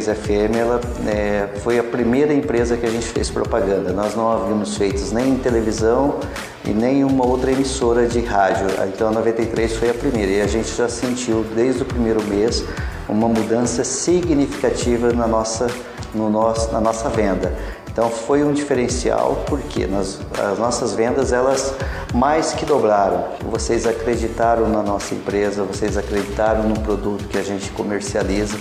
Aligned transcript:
93 0.00 0.06
FM 0.06 0.56
ela, 0.56 0.80
é, 1.06 1.48
foi 1.60 1.78
a 1.78 1.84
primeira 1.84 2.32
empresa 2.32 2.76
que 2.76 2.86
a 2.86 2.90
gente 2.90 3.06
fez 3.06 3.28
propaganda. 3.28 3.92
Nós 3.92 4.14
não 4.16 4.30
havíamos 4.30 4.76
feito 4.76 5.02
nem 5.12 5.30
em 5.30 5.36
televisão 5.36 6.18
e 6.64 6.70
nem 6.70 7.04
uma 7.04 7.26
outra 7.26 7.52
emissora 7.52 8.06
de 8.06 8.20
rádio. 8.20 8.66
Então 8.88 9.08
a 9.08 9.12
93 9.12 9.76
foi 9.76 9.90
a 9.90 9.94
primeira 9.94 10.32
e 10.32 10.40
a 10.40 10.46
gente 10.46 10.74
já 10.74 10.88
sentiu 10.88 11.44
desde 11.54 11.82
o 11.82 11.84
primeiro 11.84 12.22
mês 12.24 12.64
uma 13.08 13.28
mudança 13.28 13.84
significativa 13.84 15.12
na 15.12 15.26
nossa, 15.26 15.66
no 16.14 16.30
nosso, 16.30 16.72
na 16.72 16.80
nossa 16.80 17.08
venda. 17.08 17.52
Então 17.92 18.08
foi 18.08 18.44
um 18.44 18.52
diferencial 18.52 19.44
porque 19.46 19.86
nós, 19.86 20.20
as 20.52 20.58
nossas 20.58 20.94
vendas 20.94 21.32
elas 21.32 21.74
mais 22.14 22.52
que 22.52 22.64
dobraram. 22.64 23.24
Vocês 23.50 23.84
acreditaram 23.84 24.68
na 24.68 24.82
nossa 24.82 25.14
empresa, 25.14 25.64
vocês 25.64 25.98
acreditaram 25.98 26.68
no 26.68 26.78
produto 26.80 27.26
que 27.26 27.36
a 27.36 27.42
gente 27.42 27.70
comercializa 27.72 28.56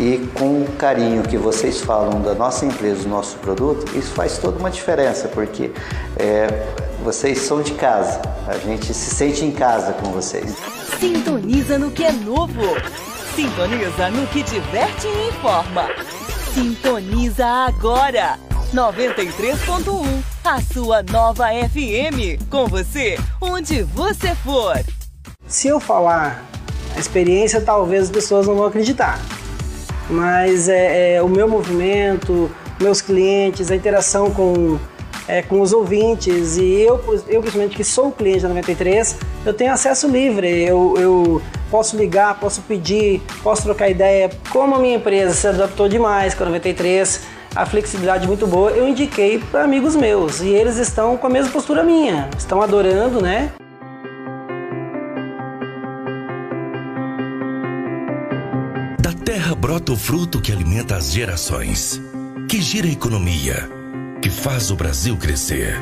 e 0.00 0.26
com 0.32 0.62
o 0.62 0.72
carinho 0.78 1.22
que 1.22 1.36
vocês 1.36 1.82
falam 1.82 2.22
da 2.22 2.34
nossa 2.34 2.64
empresa, 2.64 3.02
do 3.02 3.10
nosso 3.10 3.36
produto, 3.36 3.94
isso 3.94 4.12
faz 4.12 4.38
toda 4.38 4.58
uma 4.58 4.70
diferença 4.70 5.28
porque 5.28 5.70
é, 6.16 6.66
vocês 7.04 7.40
são 7.40 7.60
de 7.60 7.72
casa, 7.74 8.22
a 8.48 8.56
gente 8.56 8.94
se 8.94 9.14
sente 9.14 9.44
em 9.44 9.52
casa 9.52 9.92
com 9.92 10.10
vocês. 10.10 10.56
Sintoniza 10.98 11.78
no 11.78 11.90
que 11.90 12.02
é 12.02 12.12
novo. 12.12 12.62
Sintoniza 13.36 14.10
no 14.10 14.26
que 14.28 14.42
diverte 14.42 15.06
e 15.06 15.28
informa. 15.28 15.86
Sintoniza 16.54 17.46
agora. 17.46 18.38
93.1, 18.74 20.22
a 20.44 20.62
sua 20.62 21.02
nova 21.02 21.48
FM. 21.48 22.48
Com 22.48 22.66
você, 22.66 23.18
onde 23.38 23.82
você 23.82 24.34
for. 24.36 24.80
Se 25.46 25.68
eu 25.68 25.78
falar 25.78 26.42
a 26.96 26.98
experiência, 26.98 27.60
talvez 27.60 28.04
as 28.04 28.10
pessoas 28.10 28.46
não 28.46 28.54
vão 28.54 28.66
acreditar. 28.66 29.20
Mas 30.10 30.68
é, 30.68 31.14
é 31.14 31.22
o 31.22 31.28
meu 31.28 31.48
movimento, 31.48 32.50
meus 32.80 33.00
clientes, 33.00 33.70
a 33.70 33.76
interação 33.76 34.30
com, 34.30 34.78
é, 35.28 35.42
com 35.42 35.60
os 35.60 35.72
ouvintes 35.72 36.56
e 36.56 36.80
eu, 36.80 37.00
eu, 37.28 37.40
principalmente, 37.40 37.76
que 37.76 37.84
sou 37.84 38.10
cliente 38.10 38.42
da 38.42 38.48
93, 38.48 39.16
eu 39.46 39.54
tenho 39.54 39.72
acesso 39.72 40.08
livre. 40.08 40.64
Eu, 40.64 40.94
eu 40.98 41.42
posso 41.70 41.96
ligar, 41.96 42.38
posso 42.40 42.62
pedir, 42.62 43.22
posso 43.42 43.62
trocar 43.62 43.88
ideia. 43.88 44.30
Como 44.50 44.74
a 44.74 44.78
minha 44.78 44.96
empresa 44.96 45.32
se 45.32 45.46
adaptou 45.46 45.88
demais 45.88 46.34
com 46.34 46.42
a 46.42 46.46
93, 46.46 47.20
a 47.54 47.66
flexibilidade 47.66 48.26
muito 48.26 48.46
boa, 48.46 48.70
eu 48.70 48.88
indiquei 48.88 49.38
para 49.38 49.64
amigos 49.64 49.96
meus 49.96 50.40
e 50.40 50.48
eles 50.48 50.76
estão 50.76 51.16
com 51.16 51.26
a 51.26 51.30
mesma 51.30 51.52
postura 51.52 51.82
minha, 51.82 52.28
estão 52.36 52.62
adorando, 52.62 53.20
né? 53.20 53.52
Brota 59.60 59.92
o 59.92 59.96
fruto 59.96 60.40
que 60.40 60.50
alimenta 60.50 60.96
as 60.96 61.12
gerações, 61.12 62.00
que 62.48 62.62
gira 62.62 62.86
a 62.86 62.90
economia, 62.90 63.68
que 64.22 64.30
faz 64.30 64.70
o 64.70 64.74
Brasil 64.74 65.14
crescer. 65.18 65.76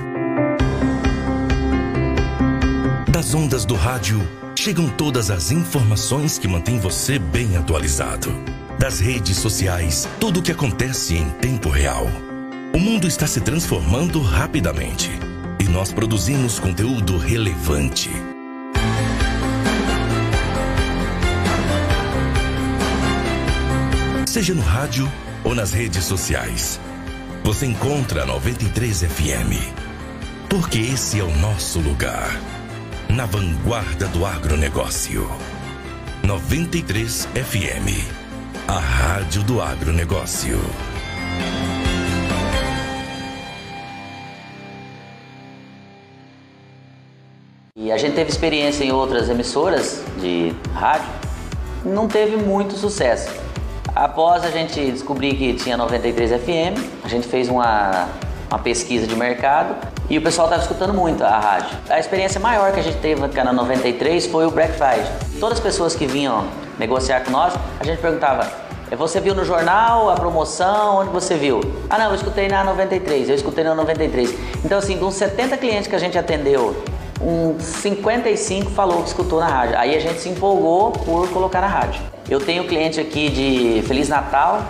Das 3.09 3.33
ondas 3.35 3.65
do 3.65 3.77
rádio 3.77 4.21
chegam 4.57 4.89
todas 4.89 5.31
as 5.31 5.53
informações 5.53 6.39
que 6.39 6.49
mantêm 6.49 6.81
você 6.81 7.21
bem 7.21 7.57
atualizado 7.57 8.33
das 8.81 8.99
redes 8.99 9.37
sociais, 9.37 10.09
tudo 10.19 10.41
o 10.41 10.43
que 10.43 10.53
acontece 10.53 11.17
em 11.17 11.31
tempo 11.31 11.69
real. 11.69 12.07
O 12.75 12.79
mundo 12.79 13.07
está 13.07 13.29
se 13.29 13.41
transformando 13.41 14.21
rapidamente 14.21 15.11
e 15.61 15.65
nós 15.65 15.93
produzimos 15.93 16.59
conteúdo 16.59 17.17
relevante. 17.17 18.11
Seja 24.39 24.55
no 24.55 24.63
rádio 24.63 25.13
ou 25.43 25.53
nas 25.53 25.73
redes 25.73 26.05
sociais, 26.05 26.79
você 27.43 27.67
encontra 27.67 28.23
a 28.23 28.27
93 28.27 29.03
FM. 29.03 29.59
Porque 30.49 30.79
esse 30.79 31.19
é 31.19 31.25
o 31.25 31.39
nosso 31.39 31.81
lugar. 31.81 32.31
Na 33.11 33.27
vanguarda 33.27 34.07
do 34.07 34.25
agronegócio. 34.25 35.29
93 36.23 37.27
FM 37.35 38.07
a 38.69 38.79
Rádio 38.79 39.43
do 39.43 39.61
Agronegócio. 39.61 40.61
E 47.75 47.91
a 47.91 47.99
gente 47.99 48.15
teve 48.15 48.31
experiência 48.31 48.85
em 48.85 48.93
outras 48.93 49.29
emissoras 49.29 50.01
de 50.21 50.55
rádio, 50.75 51.11
não 51.85 52.07
teve 52.07 52.37
muito 52.37 52.77
sucesso. 52.77 53.48
Após 53.99 54.45
a 54.45 54.51
gente 54.53 54.93
descobrir 54.93 55.35
que 55.35 55.55
tinha 55.55 55.77
93 55.77 56.31
FM, 56.31 57.03
a 57.03 57.09
gente 57.09 57.27
fez 57.27 57.49
uma, 57.49 58.07
uma 58.49 58.61
pesquisa 58.61 59.09
de 59.09 59.17
mercado 59.17 59.75
e 60.09 60.17
o 60.17 60.23
pessoal 60.23 60.47
estava 60.47 60.63
escutando 60.63 60.95
muito 60.95 61.25
a 61.25 61.37
rádio. 61.37 61.77
A 61.91 61.99
experiência 61.99 62.41
maior 62.41 62.71
que 62.73 62.79
a 62.79 62.83
gente 62.85 62.99
teve 62.99 63.21
na 63.43 63.53
93 63.53 64.29
foi 64.29 64.47
o 64.47 64.53
Black 64.53 64.75
Friday. 64.75 65.05
Todas 65.41 65.59
as 65.59 65.65
pessoas 65.65 65.97
que 65.97 66.07
vinham 66.07 66.45
negociar 66.79 67.25
com 67.25 67.33
nós, 67.33 67.53
a 67.81 67.83
gente 67.83 68.01
perguntava: 68.01 68.49
é, 68.89 68.95
você 68.95 69.19
viu 69.19 69.35
no 69.35 69.45
jornal 69.45 70.09
a 70.11 70.15
promoção? 70.15 70.99
Onde 70.99 71.11
você 71.11 71.35
viu? 71.35 71.61
Ah, 71.91 71.99
não, 71.99 72.11
eu 72.11 72.15
escutei 72.15 72.47
na 72.47 72.63
93. 72.63 73.29
Eu 73.29 73.35
escutei 73.35 73.65
na 73.65 73.75
93. 73.75 74.33
Então, 74.65 74.79
assim, 74.79 75.03
uns 75.03 75.15
70 75.15 75.57
clientes 75.57 75.89
que 75.89 75.97
a 75.97 75.99
gente 75.99 76.17
atendeu, 76.17 76.85
uns 77.21 77.63
55 77.63 78.71
falou 78.71 79.03
que 79.03 79.09
escutou 79.09 79.41
na 79.41 79.49
rádio. 79.49 79.79
Aí 79.79 79.95
a 79.95 80.01
gente 80.01 80.21
se 80.21 80.29
empolgou 80.29 80.93
por 80.93 81.29
colocar 81.31 81.61
na 81.61 81.67
rádio. 81.67 82.01
Eu 82.29 82.41
tenho 82.41 82.67
cliente 82.67 83.01
aqui 83.01 83.29
de 83.29 83.83
Feliz 83.87 84.09
Natal, 84.09 84.63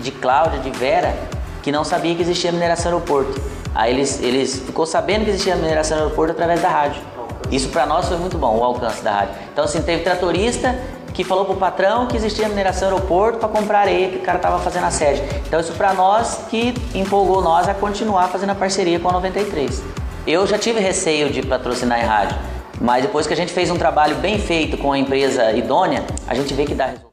de 0.00 0.10
Cláudia, 0.10 0.60
de 0.60 0.70
Vera, 0.70 1.14
que 1.62 1.70
não 1.70 1.84
sabia 1.84 2.14
que 2.14 2.22
existia 2.22 2.50
mineração 2.50 2.92
aeroporto. 2.92 3.40
Aí 3.74 3.92
eles, 3.92 4.20
eles 4.20 4.58
ficou 4.60 4.84
sabendo 4.86 5.24
que 5.24 5.30
existia 5.30 5.56
mineração 5.56 5.98
aeroporto 5.98 6.32
através 6.32 6.60
da 6.60 6.68
rádio. 6.68 7.02
Isso 7.50 7.68
para 7.68 7.84
nós 7.86 8.08
foi 8.08 8.16
muito 8.16 8.38
bom, 8.38 8.58
o 8.58 8.64
alcance 8.64 9.02
da 9.02 9.12
rádio. 9.12 9.34
Então, 9.52 9.64
assim, 9.64 9.82
teve 9.82 10.02
tratorista 10.02 10.74
que 11.12 11.22
falou 11.22 11.44
pro 11.44 11.56
patrão 11.56 12.06
que 12.06 12.16
existia 12.16 12.48
mineração 12.48 12.88
aeroporto 12.88 13.38
para 13.38 13.48
comprar 13.48 13.80
areia 13.80 14.08
que 14.08 14.16
o 14.16 14.20
cara 14.20 14.38
tava 14.38 14.58
fazendo 14.58 14.86
a 14.86 14.90
sede. 14.90 15.22
Então 15.46 15.60
isso 15.60 15.72
para 15.74 15.92
nós 15.92 16.46
que 16.48 16.74
empolgou 16.94 17.42
nós 17.42 17.68
a 17.68 17.74
continuar 17.74 18.28
fazendo 18.28 18.50
a 18.50 18.54
parceria 18.54 18.98
com 18.98 19.08
a 19.08 19.12
93. 19.12 19.82
Eu 20.26 20.46
já 20.46 20.56
tive 20.56 20.78
receio 20.78 21.30
de 21.30 21.42
patrocinar 21.42 22.00
em 22.00 22.04
rádio, 22.04 22.38
mas 22.80 23.02
depois 23.02 23.26
que 23.26 23.32
a 23.32 23.36
gente 23.36 23.52
fez 23.52 23.70
um 23.70 23.76
trabalho 23.76 24.14
bem 24.16 24.38
feito 24.38 24.78
com 24.78 24.92
a 24.92 24.98
empresa 24.98 25.50
idônea, 25.52 26.06
a 26.28 26.34
gente 26.34 26.54
vê 26.54 26.64
que 26.64 26.74
dá 26.74 26.86
resultado. 26.86 27.12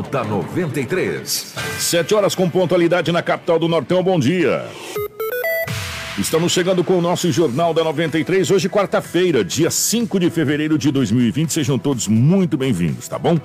da 0.01 0.23
93. 0.23 1.53
Sete 1.79 2.13
horas 2.13 2.33
com 2.33 2.49
pontualidade 2.49 3.11
na 3.11 3.21
capital 3.21 3.59
do 3.59 3.67
Nortão. 3.67 4.03
Bom 4.03 4.19
dia. 4.19 4.65
Estamos 6.17 6.51
chegando 6.51 6.83
com 6.83 6.97
o 6.97 7.01
nosso 7.01 7.31
Jornal 7.31 7.73
da 7.73 7.83
93, 7.83 8.51
hoje 8.51 8.69
quarta-feira, 8.69 9.43
dia 9.43 9.71
5 9.71 10.19
de 10.19 10.29
fevereiro 10.29 10.77
de 10.77 10.91
2020. 10.91 11.51
Sejam 11.51 11.79
todos 11.79 12.07
muito 12.07 12.57
bem-vindos, 12.57 13.07
tá 13.07 13.17
bom? 13.17 13.39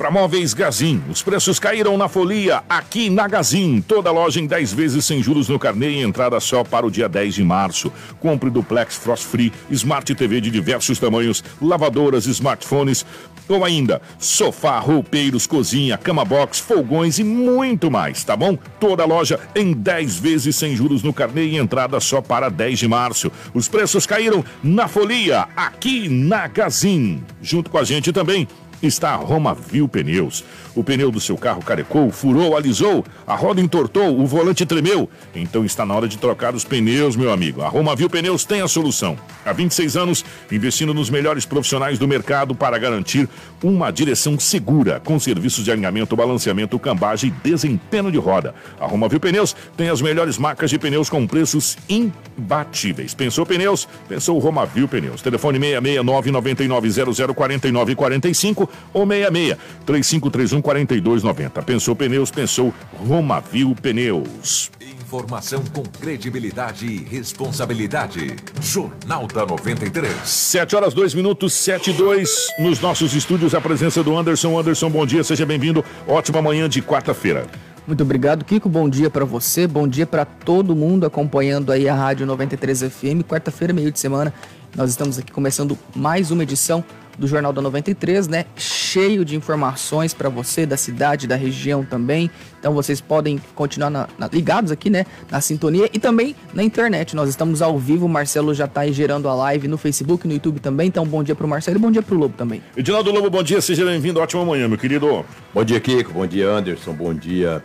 Para 0.00 0.10
Móveis 0.10 0.54
Gazin, 0.54 1.02
os 1.10 1.22
preços 1.22 1.58
caíram 1.58 1.98
na 1.98 2.08
folia 2.08 2.62
aqui 2.70 3.10
na 3.10 3.28
Gazin. 3.28 3.82
Toda 3.82 4.10
loja 4.10 4.40
em 4.40 4.46
10 4.46 4.72
vezes 4.72 5.04
sem 5.04 5.22
juros 5.22 5.50
no 5.50 5.58
carnê 5.58 5.90
e 5.90 6.00
entrada 6.00 6.40
só 6.40 6.64
para 6.64 6.86
o 6.86 6.90
dia 6.90 7.06
10 7.06 7.34
de 7.34 7.44
março. 7.44 7.92
Compre 8.18 8.48
duplex 8.48 8.96
Frost 8.96 9.26
Free, 9.26 9.52
Smart 9.70 10.14
TV 10.14 10.40
de 10.40 10.50
diversos 10.50 10.98
tamanhos, 10.98 11.44
lavadoras, 11.60 12.24
smartphones 12.24 13.04
ou 13.46 13.62
ainda 13.62 14.00
sofá, 14.18 14.78
roupeiros, 14.78 15.46
cozinha, 15.46 15.98
cama 15.98 16.24
box, 16.24 16.60
fogões 16.60 17.18
e 17.18 17.24
muito 17.24 17.90
mais, 17.90 18.24
tá 18.24 18.34
bom? 18.34 18.56
Toda 18.80 19.04
loja 19.04 19.38
em 19.54 19.74
10 19.74 20.18
vezes 20.18 20.56
sem 20.56 20.74
juros 20.74 21.02
no 21.02 21.12
carnê 21.12 21.44
e 21.44 21.58
entrada 21.58 22.00
só 22.00 22.22
para 22.22 22.48
10 22.48 22.78
de 22.78 22.88
março. 22.88 23.30
Os 23.52 23.68
preços 23.68 24.06
caíram 24.06 24.42
na 24.64 24.88
folia 24.88 25.46
aqui 25.54 26.08
na 26.08 26.48
Gazin. 26.48 27.22
Junto 27.42 27.68
com 27.68 27.76
a 27.76 27.84
gente 27.84 28.14
também 28.14 28.48
está 28.82 29.14
a 29.14 29.16
Romavil 29.16 29.88
Pneus. 29.88 30.44
O 30.74 30.84
pneu 30.84 31.10
do 31.10 31.20
seu 31.20 31.36
carro 31.36 31.62
carecou, 31.62 32.10
furou, 32.10 32.56
alisou, 32.56 33.04
a 33.26 33.34
roda 33.34 33.60
entortou, 33.60 34.18
o 34.18 34.26
volante 34.26 34.64
tremeu. 34.64 35.08
Então 35.34 35.64
está 35.64 35.84
na 35.84 35.94
hora 35.94 36.06
de 36.06 36.16
trocar 36.16 36.54
os 36.54 36.64
pneus, 36.64 37.16
meu 37.16 37.32
amigo. 37.32 37.62
A 37.62 37.68
Romavil 37.68 38.08
Pneus 38.08 38.44
tem 38.44 38.60
a 38.60 38.68
solução. 38.68 39.16
Há 39.44 39.52
26 39.52 39.96
anos, 39.96 40.24
investindo 40.50 40.94
nos 40.94 41.10
melhores 41.10 41.44
profissionais 41.44 41.98
do 41.98 42.06
mercado 42.06 42.54
para 42.54 42.78
garantir 42.78 43.28
uma 43.62 43.90
direção 43.90 44.38
segura, 44.38 45.00
com 45.00 45.18
serviços 45.18 45.64
de 45.64 45.72
alinhamento, 45.72 46.16
balanceamento, 46.16 46.78
cambagem 46.78 47.30
e 47.30 47.48
desempenho 47.48 48.10
de 48.10 48.18
roda. 48.18 48.54
A 48.78 48.86
Romavil 48.86 49.20
Pneus 49.20 49.56
tem 49.76 49.88
as 49.88 50.00
melhores 50.00 50.38
marcas 50.38 50.70
de 50.70 50.78
pneus 50.78 51.08
com 51.08 51.26
preços 51.26 51.76
imbatíveis. 51.88 53.14
Pensou 53.14 53.44
pneus? 53.44 53.88
Pensou 54.08 54.38
Romavil 54.38 54.86
Pneus. 54.86 55.20
Telefone 55.20 55.58
669 55.58 56.30
9900 56.30 57.34
4945 57.34 58.70
ou 58.92 59.06
66 59.06 59.56
3531 59.84 60.59
4290. 60.60 61.62
Pensou 61.62 61.94
pneus? 61.96 62.30
Pensou 62.30 62.74
Romavil 62.92 63.74
Pneus. 63.80 64.70
Informação 64.80 65.64
com 65.72 65.82
credibilidade 65.82 66.86
e 66.86 66.98
responsabilidade. 66.98 68.36
Jornal 68.60 69.26
da 69.26 69.44
93. 69.44 70.14
7 70.24 70.76
horas 70.76 70.94
2 70.94 71.14
minutos, 71.14 71.52
7 71.52 71.90
e 71.90 71.92
2. 71.94 72.48
Nos 72.60 72.80
nossos 72.80 73.12
estúdios, 73.14 73.54
a 73.54 73.60
presença 73.60 74.04
do 74.04 74.16
Anderson. 74.16 74.58
Anderson, 74.58 74.88
bom 74.88 75.04
dia, 75.04 75.24
seja 75.24 75.44
bem-vindo. 75.44 75.84
Ótima 76.06 76.40
manhã 76.40 76.68
de 76.68 76.80
quarta-feira. 76.80 77.46
Muito 77.86 78.04
obrigado, 78.04 78.44
Kiko. 78.44 78.68
Bom 78.68 78.88
dia 78.88 79.10
para 79.10 79.24
você, 79.24 79.66
bom 79.66 79.88
dia 79.88 80.06
para 80.06 80.24
todo 80.24 80.76
mundo 80.76 81.04
acompanhando 81.04 81.72
aí 81.72 81.88
a 81.88 81.94
Rádio 81.94 82.24
93 82.24 82.82
FM. 82.82 83.24
Quarta-feira, 83.26 83.72
meio 83.72 83.90
de 83.90 83.98
semana, 83.98 84.32
nós 84.76 84.90
estamos 84.90 85.18
aqui 85.18 85.32
começando 85.32 85.76
mais 85.94 86.30
uma 86.30 86.44
edição 86.44 86.84
do 87.18 87.26
Jornal 87.26 87.52
da 87.52 87.60
93, 87.60 88.28
né? 88.28 88.44
Cheio 88.90 89.24
de 89.24 89.36
informações 89.36 90.12
para 90.12 90.28
você 90.28 90.66
da 90.66 90.76
cidade, 90.76 91.28
da 91.28 91.36
região 91.36 91.84
também. 91.84 92.28
Então 92.58 92.74
vocês 92.74 93.00
podem 93.00 93.40
continuar 93.54 93.88
na, 93.88 94.08
na, 94.18 94.26
ligados 94.26 94.72
aqui, 94.72 94.90
né? 94.90 95.06
Na 95.30 95.40
sintonia 95.40 95.88
e 95.92 95.98
também 96.00 96.34
na 96.52 96.64
internet. 96.64 97.14
Nós 97.14 97.28
estamos 97.28 97.62
ao 97.62 97.78
vivo. 97.78 98.06
O 98.06 98.08
Marcelo 98.08 98.52
já 98.52 98.64
está 98.64 98.80
aí 98.80 98.92
gerando 98.92 99.28
a 99.28 99.34
live 99.34 99.68
no 99.68 99.78
Facebook, 99.78 100.26
no 100.26 100.34
YouTube 100.34 100.58
também. 100.58 100.88
Então 100.88 101.06
bom 101.06 101.22
dia 101.22 101.36
para 101.36 101.46
o 101.46 101.48
Marcelo 101.48 101.76
e 101.76 101.80
bom 101.80 101.88
dia 101.88 102.02
para 102.02 102.16
o 102.16 102.18
Lobo 102.18 102.34
também. 102.36 102.60
Edinaldo 102.76 103.12
Lobo, 103.12 103.30
bom 103.30 103.44
dia. 103.44 103.60
Seja 103.60 103.84
bem-vindo. 103.84 104.18
Ótima 104.18 104.44
manhã, 104.44 104.66
meu 104.66 104.76
querido. 104.76 105.24
Bom 105.54 105.62
dia, 105.62 105.78
Kiko. 105.78 106.12
Bom 106.12 106.26
dia, 106.26 106.50
Anderson. 106.50 106.92
Bom 106.92 107.14
dia, 107.14 107.62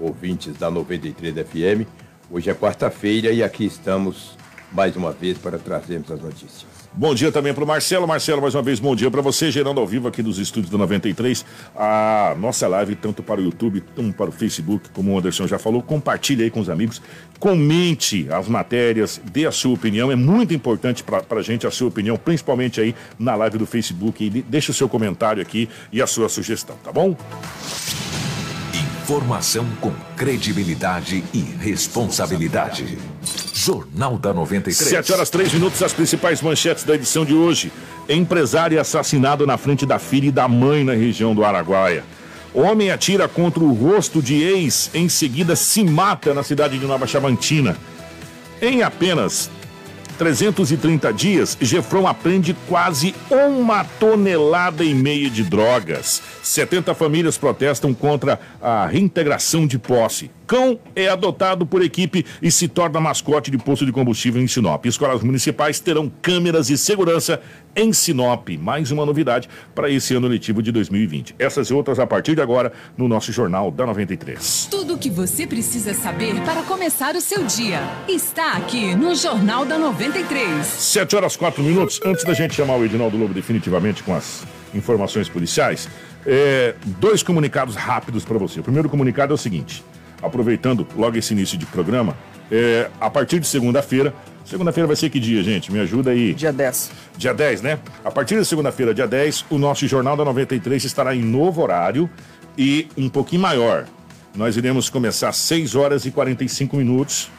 ouvintes 0.00 0.56
da 0.56 0.70
93 0.70 1.34
FM. 1.34 1.86
Hoje 2.30 2.48
é 2.48 2.54
quarta-feira 2.54 3.30
e 3.30 3.42
aqui 3.42 3.66
estamos 3.66 4.38
mais 4.72 4.96
uma 4.96 5.12
vez 5.12 5.36
para 5.36 5.58
trazermos 5.58 6.10
as 6.10 6.22
notícias. 6.22 6.81
Bom 6.94 7.14
dia 7.14 7.32
também 7.32 7.54
para 7.54 7.64
o 7.64 7.66
Marcelo. 7.66 8.06
Marcelo, 8.06 8.42
mais 8.42 8.54
uma 8.54 8.60
vez, 8.62 8.78
bom 8.78 8.94
dia 8.94 9.10
para 9.10 9.22
você, 9.22 9.50
gerando 9.50 9.80
ao 9.80 9.86
vivo 9.86 10.08
aqui 10.08 10.22
dos 10.22 10.38
estúdios 10.38 10.70
da 10.70 10.76
93. 10.76 11.42
A 11.74 12.36
nossa 12.38 12.68
live, 12.68 12.94
tanto 12.94 13.22
para 13.22 13.40
o 13.40 13.44
YouTube, 13.44 13.82
como 13.96 14.12
para 14.12 14.28
o 14.28 14.32
Facebook, 14.32 14.90
como 14.90 15.10
o 15.10 15.18
Anderson 15.18 15.46
já 15.46 15.58
falou. 15.58 15.82
Compartilhe 15.82 16.42
aí 16.42 16.50
com 16.50 16.60
os 16.60 16.68
amigos, 16.68 17.00
comente 17.40 18.26
as 18.30 18.46
matérias, 18.46 19.18
dê 19.32 19.46
a 19.46 19.50
sua 19.50 19.72
opinião. 19.72 20.12
É 20.12 20.16
muito 20.16 20.52
importante 20.52 21.02
para 21.02 21.24
a 21.30 21.42
gente 21.42 21.66
a 21.66 21.70
sua 21.70 21.88
opinião, 21.88 22.18
principalmente 22.18 22.78
aí 22.78 22.94
na 23.18 23.34
live 23.36 23.56
do 23.56 23.64
Facebook. 23.64 24.22
E 24.22 24.42
deixe 24.42 24.70
o 24.70 24.74
seu 24.74 24.86
comentário 24.86 25.40
aqui 25.40 25.70
e 25.90 26.02
a 26.02 26.06
sua 26.06 26.28
sugestão, 26.28 26.76
tá 26.84 26.92
bom? 26.92 27.16
Informação 29.02 29.66
com 29.80 29.92
credibilidade 30.16 31.24
e 31.34 31.40
responsabilidade. 31.40 32.96
Jornal 33.52 34.16
da 34.16 34.32
93. 34.32 34.90
7 34.90 35.12
horas 35.12 35.28
3 35.28 35.54
minutos, 35.54 35.82
as 35.82 35.92
principais 35.92 36.40
manchetes 36.40 36.84
da 36.84 36.94
edição 36.94 37.24
de 37.24 37.34
hoje. 37.34 37.72
Empresário 38.08 38.80
assassinado 38.80 39.44
na 39.44 39.58
frente 39.58 39.84
da 39.84 39.98
filha 39.98 40.28
e 40.28 40.30
da 40.30 40.46
mãe 40.46 40.84
na 40.84 40.92
região 40.92 41.34
do 41.34 41.44
Araguaia. 41.44 42.04
Homem 42.54 42.92
atira 42.92 43.26
contra 43.26 43.64
o 43.64 43.72
rosto 43.72 44.22
de 44.22 44.40
ex, 44.40 44.88
em 44.94 45.08
seguida 45.08 45.56
se 45.56 45.82
mata 45.82 46.32
na 46.32 46.44
cidade 46.44 46.78
de 46.78 46.86
Nova 46.86 47.04
Chavantina. 47.04 47.76
Em 48.60 48.84
apenas 48.84 49.50
330 50.22 51.12
dias, 51.12 51.58
Gefron 51.60 52.06
aprende 52.06 52.54
quase 52.68 53.12
uma 53.28 53.82
tonelada 53.82 54.84
e 54.84 54.94
meia 54.94 55.28
de 55.28 55.42
drogas. 55.42 56.22
70 56.44 56.94
famílias 56.94 57.36
protestam 57.36 57.92
contra 57.92 58.38
a 58.62 58.86
reintegração 58.86 59.66
de 59.66 59.80
posse. 59.80 60.30
Cão 60.52 60.78
é 60.94 61.08
adotado 61.08 61.64
por 61.64 61.82
equipe 61.82 62.26
e 62.42 62.52
se 62.52 62.68
torna 62.68 63.00
mascote 63.00 63.50
de 63.50 63.56
posto 63.56 63.86
de 63.86 63.90
combustível 63.90 64.42
em 64.42 64.46
Sinop. 64.46 64.84
Escolas 64.84 65.22
municipais 65.22 65.80
terão 65.80 66.12
câmeras 66.20 66.66
de 66.66 66.76
segurança 66.76 67.40
em 67.74 67.90
Sinop. 67.90 68.50
Mais 68.60 68.90
uma 68.90 69.06
novidade 69.06 69.48
para 69.74 69.88
esse 69.88 70.14
ano 70.14 70.28
letivo 70.28 70.62
de 70.62 70.70
2020. 70.70 71.36
Essas 71.38 71.68
e 71.68 71.72
outras 71.72 71.98
a 71.98 72.06
partir 72.06 72.34
de 72.34 72.42
agora 72.42 72.70
no 72.98 73.08
nosso 73.08 73.32
Jornal 73.32 73.70
da 73.70 73.86
93. 73.86 74.68
Tudo 74.70 74.96
o 74.96 74.98
que 74.98 75.08
você 75.08 75.46
precisa 75.46 75.94
saber 75.94 76.38
para 76.42 76.60
começar 76.64 77.16
o 77.16 77.20
seu 77.22 77.44
dia 77.44 77.80
está 78.06 78.52
aqui 78.52 78.94
no 78.94 79.14
Jornal 79.14 79.64
da 79.64 79.78
93. 79.78 80.66
7 80.66 81.16
horas 81.16 81.34
4 81.34 81.62
minutos. 81.62 81.98
Antes 82.04 82.24
da 82.24 82.34
gente 82.34 82.52
chamar 82.52 82.76
o 82.76 82.84
Edinaldo 82.84 83.16
Lobo 83.16 83.32
definitivamente 83.32 84.02
com 84.02 84.14
as 84.14 84.42
informações 84.74 85.30
policiais, 85.30 85.88
é, 86.26 86.74
dois 87.00 87.22
comunicados 87.22 87.74
rápidos 87.74 88.22
para 88.22 88.36
você. 88.36 88.60
O 88.60 88.62
primeiro 88.62 88.90
comunicado 88.90 89.32
é 89.32 89.34
o 89.34 89.38
seguinte: 89.38 89.82
aproveitando 90.22 90.86
logo 90.96 91.16
esse 91.16 91.32
início 91.32 91.58
de 91.58 91.66
programa, 91.66 92.16
é, 92.50 92.90
a 93.00 93.08
partir 93.08 93.40
de 93.40 93.46
segunda-feira, 93.46 94.14
segunda-feira 94.44 94.86
vai 94.86 94.96
ser 94.96 95.08
que 95.10 95.18
dia, 95.18 95.42
gente? 95.42 95.72
Me 95.72 95.80
ajuda 95.80 96.10
aí. 96.10 96.34
Dia 96.34 96.52
10. 96.52 96.90
Dia 97.16 97.32
10, 97.32 97.62
né? 97.62 97.78
A 98.04 98.10
partir 98.10 98.38
de 98.38 98.44
segunda-feira, 98.44 98.92
dia 98.92 99.06
10, 99.06 99.46
o 99.50 99.58
nosso 99.58 99.86
Jornal 99.86 100.16
da 100.16 100.24
93 100.24 100.84
estará 100.84 101.14
em 101.14 101.22
novo 101.22 101.62
horário 101.62 102.10
e 102.56 102.88
um 102.96 103.08
pouquinho 103.08 103.42
maior. 103.42 103.86
Nós 104.34 104.56
iremos 104.56 104.88
começar 104.88 105.28
às 105.28 105.36
6 105.36 105.74
horas 105.74 106.06
e 106.06 106.10
45 106.10 106.76
minutos, 106.76 107.30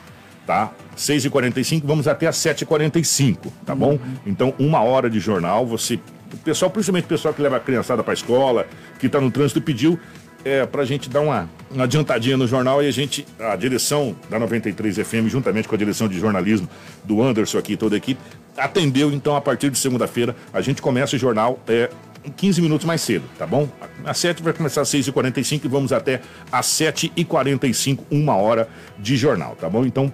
tá? 0.46 0.72
6 0.96 1.26
e 1.26 1.30
45 1.30 1.88
vamos 1.88 2.08
até 2.08 2.28
às 2.28 2.38
7 2.38 2.62
e 2.62 2.66
45 2.66 3.52
tá 3.66 3.74
bom? 3.74 3.98
Então, 4.26 4.54
uma 4.60 4.82
hora 4.82 5.10
de 5.10 5.20
jornal, 5.20 5.66
você... 5.66 6.00
O 6.32 6.38
pessoal, 6.38 6.72
principalmente 6.72 7.06
o 7.06 7.08
pessoal 7.08 7.32
que 7.32 7.42
leva 7.44 7.58
a 7.58 7.60
criançada 7.60 8.04
para 8.04 8.14
a 8.14 8.16
escola, 8.16 8.66
que 9.00 9.06
está 9.06 9.22
no 9.22 9.30
trânsito, 9.30 9.62
pediu 9.62 10.00
é, 10.44 10.66
para 10.66 10.82
a 10.82 10.86
gente 10.86 11.10
dar 11.10 11.22
uma, 11.22 11.50
uma 11.72 11.86
adiantadinha 11.86 12.38
no 12.38 12.48
jornal 12.48 12.84
e 12.84 12.88
a 12.88 12.92
gente, 12.92 13.26
a 13.40 13.56
direção 13.56 14.16
da 14.30 14.38
93 14.38 14.98
FM, 14.98 15.28
juntamente 15.28 15.68
com 15.68 15.76
a 15.76 15.78
direção 15.78 16.08
de 16.08 16.20
jornalismo 16.20 16.68
do 17.04 17.22
Anderson 17.22 17.58
aqui, 17.58 17.78
toda 17.78 17.96
a 17.96 17.98
equipe, 17.98 18.20
atendeu. 18.58 19.12
Então, 19.12 19.36
a 19.36 19.42
partir 19.42 19.70
de 19.70 19.78
segunda-feira, 19.78 20.36
a 20.54 20.62
gente 20.62 20.82
começa 20.82 21.16
o 21.16 21.20
jornal 21.20 21.60
é, 21.68 21.90
15 22.36 22.62
minutos 22.62 22.86
mais 22.86 23.02
cedo, 23.02 23.24
tá 23.38 23.46
bom? 23.46 23.68
Às 24.06 24.18
7 24.18 24.42
vai 24.42 24.54
começar 24.54 24.82
às 24.82 24.90
6h45 24.90 25.66
e 25.66 25.68
vamos 25.68 25.92
até 25.92 26.22
às 26.52 26.68
7h45, 26.68 28.00
uma 28.10 28.36
hora 28.36 28.68
de 28.98 29.16
jornal, 29.18 29.56
tá 29.60 29.70
bom? 29.70 29.86
Então, 29.86 30.12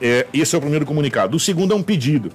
é, 0.00 0.26
esse 0.32 0.54
é 0.54 0.58
o 0.58 0.60
primeiro 0.60 0.86
comunicado. 0.86 1.36
O 1.36 1.40
segundo 1.40 1.72
é 1.72 1.76
um 1.76 1.82
pedido. 1.82 2.30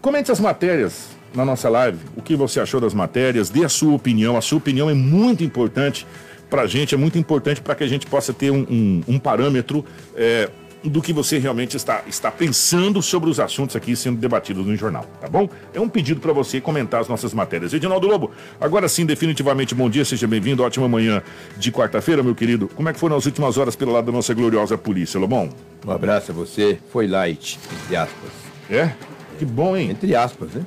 Comente 0.00 0.30
as 0.30 0.38
matérias 0.38 1.16
na 1.34 1.44
nossa 1.44 1.68
live, 1.68 1.98
o 2.16 2.22
que 2.22 2.34
você 2.34 2.60
achou 2.60 2.80
das 2.80 2.94
matérias, 2.94 3.50
dê 3.50 3.64
a 3.64 3.68
sua 3.68 3.94
opinião. 3.94 4.36
A 4.36 4.40
sua 4.40 4.58
opinião 4.58 4.88
é 4.88 4.94
muito 4.94 5.44
importante 5.44 6.06
para 6.48 6.62
a 6.62 6.66
gente, 6.66 6.94
é 6.94 6.98
muito 6.98 7.18
importante 7.18 7.60
para 7.60 7.74
que 7.74 7.84
a 7.84 7.88
gente 7.88 8.06
possa 8.06 8.32
ter 8.32 8.50
um, 8.50 8.66
um, 8.68 9.02
um 9.08 9.18
parâmetro 9.18 9.84
é, 10.14 10.48
do 10.84 11.02
que 11.02 11.12
você 11.12 11.38
realmente 11.38 11.76
está, 11.76 12.02
está 12.06 12.30
pensando 12.30 13.02
sobre 13.02 13.28
os 13.28 13.40
assuntos 13.40 13.74
aqui 13.74 13.96
sendo 13.96 14.18
debatidos 14.18 14.64
no 14.66 14.76
jornal, 14.76 15.04
tá 15.20 15.28
bom? 15.28 15.48
É 15.74 15.80
um 15.80 15.88
pedido 15.88 16.20
para 16.20 16.32
você 16.32 16.60
comentar 16.60 17.00
as 17.00 17.08
nossas 17.08 17.34
matérias. 17.34 17.72
Edinaldo 17.72 18.06
Lobo, 18.06 18.30
agora 18.60 18.88
sim, 18.88 19.04
definitivamente 19.04 19.74
bom 19.74 19.90
dia, 19.90 20.04
seja 20.04 20.26
bem-vindo, 20.26 20.62
ótima 20.62 20.88
manhã 20.88 21.22
de 21.56 21.72
quarta-feira, 21.72 22.22
meu 22.22 22.34
querido. 22.34 22.68
Como 22.68 22.88
é 22.88 22.92
que 22.92 22.98
foram 22.98 23.16
as 23.16 23.26
últimas 23.26 23.58
horas 23.58 23.74
pelo 23.74 23.92
lado 23.92 24.06
da 24.06 24.12
nossa 24.12 24.32
gloriosa 24.34 24.78
polícia, 24.78 25.18
Lobão? 25.18 25.50
Um 25.84 25.90
abraço 25.90 26.30
a 26.32 26.34
você. 26.34 26.78
Foi 26.90 27.06
light, 27.06 27.58
entre 27.82 27.96
aspas. 27.96 28.30
É? 28.70 28.92
Que 29.38 29.44
bom, 29.44 29.76
hein? 29.76 29.90
Entre 29.90 30.14
aspas, 30.14 30.50
né? 30.52 30.64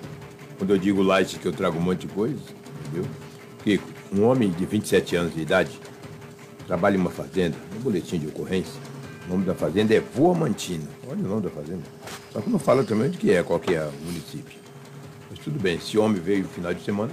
Quando 0.58 0.72
eu 0.72 0.78
digo 0.78 1.02
light 1.02 1.40
que 1.40 1.46
eu 1.46 1.54
trago 1.54 1.78
um 1.78 1.82
monte 1.82 2.02
de 2.02 2.08
coisa, 2.08 2.40
entendeu? 2.86 3.10
Kiko, 3.64 3.88
um 4.12 4.24
homem 4.24 4.50
de 4.50 4.66
27 4.66 5.16
anos 5.16 5.34
de 5.34 5.42
idade 5.42 5.80
trabalha 6.66 6.96
em 6.96 7.00
uma 7.00 7.10
fazenda, 7.10 7.56
um 7.76 7.80
boletim 7.82 8.20
de 8.20 8.28
ocorrência. 8.28 8.80
O 9.26 9.32
nome 9.32 9.46
da 9.46 9.54
fazenda 9.54 9.94
é 9.94 10.00
Voamantina. 10.00 10.88
Olha 11.08 11.20
o 11.20 11.28
nome 11.28 11.42
da 11.44 11.50
fazenda. 11.50 11.84
Só 12.32 12.42
que 12.42 12.50
não 12.50 12.60
fala 12.60 12.84
também 12.84 13.10
de 13.10 13.18
que 13.18 13.32
é, 13.32 13.44
qual 13.44 13.60
que 13.60 13.76
é 13.76 13.84
o 13.84 14.06
município. 14.06 14.58
Mas 15.30 15.40
tudo 15.40 15.60
bem, 15.60 15.76
esse 15.76 15.98
homem 15.98 16.22
veio 16.22 16.44
no 16.44 16.50
final 16.50 16.74
de 16.74 16.84
semana, 16.84 17.12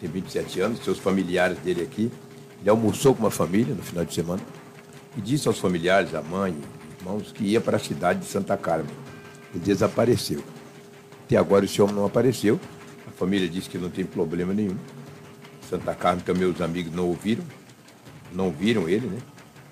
tem 0.00 0.10
27 0.10 0.60
anos, 0.60 0.84
seus 0.84 0.98
familiares 0.98 1.58
dele 1.58 1.82
aqui. 1.82 2.10
Ele 2.60 2.70
almoçou 2.70 3.14
com 3.14 3.22
uma 3.22 3.30
família 3.30 3.74
no 3.74 3.82
final 3.82 4.04
de 4.04 4.14
semana 4.14 4.42
e 5.16 5.20
disse 5.20 5.48
aos 5.48 5.58
familiares, 5.58 6.14
a 6.14 6.22
mãe, 6.22 6.54
irmãos, 6.98 7.32
que 7.32 7.44
ia 7.44 7.60
para 7.60 7.76
a 7.76 7.80
cidade 7.80 8.20
de 8.20 8.26
Santa 8.26 8.56
Carmen. 8.56 8.94
E 9.54 9.58
desapareceu. 9.58 10.42
Até 11.24 11.36
agora 11.36 11.64
esse 11.64 11.80
homem 11.80 11.94
não 11.94 12.06
apareceu. 12.06 12.58
A 13.06 13.10
família 13.10 13.48
disse 13.48 13.68
que 13.68 13.78
não 13.78 13.90
tem 13.90 14.04
problema 14.04 14.52
nenhum. 14.54 14.76
Santa 15.72 15.94
Carmen 15.94 16.22
também 16.22 16.46
os 16.46 16.60
amigos 16.60 16.92
não 16.92 17.06
ouviram, 17.06 17.42
não 18.30 18.50
viram 18.50 18.86
ele, 18.86 19.06
né? 19.06 19.18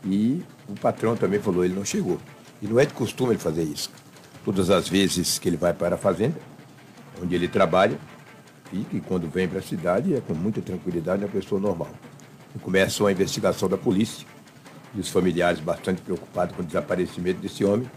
E 0.03 0.43
o 0.67 0.73
patrão 0.73 1.15
também 1.15 1.39
falou, 1.41 1.63
ele 1.63 1.75
não 1.75 1.85
chegou. 1.85 2.19
E 2.63 2.67
não 2.67 2.81
é 2.81 2.87
de 2.87 2.95
costume 2.95 3.33
ele 3.33 3.39
fazer 3.39 3.65
isso. 3.65 3.91
Todas 4.43 4.71
as 4.71 4.89
vezes 4.89 5.39
que 5.39 5.47
ele 5.47 5.59
vai 5.59 5.75
para 5.75 5.97
a 5.97 5.99
fazenda, 5.99 6.41
onde 7.23 7.35
ele 7.35 7.47
trabalha, 7.49 7.99
e 8.73 8.79
que 8.79 8.99
quando 9.03 9.29
vem 9.29 9.47
para 9.47 9.59
a 9.59 9.63
cidade 9.63 10.15
é 10.15 10.23
com 10.23 10.33
muita 10.33 10.63
tranquilidade 10.63 11.23
uma 11.23 11.31
pessoa 11.31 11.61
normal. 11.61 11.91
E 12.57 12.59
começa 12.59 13.07
a 13.07 13.13
investigação 13.13 13.69
da 13.69 13.77
polícia 13.77 14.27
e 14.95 15.01
os 15.01 15.11
familiares 15.11 15.61
bastante 15.61 16.01
preocupados 16.01 16.57
com 16.57 16.63
o 16.63 16.65
desaparecimento 16.65 17.41
desse 17.41 17.63
homem. 17.63 17.91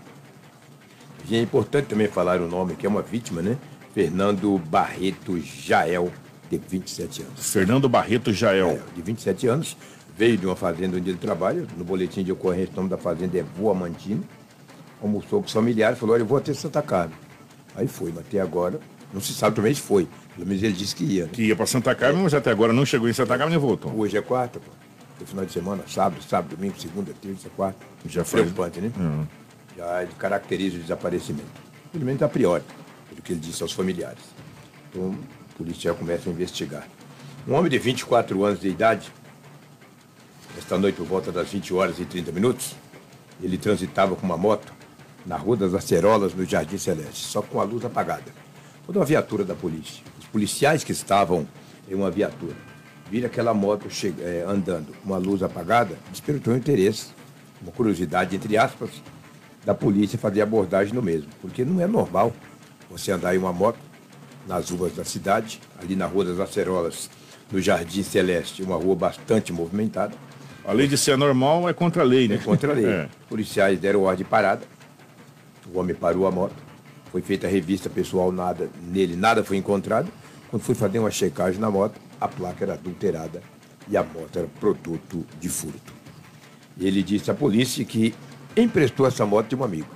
E 1.30 1.38
é 1.38 1.42
importante 1.42 1.86
também 1.86 2.10
falar 2.10 2.42
o 2.42 2.50
nome, 2.50 2.76
que 2.76 2.86
é 2.86 2.90
uma 2.90 3.02
vítima, 3.02 3.42
né? 3.42 3.58
Fernando 3.94 4.58
Barreto 4.58 5.40
Jael, 5.40 6.12
de 6.58 6.68
27 6.68 7.22
anos. 7.24 7.52
Fernando 7.52 7.90
Barreto 7.90 8.32
Jael. 8.32 8.70
É, 8.70 8.96
de 8.96 9.02
27 9.02 9.48
anos, 9.48 9.78
veio 10.18 10.38
de 10.38 10.46
uma 10.46 10.56
fazenda 10.56 10.98
onde 10.98 11.10
ele 11.10 11.18
trabalha, 11.18 11.66
no 11.78 11.84
boletim 11.84 12.24
de 12.24 12.32
ocorrência, 12.32 12.72
o 12.74 12.76
nome 12.78 12.90
da 12.90 12.98
fazenda 12.98 13.38
é 13.38 13.44
Voa 13.58 13.74
Mantina, 13.74 14.22
almoçou 15.02 15.42
com 15.42 15.48
os 15.48 15.54
familiares, 15.54 15.98
falou, 15.98 16.16
olha, 16.16 16.22
eu 16.22 16.26
vou 16.26 16.38
até 16.38 16.54
Santa 16.54 16.82
Carmen. 16.82 17.18
Aí 17.76 17.88
foi, 17.88 18.12
mas 18.12 18.26
até 18.26 18.40
agora, 18.40 18.80
não 19.12 19.20
se 19.20 19.34
sabe 19.34 19.56
também 19.56 19.74
se 19.74 19.82
foi, 19.82 20.08
pelo 20.36 20.48
menos 20.48 20.64
ele 20.64 20.74
disse 20.74 20.96
que 20.96 21.04
ia. 21.04 21.24
Né? 21.26 21.30
Que 21.32 21.44
ia 21.44 21.56
para 21.56 21.66
Santa 21.66 21.94
Carmen, 21.96 22.24
mas 22.24 22.34
até 22.34 22.52
agora 22.52 22.74
não 22.74 22.86
chegou 22.86 23.10
em 23.10 23.14
Santa 23.14 23.38
Carmen 23.38 23.56
e 23.56 23.60
voltou. 23.60 23.94
Hoje 23.96 24.18
é 24.18 24.22
quarta, 24.22 24.60
pô. 24.60 24.72
No 25.20 25.28
final 25.28 25.46
de 25.46 25.54
semana, 25.54 25.84
sábado, 25.88 26.22
sábado, 26.24 26.56
domingo, 26.56 26.80
segunda, 26.80 27.14
terça, 27.22 27.50
quarta. 27.56 27.80
Já 28.08 28.24
foi. 28.26 28.42
Preocupante, 28.42 28.82
né? 28.82 28.92
Uhum. 28.98 29.26
Já 29.78 30.06
caracteriza 30.18 30.78
o 30.78 30.80
desaparecimento. 30.80 31.46
Pelo 31.92 32.04
menos 32.04 32.22
a 32.22 32.28
priori, 32.28 32.64
pelo 33.10 33.22
que 33.22 33.34
ele 33.34 33.40
disse 33.40 33.62
aos 33.62 33.72
familiares. 33.72 34.24
Então, 34.90 35.16
policial 35.58 35.96
começa 35.96 36.30
a 36.30 36.32
investigar. 36.32 36.88
Um 37.48 37.54
homem 37.54 37.70
de 37.70 37.78
24 37.78 38.44
anos 38.44 38.60
de 38.60 38.70
idade, 38.70 39.12
esta 40.58 40.78
noite 40.78 40.96
por 40.96 41.06
volta 41.06 41.32
das 41.32 41.50
20 41.50 41.74
horas 41.74 42.00
e 42.00 42.06
30 42.06 42.32
minutos, 42.32 42.76
ele 43.42 43.58
transitava 43.58 44.16
com 44.16 44.26
uma 44.26 44.38
moto 44.38 44.72
na 45.26 45.36
Rua 45.38 45.58
das 45.58 45.74
Acerolas, 45.74 46.34
no 46.34 46.46
Jardim 46.46 46.78
Celeste, 46.78 47.26
só 47.26 47.42
com 47.42 47.60
a 47.60 47.64
luz 47.64 47.84
apagada. 47.86 48.32
Quando 48.86 48.98
uma 48.98 49.06
viatura 49.06 49.44
da 49.44 49.56
polícia, 49.56 50.04
os 50.20 50.26
policiais 50.26 50.84
que 50.84 50.92
estavam 50.92 51.48
em 51.90 51.96
uma 51.96 52.12
viatura, 52.12 52.56
viram 53.10 53.28
aquela 53.28 53.54
moto 53.54 53.90
chega, 53.90 54.24
é, 54.24 54.44
andando 54.48 54.94
com 54.98 55.10
uma 55.10 55.18
luz 55.18 55.44
apagada, 55.44 55.98
despertou 56.12 56.54
um 56.54 56.58
interesse, 56.58 57.08
uma 57.62 57.72
curiosidade, 57.72 58.36
entre 58.36 58.58
aspas, 58.58 58.90
da 59.66 59.74
polícia 59.74 60.20
fazer 60.20 60.42
abordagem 60.42 60.94
no 60.94 61.02
mesmo. 61.02 61.30
Porque 61.42 61.64
não 61.64 61.82
é 61.82 61.88
normal 61.88 62.34
você 62.90 63.12
andar 63.12 63.34
em 63.36 63.38
uma 63.38 63.54
moto 63.54 63.80
nas 64.48 64.70
ruas 64.70 64.94
da 64.94 65.04
cidade, 65.04 65.60
ali 65.80 65.96
na 65.96 66.06
Rua 66.06 66.26
das 66.26 66.40
Acerolas, 66.40 67.10
no 67.52 67.62
Jardim 67.62 68.04
Celeste, 68.04 68.64
uma 68.64 68.76
rua 68.76 68.96
bastante 68.96 69.54
movimentada. 69.54 70.14
Além 70.66 70.88
de 70.88 70.98
ser 70.98 71.18
normal, 71.18 71.68
é 71.68 71.74
contra 71.74 72.04
a 72.04 72.06
lei, 72.06 72.28
né? 72.28 72.36
É 72.36 72.38
contra 72.38 72.72
a 72.72 72.76
lei. 72.76 72.86
É. 72.86 73.10
Policiais 73.30 73.80
deram 73.80 74.02
ordem 74.04 74.24
de 74.24 74.30
parada. 74.30 74.62
O 75.74 75.80
homem 75.80 75.96
parou 75.96 76.26
a 76.26 76.32
moto. 76.32 76.56
Foi 77.12 77.22
feita 77.22 77.48
a 77.48 77.50
revista 77.50 77.90
pessoal, 77.90 78.32
nada 78.32 78.70
nele, 78.82 79.16
nada 79.16 79.44
foi 79.44 79.58
encontrado. 79.58 80.10
Quando 80.50 80.64
foi 80.64 80.74
fazer 80.74 81.00
uma 81.00 81.12
checagem 81.12 81.60
na 81.60 81.70
moto, 81.70 82.00
a 82.20 82.28
placa 82.28 82.64
era 82.64 82.74
adulterada 82.74 83.42
e 83.88 83.98
a 83.98 84.04
moto 84.04 84.38
era 84.38 84.48
produto 84.60 85.26
de 85.40 85.50
furto. 85.50 85.94
E 86.78 86.88
ele 86.88 87.04
disse 87.04 87.30
à 87.30 87.34
polícia 87.34 87.84
que 87.86 88.16
emprestou 88.56 89.06
essa 89.06 89.26
moto 89.26 89.50
de 89.50 89.56
um 89.56 89.64
amigo. 89.64 89.90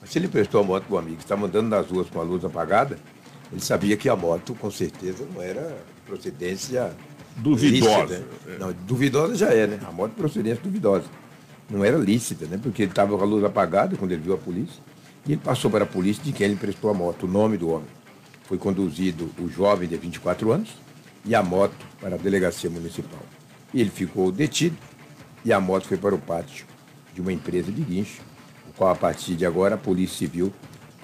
Mas 0.00 0.10
se 0.10 0.18
ele 0.18 0.26
emprestou 0.26 0.60
a 0.60 0.64
moto 0.64 0.84
para 0.84 0.96
um 0.96 0.98
amigo, 0.98 1.18
estava 1.18 1.46
andando 1.46 1.68
nas 1.68 1.86
ruas 1.86 2.08
com 2.08 2.20
a 2.20 2.24
luz 2.24 2.44
apagada, 2.44 2.98
ele 3.52 3.60
sabia 3.60 3.96
que 3.96 4.08
a 4.08 4.16
moto, 4.16 4.54
com 4.54 4.70
certeza, 4.70 5.26
não 5.32 5.40
era 5.40 5.76
procedência 6.04 6.92
duvidosa. 7.36 8.18
Lícita. 8.18 8.58
Não, 8.58 8.72
duvidosa 8.72 9.36
já 9.36 9.50
é, 9.50 9.66
né? 9.66 9.80
A 9.86 9.92
moto 9.92 10.12
procedência 10.12 10.62
duvidosa. 10.62 11.04
Não 11.68 11.84
era 11.84 11.96
lícita, 11.96 12.46
né? 12.46 12.58
Porque 12.60 12.82
ele 12.82 12.92
estava 12.92 13.16
com 13.16 13.22
a 13.22 13.26
luz 13.26 13.44
apagada 13.44 13.96
quando 13.96 14.12
ele 14.12 14.22
viu 14.22 14.34
a 14.34 14.38
polícia. 14.38 14.82
E 15.26 15.32
ele 15.32 15.40
passou 15.42 15.70
para 15.70 15.84
a 15.84 15.86
polícia 15.86 16.22
de 16.22 16.32
quem 16.32 16.46
ele 16.46 16.54
emprestou 16.54 16.90
a 16.90 16.94
moto, 16.94 17.24
o 17.24 17.28
nome 17.28 17.56
do 17.56 17.68
homem. 17.68 17.88
Foi 18.44 18.58
conduzido 18.58 19.30
o 19.40 19.48
jovem 19.48 19.88
de 19.88 19.96
24 19.96 20.52
anos 20.52 20.70
e 21.24 21.34
a 21.34 21.42
moto 21.42 21.74
para 22.00 22.14
a 22.14 22.18
delegacia 22.18 22.70
municipal. 22.70 23.22
E 23.74 23.80
ele 23.80 23.90
ficou 23.90 24.30
detido 24.30 24.76
e 25.44 25.52
a 25.52 25.60
moto 25.60 25.86
foi 25.86 25.96
para 25.96 26.14
o 26.14 26.18
pátio 26.18 26.64
de 27.12 27.20
uma 27.20 27.32
empresa 27.32 27.72
de 27.72 27.82
guincho, 27.82 28.22
o 28.68 28.72
qual 28.76 28.90
a 28.90 28.94
partir 28.94 29.34
de 29.34 29.44
agora 29.44 29.74
a 29.74 29.78
Polícia 29.78 30.18
Civil 30.18 30.52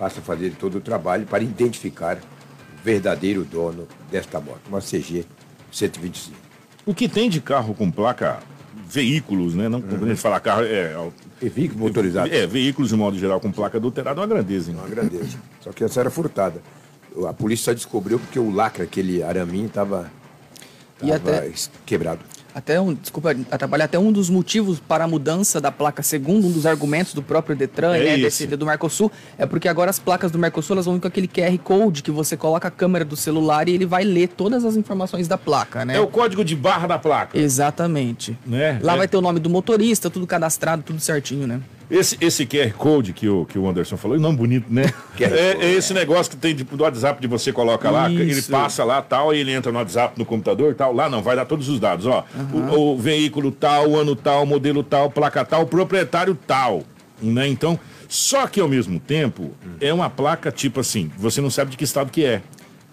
passa 0.02 0.18
a 0.18 0.22
fazer 0.22 0.56
todo 0.58 0.78
o 0.78 0.80
trabalho 0.80 1.24
para 1.26 1.44
identificar 1.44 2.16
o 2.16 2.84
verdadeiro 2.84 3.44
dono 3.44 3.86
desta 4.10 4.40
moto, 4.40 4.62
uma 4.68 4.80
CG 4.80 5.24
125. 5.70 6.36
O 6.84 6.92
que 6.92 7.08
tem 7.08 7.30
de 7.30 7.40
carro 7.40 7.72
com 7.72 7.88
placa 7.88 8.40
veículos, 8.84 9.54
né? 9.54 9.68
Não 9.68 9.80
quando 9.80 10.04
a 10.04 10.08
gente 10.08 10.20
fala 10.20 10.40
carro, 10.40 10.64
é. 10.64 10.92
E 11.40 11.48
veículos 11.48 11.80
motorizados. 11.80 12.32
É, 12.32 12.44
veículos 12.48 12.88
de 12.90 12.96
modo 12.96 13.16
geral 13.16 13.38
com 13.38 13.52
placa 13.52 13.78
adulterada 13.78 14.18
é 14.18 14.22
uma 14.22 14.26
grandeza, 14.26 14.72
hein? 14.72 14.76
Uma 14.76 14.88
grandeza. 14.88 15.38
Só 15.60 15.70
que 15.70 15.84
essa 15.84 16.00
era 16.00 16.10
furtada. 16.10 16.60
A 17.28 17.32
polícia 17.32 17.66
só 17.66 17.72
descobriu 17.72 18.18
porque 18.18 18.40
o 18.40 18.50
lacre, 18.50 18.82
aquele 18.82 19.22
araminho, 19.22 19.66
estava 19.66 20.10
até... 21.00 21.52
quebrado. 21.86 22.18
Até 22.54 22.80
um, 22.80 22.92
desculpa 22.92 23.34
atrapalhar, 23.50 23.86
até 23.86 23.98
um 23.98 24.12
dos 24.12 24.28
motivos 24.28 24.78
para 24.78 25.04
a 25.04 25.08
mudança 25.08 25.60
da 25.60 25.72
placa, 25.72 26.02
segundo 26.02 26.46
um 26.46 26.50
dos 26.50 26.66
argumentos 26.66 27.14
do 27.14 27.22
próprio 27.22 27.56
Detran, 27.56 27.94
é 27.96 28.04
né, 28.04 28.18
desse, 28.18 28.46
do 28.46 28.66
Mercosul, 28.66 29.10
é 29.38 29.46
porque 29.46 29.68
agora 29.68 29.90
as 29.90 29.98
placas 29.98 30.30
do 30.30 30.38
Mercosul 30.38 30.74
elas 30.74 30.86
vão 30.86 31.00
com 31.00 31.06
aquele 31.06 31.26
QR 31.26 31.56
Code 31.58 32.02
que 32.02 32.10
você 32.10 32.36
coloca 32.36 32.68
a 32.68 32.70
câmera 32.70 33.04
do 33.04 33.16
celular 33.16 33.68
e 33.68 33.74
ele 33.74 33.86
vai 33.86 34.04
ler 34.04 34.28
todas 34.28 34.64
as 34.64 34.76
informações 34.76 35.26
da 35.26 35.38
placa, 35.38 35.84
né? 35.84 35.96
É 35.96 36.00
o 36.00 36.06
código 36.06 36.44
de 36.44 36.54
barra 36.54 36.86
da 36.86 36.98
placa. 36.98 37.38
Exatamente. 37.38 38.38
Né? 38.44 38.78
Lá 38.82 38.94
é. 38.94 38.98
vai 38.98 39.08
ter 39.08 39.16
o 39.16 39.22
nome 39.22 39.40
do 39.40 39.48
motorista, 39.48 40.10
tudo 40.10 40.26
cadastrado, 40.26 40.82
tudo 40.82 41.00
certinho, 41.00 41.46
né? 41.46 41.60
Esse, 41.90 42.16
esse 42.20 42.46
QR 42.46 42.72
Code 42.72 43.12
que 43.12 43.28
o, 43.28 43.44
que 43.44 43.58
o 43.58 43.68
Anderson 43.68 43.96
falou, 43.96 44.18
nome 44.18 44.36
bonito, 44.36 44.66
né? 44.68 44.84
é, 45.20 45.56
é, 45.60 45.72
esse 45.72 45.92
negócio 45.92 46.30
que 46.30 46.36
tem 46.36 46.54
de, 46.54 46.64
do 46.64 46.82
WhatsApp 46.82 47.20
de 47.20 47.26
você 47.26 47.52
coloca 47.52 47.90
lá, 47.90 48.10
Isso. 48.10 48.20
ele 48.20 48.42
passa 48.42 48.84
lá 48.84 49.02
tal, 49.02 49.34
e 49.34 49.38
ele 49.38 49.52
entra 49.52 49.70
no 49.70 49.78
WhatsApp 49.78 50.18
no 50.18 50.24
computador 50.24 50.74
tal. 50.74 50.92
Lá 50.92 51.08
não, 51.08 51.22
vai 51.22 51.36
dar 51.36 51.44
todos 51.44 51.68
os 51.68 51.78
dados, 51.78 52.06
ó. 52.06 52.24
Uhum. 52.34 52.70
O, 52.70 52.94
o, 52.94 52.98
veículo 52.98 53.50
tal, 53.50 53.90
o 53.90 53.96
ano 53.96 54.16
tal, 54.16 54.46
modelo 54.46 54.82
tal, 54.82 55.10
placa 55.10 55.44
tal, 55.44 55.66
proprietário 55.66 56.36
tal. 56.46 56.82
Né? 57.20 57.46
Então, 57.48 57.78
só 58.08 58.46
que 58.46 58.60
ao 58.60 58.68
mesmo 58.68 58.98
tempo, 58.98 59.52
é 59.80 59.92
uma 59.92 60.10
placa 60.10 60.50
tipo 60.50 60.80
assim, 60.80 61.10
você 61.16 61.40
não 61.40 61.50
sabe 61.50 61.70
de 61.70 61.76
que 61.76 61.84
estado 61.84 62.10
que 62.10 62.24
é. 62.24 62.42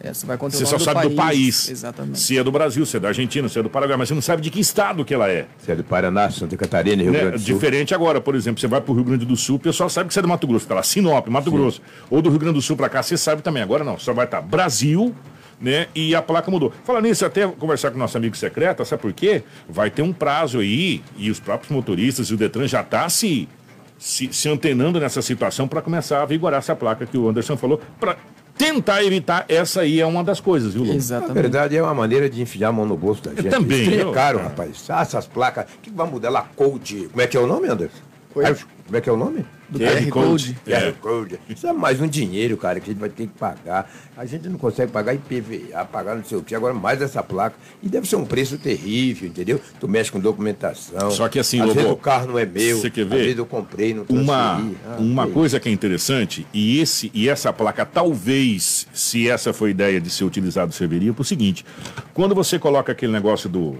É, 0.02 0.14
você 0.14 0.26
vai 0.26 0.38
você 0.38 0.66
só 0.66 0.78
do 0.78 0.84
sabe 0.84 1.02
país. 1.02 1.10
do 1.10 1.16
país. 1.16 1.70
Exatamente. 1.70 2.20
Se 2.20 2.38
é 2.38 2.44
do 2.44 2.52
Brasil, 2.52 2.86
se 2.86 2.96
é 2.96 3.00
da 3.02 3.10
Argentina, 3.10 3.50
se 3.50 3.60
é 3.60 3.64
do 3.64 3.70
Paraguai, 3.70 3.98
mas 3.98 4.08
você 4.08 4.14
não 4.14 4.22
sabe 4.22 4.42
de 4.42 4.50
que 4.50 4.60
estado 4.60 5.04
que 5.04 5.14
ela 5.14 5.30
é. 5.30 5.46
Se 5.60 5.72
é 5.72 5.76
do 5.76 5.84
Paraná, 5.84 6.30
Santa 6.32 6.56
Catarina, 6.56 7.04
Rio 7.04 7.12
né? 7.12 7.20
Grande 7.20 7.38
do 7.38 7.40
Sul. 7.40 7.54
Diferente 7.54 7.94
agora, 7.94 8.22
por 8.22 8.34
exemplo, 8.34 8.62
você 8.62 8.68
vai 8.68 8.80
para 8.80 8.92
o 8.92 8.96
Rio 8.96 9.04
Grande 9.04 9.26
do 9.26 9.36
Sul, 9.36 9.58
o 9.58 9.60
pessoal 9.60 9.90
sabe 9.90 10.08
que 10.08 10.14
você 10.14 10.20
é 10.20 10.22
do 10.22 10.28
Mato 10.30 10.48
Grosso, 10.48 10.64
está 10.64 10.76
lá, 10.76 10.84
Sinop, 10.84 11.28
Mato 11.28 11.50
Sim. 11.50 11.58
Grosso. 11.58 11.82
Ou 12.10 12.22
do 12.22 12.30
Rio 12.30 12.40
Grande 12.40 12.56
do 12.56 12.62
Sul 12.62 12.78
para 12.78 12.88
cá, 12.88 13.04
você 13.04 13.18
sabe 13.18 13.42
também. 13.42 13.62
Agora 13.62 13.84
não, 13.84 14.00
só 14.00 14.14
vai 14.14 14.24
estar 14.24 14.42
tá 14.42 14.48
Brasil, 14.48 15.14
né? 15.60 15.88
E 15.94 16.16
a 16.16 16.22
placa 16.22 16.50
mudou. 16.50 16.72
Falando 16.86 17.04
nisso, 17.04 17.26
até 17.26 17.46
conversar 17.46 17.92
com 17.92 17.98
o 17.98 18.00
nosso 18.00 18.18
amigo 18.18 18.38
secreto, 18.38 18.86
sabe 18.86 19.02
por 19.02 19.12
quê? 19.12 19.44
Vai 19.68 19.90
ter 19.90 20.02
um 20.02 20.14
prazo 20.14 20.60
aí, 20.60 21.04
e 21.18 21.30
os 21.30 21.42
próprios 21.42 21.72
motoristas 21.72 22.28
e 22.28 22.34
o 22.34 22.38
Detran 22.38 22.70
já 22.70 22.80
está 22.80 23.10
se, 23.10 23.50
se, 23.98 24.32
se 24.32 24.48
antenando 24.48 24.98
nessa 24.98 25.22
situação 25.22 25.68
para 25.68 25.82
começar 25.82 26.22
a 26.22 26.26
vigorar 26.26 26.60
essa 26.60 26.74
placa 26.74 27.06
que 27.06 27.18
o 27.18 27.28
Anderson 27.28 27.58
falou, 27.58 27.82
para 28.00 28.16
tentar 28.60 29.02
evitar, 29.06 29.46
essa 29.48 29.82
aí 29.82 30.02
é 30.02 30.06
uma 30.06 30.22
das 30.22 30.42
coisas, 30.42 30.74
viu? 30.74 30.86
Exatamente. 30.86 31.34
Na 31.34 31.42
verdade, 31.42 31.78
é 31.78 31.82
uma 31.82 31.94
maneira 31.94 32.30
de 32.30 32.42
enfiar 32.42 32.68
a 32.68 32.72
mão 32.74 32.86
no 32.86 32.98
bolso 32.98 33.24
da 33.24 33.32
gente. 33.32 33.46
Eu 33.46 33.52
também. 33.52 33.82
Isso 33.84 34.10
é 34.10 34.14
caro, 34.14 34.38
rapaz. 34.38 34.86
Ah, 34.90 35.02
essas 35.02 35.26
placas, 35.26 35.64
o 35.64 35.80
que 35.82 35.90
vai 35.90 36.06
mudar 36.06 36.30
lá? 36.30 36.50
Code. 36.58 37.08
Como 37.10 37.22
é 37.22 37.26
que 37.26 37.38
é 37.38 37.40
o 37.40 37.48
nome, 37.48 37.70
Anderson? 37.70 38.09
Oi? 38.36 38.46
Como 38.86 38.98
é 38.98 39.02
que 39.02 39.10
é 39.10 39.12
o 39.12 39.18
nome? 39.18 39.46
Do 39.70 39.80
QR 39.80 40.10
Code. 40.10 40.58
QR 40.66 40.94
Code. 41.00 41.40
Isso 41.48 41.68
é 41.68 41.74
mais 41.74 42.00
um 42.02 42.08
dinheiro, 42.08 42.58
cara, 42.58 42.80
que 42.80 42.90
a 42.90 42.94
gente 42.94 43.00
vai 43.00 43.10
ter 43.10 43.28
que 43.28 43.34
pagar. 43.38 43.92
A 44.18 44.26
gente 44.26 44.48
não 44.50 44.58
consegue 44.58 44.92
pagar 44.92 45.14
IPVA, 45.14 45.86
pagar 45.86 46.16
não 46.16 46.24
sei 46.24 46.38
o 46.38 46.44
quê. 46.44 46.56
Agora 46.56 46.74
mais 46.74 47.02
essa 47.02 47.22
placa. 47.24 47.56
E 47.82 47.88
deve 47.88 48.08
ser 48.08 48.16
um 48.16 48.26
preço 48.26 48.58
terrível, 48.58 49.28
entendeu? 49.28 49.60
Tu 49.80 49.88
mexe 49.88 50.12
com 50.12 50.20
documentação. 50.20 51.12
Só 51.12 51.28
que 51.28 51.40
assim, 51.40 51.60
Às 51.60 51.68
Lobo, 51.68 51.80
vezes 51.80 51.92
o 51.92 51.96
carro 51.98 52.28
não 52.28 52.40
é 52.40 52.46
meu. 52.46 52.80
Você 52.80 52.90
quer 52.90 53.06
ver? 53.06 53.16
Às 53.16 53.22
vezes 53.22 53.38
eu 53.38 53.46
comprei, 53.46 53.94
não 53.94 54.06
transferi. 54.06 54.28
Uma, 54.28 54.72
ah, 54.86 54.98
uma 55.00 55.28
que 55.28 55.34
coisa 55.34 55.60
que 55.60 55.70
é 55.70 55.72
interessante, 55.72 56.48
e, 56.54 56.80
esse, 56.80 57.12
e 57.14 57.30
essa 57.30 57.54
placa, 57.54 57.86
talvez, 57.86 58.88
se 58.94 59.30
essa 59.30 59.54
foi 59.54 59.70
a 59.70 59.72
ideia 59.72 60.02
de 60.02 60.10
ser 60.10 60.24
utilizado, 60.24 60.72
serviria 60.74 61.14
para 61.14 61.22
o 61.22 61.26
seguinte: 61.26 61.66
quando 62.14 62.34
você 62.34 62.58
coloca 62.58 62.92
aquele 62.92 63.12
negócio 63.12 63.50
do 63.50 63.78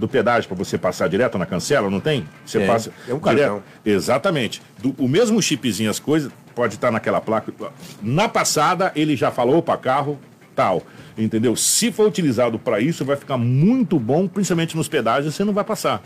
do 0.00 0.08
pedágio 0.08 0.48
para 0.48 0.56
você 0.56 0.78
passar 0.78 1.08
direto 1.08 1.36
na 1.36 1.44
cancela, 1.44 1.90
não 1.90 2.00
tem? 2.00 2.26
Você 2.44 2.62
É, 2.62 2.66
passa 2.66 2.90
é 3.06 3.12
um 3.12 3.20
cartão. 3.20 3.62
Exatamente. 3.84 4.62
Do- 4.78 4.94
o 4.98 5.06
mesmo 5.06 5.40
chipzinho, 5.42 5.90
as 5.90 5.98
coisas, 6.00 6.32
pode 6.54 6.74
estar 6.74 6.90
naquela 6.90 7.20
placa. 7.20 7.52
Na 8.02 8.28
passada, 8.28 8.90
ele 8.96 9.14
já 9.14 9.30
falou 9.30 9.62
para 9.62 9.76
carro, 9.76 10.18
tal. 10.56 10.82
Entendeu? 11.18 11.54
Se 11.54 11.92
for 11.92 12.08
utilizado 12.08 12.58
para 12.58 12.80
isso, 12.80 13.04
vai 13.04 13.14
ficar 13.16 13.36
muito 13.36 13.98
bom, 14.00 14.26
principalmente 14.26 14.74
nos 14.74 14.88
pedágios, 14.88 15.34
você 15.34 15.44
não 15.44 15.52
vai 15.52 15.64
passar. 15.64 16.02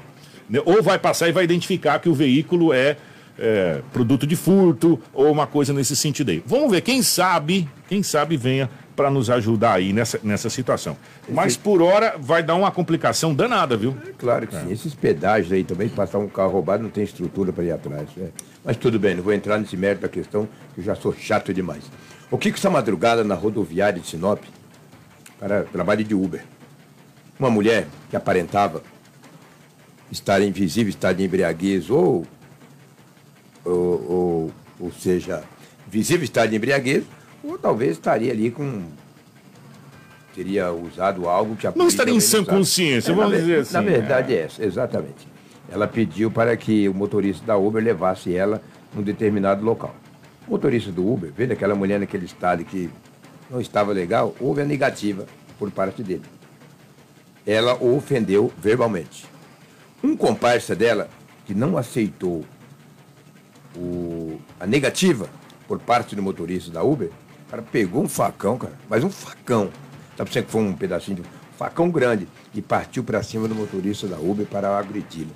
Né? 0.51 0.61
Ou 0.65 0.83
vai 0.83 0.99
passar 0.99 1.29
e 1.29 1.33
vai 1.33 1.45
identificar 1.45 2.01
que 2.01 2.09
o 2.09 2.15
veículo 2.15 2.73
é, 2.73 2.97
é, 3.39 3.81
produto 3.93 4.27
de 4.27 4.35
furto 4.35 5.01
ou 5.13 5.31
uma 5.31 5.47
coisa 5.47 5.73
nesse 5.73 5.95
sentido 5.95 6.31
aí. 6.31 6.43
Vamos 6.45 6.71
ver, 6.71 6.81
quem 6.81 7.01
sabe, 7.01 7.69
quem 7.89 8.03
sabe 8.03 8.37
venha 8.37 8.69
para 8.95 9.11
nos 9.11 9.29
ajudar 9.31 9.75
aí 9.75 9.93
nessa, 9.93 10.21
nessa 10.23 10.49
situação. 10.49 10.97
Mas 11.29 11.57
por 11.57 11.83
hora 11.83 12.17
vai 12.19 12.43
dar 12.43 12.55
uma 12.55 12.71
complicação 12.71 13.35
danada, 13.35 13.77
viu? 13.77 13.97
Claro 14.19 14.47
que 14.47 14.55
sim. 14.55 14.71
Esses 14.71 14.95
pedágios 14.95 15.53
aí 15.53 15.65
também, 15.65 15.89
passar 15.89 16.19
um 16.19 16.29
carro 16.29 16.53
roubado, 16.53 16.83
não 16.83 16.91
tem 16.91 17.03
estrutura 17.05 17.53
para 17.53 17.65
ir 17.65 17.73
atrás. 17.73 18.09
né? 18.17 18.29
Mas 18.65 18.77
tudo 18.77 18.99
bem, 18.99 19.15
não 19.15 19.23
vou 19.23 19.33
entrar 19.33 19.59
nesse 19.59 19.77
mérito 19.77 20.03
da 20.03 20.09
questão, 20.09 20.49
que 20.75 20.81
eu 20.81 20.85
já 20.85 20.95
sou 20.95 21.13
chato 21.13 21.53
demais. 21.53 21.85
O 22.31 22.39
que 22.39 22.51
que 22.51 22.59
essa 22.59 22.71
madrugada 22.71 23.25
na 23.25 23.35
rodoviária 23.35 24.01
de 24.01 24.07
Sinop, 24.07 24.41
para 25.39 25.65
trabalho 25.65 26.03
de 26.03 26.15
Uber. 26.15 26.43
Uma 27.39 27.51
mulher 27.51 27.87
que 28.09 28.17
aparentava 28.17 28.83
estar 30.11 30.41
em 30.41 30.51
visível 30.51 30.89
estado 30.89 31.17
de 31.17 31.25
embriaguez 31.25 31.91
ou, 31.91 32.25
ou, 33.65 33.75
ou, 33.75 34.53
ou 34.81 34.93
seja, 34.93 35.43
visível 35.87 36.25
estado 36.25 36.51
de 36.51 36.57
embriaguez, 36.57 37.05
ou 37.45 37.59
talvez 37.59 37.93
estaria 37.93 38.33
ali 38.33 38.51
com 38.51 38.85
teria 40.35 40.73
usado 40.73 41.29
algo 41.29 41.55
que 41.57 41.67
a 41.67 41.73
Não 41.77 41.87
estaria 41.87 42.15
em 42.15 42.21
sã 42.21 42.45
consciência, 42.45 43.03
sabe. 43.15 43.17
vamos 43.17 43.33
na, 43.35 43.39
dizer 43.41 43.59
assim. 43.61 43.73
Na 43.75 43.81
verdade 43.83 44.35
é 44.35 44.41
essa, 44.43 44.65
exatamente. 44.65 45.29
Ela 45.71 45.87
pediu 45.87 46.31
para 46.31 46.57
que 46.57 46.89
o 46.89 46.95
motorista 46.95 47.45
da 47.47 47.57
Uber 47.57 47.83
levasse 47.83 48.35
ela 48.35 48.61
num 48.95 49.03
determinado 49.03 49.65
local. 49.65 49.95
O 50.47 50.51
motorista 50.53 50.91
do 50.91 51.09
Uber, 51.11 51.33
vendo 51.37 51.53
aquela 51.53 51.75
mulher 51.75 52.01
naquele 52.01 52.27
estado 52.27 52.65
que 52.65 52.91
não 53.51 53.61
estava 53.61 53.93
legal, 53.93 54.35
houve 54.41 54.61
a 54.63 54.65
negativa 54.65 55.25
por 55.59 55.71
parte 55.71 56.03
dele. 56.03 56.23
Ela 57.47 57.75
o 57.77 57.97
ofendeu 57.97 58.53
verbalmente. 58.59 59.27
Um 60.03 60.17
comparsa 60.17 60.75
dela, 60.75 61.09
que 61.47 61.55
não 61.55 61.79
aceitou 61.79 62.45
o- 63.77 64.39
a 64.59 64.67
negativa 64.67 65.29
por 65.67 65.79
parte 65.79 66.15
do 66.15 66.23
motorista 66.23 66.71
da 66.71 66.83
Uber, 66.83 67.11
o 67.47 67.51
cara 67.51 67.63
pegou 67.63 68.03
um 68.03 68.09
facão, 68.09 68.59
cara, 68.59 68.75
mas 68.89 69.05
um 69.05 69.11
facão. 69.11 69.71
Sabe 70.17 70.33
você 70.33 70.43
que 70.43 70.51
foi 70.51 70.63
um 70.63 70.73
pedacinho 70.73 71.17
de 71.17 71.23
um 71.23 71.25
facão 71.57 71.91
grande 71.91 72.27
e 72.55 72.63
partiu 72.63 73.03
para 73.03 73.23
cima 73.23 73.49
do 73.49 73.55
motorista 73.55 74.07
da 74.07 74.19
Uber 74.19 74.47
para 74.47 74.79
agredi-lo. 74.79 75.31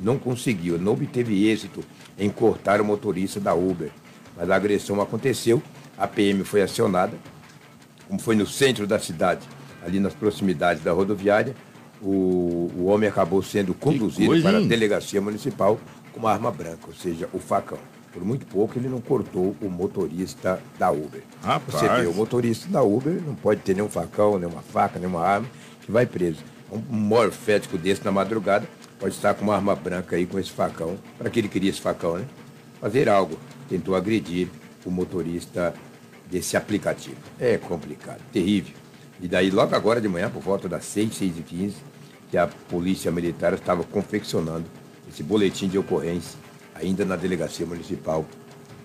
Não 0.00 0.18
conseguiu, 0.18 0.78
não 0.78 0.92
obteve 0.92 1.46
êxito 1.46 1.84
em 2.18 2.30
cortar 2.30 2.80
o 2.80 2.84
motorista 2.84 3.38
da 3.38 3.54
Uber. 3.54 3.90
Mas 4.36 4.50
a 4.50 4.56
agressão 4.56 5.00
aconteceu, 5.00 5.62
a 5.96 6.06
PM 6.08 6.42
foi 6.44 6.62
acionada, 6.62 7.16
como 8.08 8.18
foi 8.18 8.34
no 8.34 8.46
centro 8.46 8.86
da 8.86 8.98
cidade, 8.98 9.46
ali 9.84 10.00
nas 10.00 10.14
proximidades 10.14 10.82
da 10.82 10.92
rodoviária, 10.92 11.54
o, 12.00 12.70
o 12.76 12.84
homem 12.86 13.08
acabou 13.08 13.42
sendo 13.42 13.72
conduzido 13.74 14.42
para 14.42 14.58
a 14.58 14.60
delegacia 14.62 15.20
municipal 15.20 15.78
com 16.12 16.20
uma 16.20 16.32
arma 16.32 16.50
branca, 16.50 16.88
ou 16.88 16.94
seja, 16.94 17.28
o 17.32 17.38
facão. 17.38 17.78
Por 18.12 18.24
muito 18.24 18.46
pouco 18.46 18.78
ele 18.78 18.88
não 18.88 19.00
cortou 19.00 19.56
o 19.60 19.70
motorista 19.70 20.62
da 20.78 20.90
Uber. 20.90 21.22
Rapaz. 21.42 21.80
Você 21.80 21.88
vê, 21.88 22.06
o 22.06 22.14
motorista 22.14 22.68
da 22.68 22.82
Uber 22.82 23.20
não 23.26 23.34
pode 23.34 23.60
ter 23.62 23.74
nenhum 23.74 23.88
facão, 23.88 24.38
nenhuma 24.38 24.60
faca, 24.60 24.98
nenhuma 24.98 25.20
arma 25.20 25.46
que 25.80 25.90
vai 25.90 26.04
preso. 26.04 26.40
Um 26.70 26.78
morfético 26.78 27.78
desse 27.78 28.04
na 28.04 28.12
madrugada 28.12 28.68
pode 28.98 29.14
estar 29.14 29.34
com 29.34 29.44
uma 29.44 29.54
arma 29.54 29.74
branca 29.74 30.16
aí 30.16 30.26
com 30.26 30.38
esse 30.38 30.50
facão. 30.50 30.96
Para 31.18 31.30
que 31.30 31.40
ele 31.40 31.48
queria 31.48 31.70
esse 31.70 31.80
facão, 31.80 32.18
né? 32.18 32.26
Fazer 32.80 33.08
algo. 33.08 33.38
Tentou 33.68 33.96
agredir 33.96 34.48
o 34.84 34.90
motorista 34.90 35.74
desse 36.30 36.56
aplicativo. 36.56 37.16
É 37.38 37.56
complicado, 37.56 38.20
terrível. 38.32 38.74
E 39.20 39.28
daí, 39.28 39.50
logo 39.50 39.74
agora 39.74 40.00
de 40.00 40.08
manhã, 40.08 40.28
por 40.28 40.42
volta 40.42 40.68
das 40.68 40.84
6, 40.84 41.14
6 41.14 41.38
e 41.38 41.42
15, 41.42 41.76
que 42.30 42.36
a 42.36 42.46
polícia 42.46 43.10
militar 43.10 43.52
estava 43.52 43.84
confeccionando 43.84 44.64
esse 45.08 45.22
boletim 45.22 45.68
de 45.68 45.78
ocorrência, 45.78 46.38
ainda 46.74 47.04
na 47.04 47.16
delegacia 47.16 47.66
municipal 47.66 48.26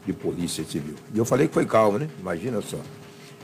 de 0.06 0.14
polícia 0.14 0.64
civil. 0.64 0.96
E 1.14 1.18
eu 1.18 1.26
falei 1.26 1.48
que 1.48 1.54
foi 1.54 1.66
calmo, 1.66 2.00
né? 2.00 2.08
Imagina 2.20 2.62
só. 2.62 2.80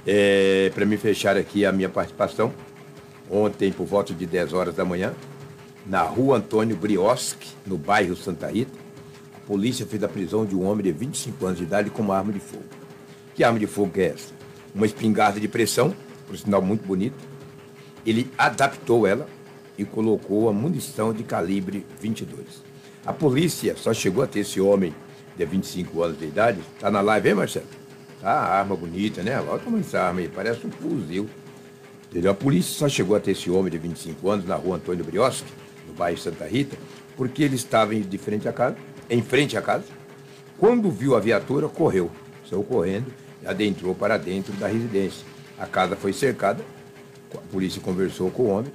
É, 0.06 0.72
Para 0.74 0.86
me 0.86 0.98
fechar 0.98 1.38
aqui 1.38 1.66
a 1.66 1.72
minha 1.72 1.90
participação, 1.90 2.54
ontem, 3.30 3.72
por 3.72 3.86
volta 3.86 4.14
de 4.14 4.26
10 4.26 4.54
horas 4.54 4.76
da 4.76 4.86
manhã, 4.86 5.14
na 5.86 6.02
rua 6.02 6.38
Antônio 6.38 6.76
Brioski, 6.76 7.50
no 7.66 7.78
bairro 7.78 8.16
Santa 8.16 8.48
Rita, 8.48 8.72
a 9.36 9.40
polícia 9.46 9.86
fez 9.86 10.02
a 10.04 10.08
prisão 10.08 10.46
de 10.46 10.56
um 10.56 10.66
homem 10.66 10.84
de 10.84 10.92
25 10.92 11.46
anos 11.46 11.58
de 11.58 11.66
idade 11.66 11.90
com 11.90 12.02
uma 12.02 12.18
arma 12.18 12.32
de 12.32 12.40
fogo. 12.40 12.64
Que 13.36 13.44
arma 13.44 13.60
de 13.60 13.68
fogo 13.68 13.92
é 13.96 14.06
essa? 14.06 14.34
Uma 14.74 14.86
espingarda 14.86 15.40
de 15.40 15.48
pressão, 15.48 15.94
por 16.26 16.38
sinal 16.38 16.62
muito 16.62 16.86
bonito. 16.86 17.16
Ele 18.06 18.32
adaptou 18.38 19.06
ela 19.06 19.28
e 19.78 19.84
colocou 19.84 20.48
a 20.50 20.54
munição 20.54 21.14
de 21.14 21.24
calibre 21.24 21.86
22. 22.00 22.73
A 23.06 23.12
polícia 23.12 23.76
só 23.76 23.94
chegou 23.94 24.24
a 24.24 24.28
ter 24.28 24.40
esse 24.40 24.62
homem 24.62 24.96
de 25.36 25.46
25 25.46 26.04
anos 26.04 26.18
de 26.18 26.26
idade. 26.26 26.60
Tá 26.80 26.90
na 26.90 27.02
live, 27.02 27.30
hein, 27.30 27.36
Marcelo? 27.36 27.66
Tá, 28.22 28.32
arma 28.32 28.78
bonita, 28.78 29.22
né? 29.22 29.38
Olha 29.42 29.60
como 29.60 29.78
essa 29.78 30.00
arma 30.00 30.22
aí, 30.22 30.30
parece 30.30 30.66
um 30.66 30.72
fuzil. 30.72 31.30
Entendeu? 32.10 32.32
A 32.32 32.36
polícia 32.36 32.74
só 32.74 32.88
chegou 32.88 33.16
a 33.16 33.20
ter 33.20 33.32
esse 33.32 33.50
homem 33.50 33.70
de 33.70 33.78
25 33.78 34.30
anos 34.30 34.46
na 34.46 34.56
rua 34.56 34.78
Antônio 34.78 35.04
Brioski, 35.04 35.52
no 35.86 35.94
bairro 35.94 36.18
Santa 36.18 36.46
Rita, 36.46 36.78
porque 37.18 37.44
ele 37.44 37.56
estava 37.56 37.94
de 37.94 38.18
frente 38.18 38.48
à 38.48 38.54
casa, 38.54 38.78
em 39.10 39.22
frente 39.22 39.58
à 39.58 39.62
casa. 39.62 39.84
Quando 40.58 40.90
viu 40.90 41.14
a 41.14 41.20
viatura, 41.20 41.68
correu, 41.68 42.10
saiu 42.50 42.64
correndo 42.64 43.08
e 43.42 43.48
adentrou 43.48 43.94
para 43.94 44.18
dentro 44.18 44.54
da 44.54 44.68
residência. 44.68 45.26
A 45.60 45.66
casa 45.66 45.98
foi 45.98 46.14
cercada, 46.14 46.64
a 47.34 47.52
polícia 47.52 47.82
conversou 47.82 48.32
com 48.32 48.44
o 48.44 48.50
homem. 48.50 48.72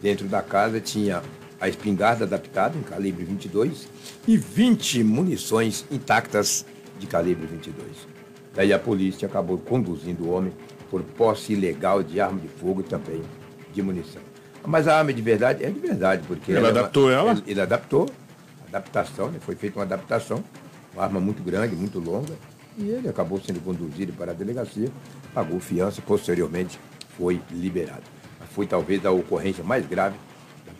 Dentro 0.00 0.28
da 0.28 0.42
casa 0.42 0.78
tinha 0.80 1.22
a 1.64 1.68
espingarda 1.68 2.24
adaptada 2.26 2.76
em 2.76 2.82
calibre 2.82 3.24
22 3.24 3.88
e 4.28 4.36
20 4.36 5.02
munições 5.02 5.86
intactas 5.90 6.66
de 7.00 7.06
calibre 7.06 7.46
22. 7.46 7.86
Daí 8.54 8.70
a 8.70 8.78
polícia 8.78 9.26
acabou 9.26 9.56
conduzindo 9.56 10.24
o 10.24 10.30
homem 10.30 10.52
por 10.90 11.02
posse 11.02 11.54
ilegal 11.54 12.02
de 12.02 12.20
arma 12.20 12.38
de 12.38 12.48
fogo 12.48 12.82
e 12.82 12.84
também 12.84 13.22
de 13.72 13.80
munição. 13.82 14.20
Mas 14.66 14.86
a 14.86 14.98
arma 14.98 15.10
de 15.10 15.22
verdade 15.22 15.64
é 15.64 15.70
de 15.70 15.80
verdade, 15.80 16.22
porque 16.26 16.50
Ele 16.52 16.58
é 16.58 16.60
uma- 16.60 16.68
adaptou 16.68 17.10
ela? 17.10 17.32
Ele, 17.32 17.42
ele 17.46 17.60
adaptou, 17.62 18.10
adaptação, 18.68 19.30
né? 19.30 19.38
foi 19.40 19.54
feita 19.54 19.78
uma 19.78 19.84
adaptação, 19.86 20.44
uma 20.92 21.02
arma 21.02 21.18
muito 21.18 21.42
grande, 21.42 21.74
muito 21.74 21.98
longa, 21.98 22.34
e 22.76 22.90
ele 22.90 23.08
acabou 23.08 23.40
sendo 23.40 23.60
conduzido 23.60 24.12
para 24.12 24.32
a 24.32 24.34
delegacia, 24.34 24.90
pagou 25.32 25.58
fiança 25.60 26.00
e 26.00 26.02
posteriormente 26.02 26.78
foi 27.16 27.40
liberado. 27.50 28.02
Foi 28.50 28.66
talvez 28.66 29.04
a 29.06 29.10
ocorrência 29.10 29.64
mais 29.64 29.86
grave 29.86 30.16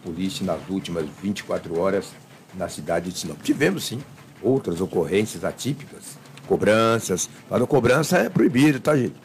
polícia 0.04 0.44
nas 0.44 0.60
últimas 0.68 1.06
24 1.22 1.80
horas 1.80 2.12
na 2.54 2.68
cidade 2.68 3.10
de 3.10 3.18
Sinop. 3.18 3.40
Tivemos 3.42 3.84
sim 3.84 4.00
outras 4.42 4.80
ocorrências 4.80 5.44
atípicas, 5.44 6.18
cobranças. 6.46 7.28
Para 7.48 7.66
cobrança 7.66 8.18
é 8.18 8.28
proibido, 8.28 8.78
tá, 8.78 8.94
gente? 8.96 9.16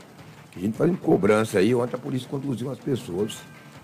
A 0.55 0.59
gente 0.59 0.77
fazendo 0.77 0.97
cobrança 0.97 1.59
aí, 1.59 1.75
ontem 1.75 1.95
a 1.95 1.99
polícia 1.99 2.27
conduziu 2.27 2.67
umas 2.67 2.79
pessoas 2.79 3.37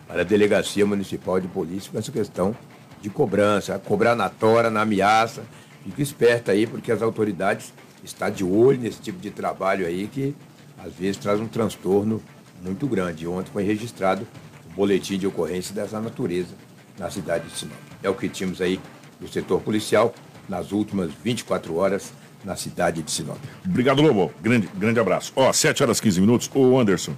para 0.08 0.21
a 0.21 0.23
delegacia 0.23 0.86
municipal 0.86 1.39
de 1.39 1.47
polícia 1.47 1.91
com 1.91 1.97
essa 1.97 2.12
questão 2.12 2.55
de 3.01 3.10
cobrança, 3.10 3.77
cobrar 3.77 4.15
na 4.15 4.29
tora, 4.29 4.69
na 4.69 4.81
ameaça. 4.81 5.43
Fica 5.84 6.01
esperto 6.01 6.49
aí, 6.49 6.65
porque 6.65 6.91
as 6.91 7.01
autoridades 7.01 7.73
estão 8.03 8.31
de 8.31 8.43
olho 8.43 8.79
nesse 8.79 8.99
tipo 8.99 9.19
de 9.19 9.29
trabalho 9.29 9.86
aí 9.86 10.08
que 10.08 10.36
às 10.84 10.93
vezes 10.93 11.17
traz 11.17 11.39
um 11.39 11.47
transtorno 11.47 12.21
muito 12.63 12.88
grande. 12.88 13.27
Ontem 13.27 13.51
foi 13.51 13.63
registrado 13.63 14.25
um 14.69 14.73
boletim 14.73 15.17
de 15.17 15.27
ocorrência 15.27 15.75
dessa 15.75 15.99
natureza 15.99 16.55
na 16.97 17.10
cidade 17.10 17.47
de 17.47 17.58
Sinop. 17.58 17.77
É 18.01 18.10
o 18.10 18.13
que 18.13 18.29
tínhamos 18.29 18.62
aí 18.62 18.79
do 19.19 19.27
setor 19.27 19.62
policial 19.62 20.13
nas 20.47 20.71
últimas 20.71 21.12
24 21.23 21.75
horas 21.75 22.13
na 22.43 22.55
cidade 22.55 23.01
de 23.01 23.12
Sinop. 23.12 23.39
Obrigado, 23.65 24.01
Lobo. 24.01 24.31
Grande, 24.41 24.69
grande 24.75 24.99
abraço. 24.99 25.34
Ó, 25.36 25.51
7 25.51 25.81
horas 25.81 25.97
e 25.97 26.01
15 26.03 26.21
minutos. 26.21 26.49
Ô, 26.53 26.79
Anderson, 26.79 27.15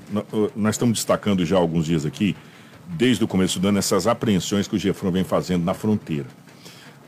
nós 0.56 0.76
estamos 0.76 0.98
destacando 1.00 1.46
já 1.46 1.58
há 1.58 1.60
alguns 1.60 1.86
dias 1.86 2.06
aqui, 2.06 2.36
desde 2.88 3.24
o 3.24 3.28
começo 3.28 3.60
do 3.60 3.68
ano, 3.68 3.78
essas 3.78 4.08
apreensões 4.08 4.68
que 4.68 4.76
o 4.76 4.80
Gefron 4.80 5.12
vem 5.12 5.26
fazendo 5.26 5.66
na 5.66 5.74
fronteira. 5.74 6.28